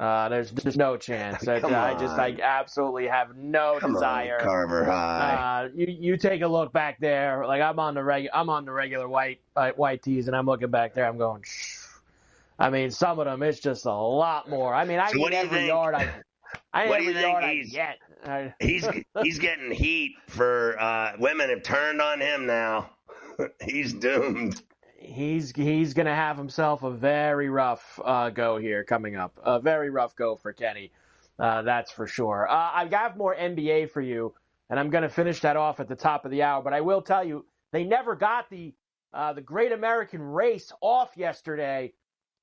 Uh, 0.00 0.28
there's 0.28 0.50
there's 0.50 0.76
no 0.76 0.96
chance. 0.96 1.46
I, 1.48 1.56
I, 1.56 1.94
just 1.94 2.18
I 2.18 2.36
absolutely 2.42 3.06
have 3.06 3.36
no 3.36 3.78
Come 3.80 3.92
desire. 3.94 4.38
On, 4.40 4.44
Carver 4.44 4.84
High. 4.84 5.64
Uh, 5.66 5.68
you 5.74 5.86
you 5.88 6.16
take 6.16 6.42
a 6.42 6.48
look 6.48 6.72
back 6.72 6.98
there. 6.98 7.46
Like 7.46 7.62
I'm 7.62 7.78
on 7.78 7.94
the 7.94 8.02
reg 8.02 8.28
I'm 8.34 8.48
on 8.50 8.64
the 8.64 8.72
regular 8.72 9.08
white 9.08 9.40
uh, 9.54 9.70
white 9.76 10.02
tees, 10.02 10.26
and 10.26 10.36
I'm 10.36 10.46
looking 10.46 10.70
back 10.70 10.94
there. 10.94 11.06
I'm 11.06 11.18
going. 11.18 11.42
Shh. 11.44 11.78
I 12.58 12.70
mean, 12.70 12.90
some 12.90 13.18
of 13.18 13.26
them 13.26 13.42
it's 13.42 13.60
just 13.60 13.84
a 13.86 13.92
lot 13.92 14.48
more. 14.48 14.74
I 14.74 14.84
mean, 14.84 14.98
I 14.98 15.12
So 15.12 15.18
what 15.20 15.30
do 15.30 15.36
you 15.36 15.42
every 15.44 15.58
think- 15.58 15.68
yard 15.68 15.94
I. 15.94 16.10
I 16.72 16.88
what 16.88 16.98
do 16.98 17.04
you 17.04 17.14
think 17.14 17.40
he's- 17.42 17.70
get. 17.70 17.98
He's 18.60 18.86
he's 19.22 19.38
getting 19.38 19.70
heat 19.70 20.16
for 20.28 20.76
uh, 20.80 21.12
women 21.18 21.50
have 21.50 21.62
turned 21.62 22.00
on 22.00 22.20
him 22.20 22.46
now. 22.46 22.90
he's 23.62 23.92
doomed. 23.92 24.62
He's 25.04 25.52
he's 25.52 25.94
going 25.94 26.06
to 26.06 26.14
have 26.14 26.36
himself 26.36 26.82
a 26.82 26.90
very 26.90 27.48
rough 27.48 28.00
uh, 28.04 28.30
go 28.30 28.56
here 28.56 28.84
coming 28.84 29.16
up. 29.16 29.38
A 29.42 29.60
very 29.60 29.90
rough 29.90 30.16
go 30.16 30.36
for 30.36 30.52
Kenny. 30.52 30.92
Uh, 31.38 31.62
that's 31.62 31.90
for 31.90 32.06
sure. 32.06 32.48
Uh, 32.48 32.70
I 32.72 32.88
have 32.90 33.16
more 33.16 33.34
NBA 33.34 33.90
for 33.90 34.00
you, 34.00 34.34
and 34.70 34.78
I'm 34.78 34.90
going 34.90 35.02
to 35.02 35.08
finish 35.08 35.40
that 35.40 35.56
off 35.56 35.80
at 35.80 35.88
the 35.88 35.96
top 35.96 36.24
of 36.24 36.30
the 36.30 36.42
hour. 36.42 36.62
But 36.62 36.72
I 36.72 36.80
will 36.80 37.02
tell 37.02 37.24
you, 37.24 37.44
they 37.72 37.84
never 37.84 38.14
got 38.14 38.48
the 38.50 38.74
uh, 39.12 39.32
the 39.32 39.40
Great 39.40 39.72
American 39.72 40.22
Race 40.22 40.72
off 40.80 41.12
yesterday, 41.16 41.92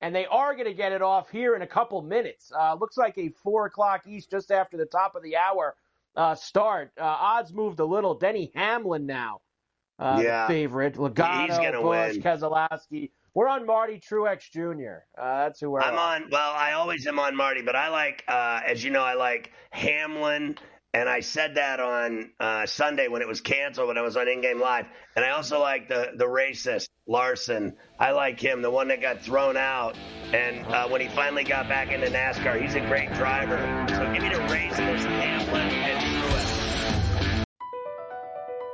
and 0.00 0.14
they 0.14 0.26
are 0.26 0.54
going 0.54 0.66
to 0.66 0.74
get 0.74 0.92
it 0.92 1.02
off 1.02 1.30
here 1.30 1.56
in 1.56 1.62
a 1.62 1.66
couple 1.66 2.00
minutes. 2.02 2.52
Uh, 2.58 2.74
looks 2.74 2.96
like 2.96 3.16
a 3.18 3.30
four 3.42 3.66
o'clock 3.66 4.06
East, 4.06 4.30
just 4.30 4.50
after 4.50 4.76
the 4.76 4.86
top 4.86 5.14
of 5.14 5.22
the 5.22 5.36
hour 5.36 5.76
uh, 6.16 6.34
start. 6.34 6.92
Odds 6.98 7.52
moved 7.52 7.80
a 7.80 7.84
little. 7.84 8.14
Denny 8.14 8.52
Hamlin 8.54 9.06
now 9.06 9.40
uh, 9.98 10.20
Yeah. 10.22 10.46
favorite. 10.46 10.94
Logano, 10.94 11.82
Busch, 11.82 12.14
win. 12.14 12.22
Keselowski. 12.22 13.10
We're 13.34 13.48
on 13.48 13.64
Marty 13.64 13.98
Truex 13.98 14.50
Jr. 14.50 15.04
Uh, 15.18 15.44
that's 15.44 15.60
who 15.60 15.70
we're 15.70 15.80
I'm 15.80 15.98
on. 15.98 16.28
Well, 16.30 16.52
I 16.54 16.72
always 16.72 17.06
am 17.06 17.18
on 17.18 17.34
Marty, 17.34 17.62
but 17.62 17.74
I 17.74 17.88
like, 17.88 18.24
uh, 18.28 18.60
as 18.66 18.84
you 18.84 18.90
know, 18.90 19.02
I 19.02 19.14
like 19.14 19.52
Hamlin, 19.70 20.56
and 20.92 21.08
I 21.08 21.20
said 21.20 21.54
that 21.54 21.80
on 21.80 22.30
uh, 22.38 22.66
Sunday 22.66 23.08
when 23.08 23.22
it 23.22 23.28
was 23.28 23.40
canceled 23.40 23.88
when 23.88 23.96
I 23.96 24.02
was 24.02 24.18
on 24.18 24.28
In 24.28 24.42
Game 24.42 24.60
Live, 24.60 24.84
and 25.16 25.24
I 25.24 25.30
also 25.30 25.58
like 25.60 25.88
the 25.88 26.12
the 26.16 26.26
racist 26.26 26.88
Larson. 27.06 27.74
I 27.98 28.10
like 28.12 28.38
him, 28.38 28.60
the 28.60 28.70
one 28.70 28.88
that 28.88 29.00
got 29.00 29.22
thrown 29.22 29.56
out, 29.56 29.96
and 30.34 30.66
uh, 30.66 30.86
when 30.88 31.00
he 31.00 31.08
finally 31.08 31.44
got 31.44 31.68
back 31.68 31.90
into 31.90 32.08
NASCAR, 32.08 32.60
he's 32.60 32.74
a 32.74 32.80
great 32.80 33.12
driver. 33.14 33.56
So 33.88 34.12
give 34.12 34.22
me 34.22 34.28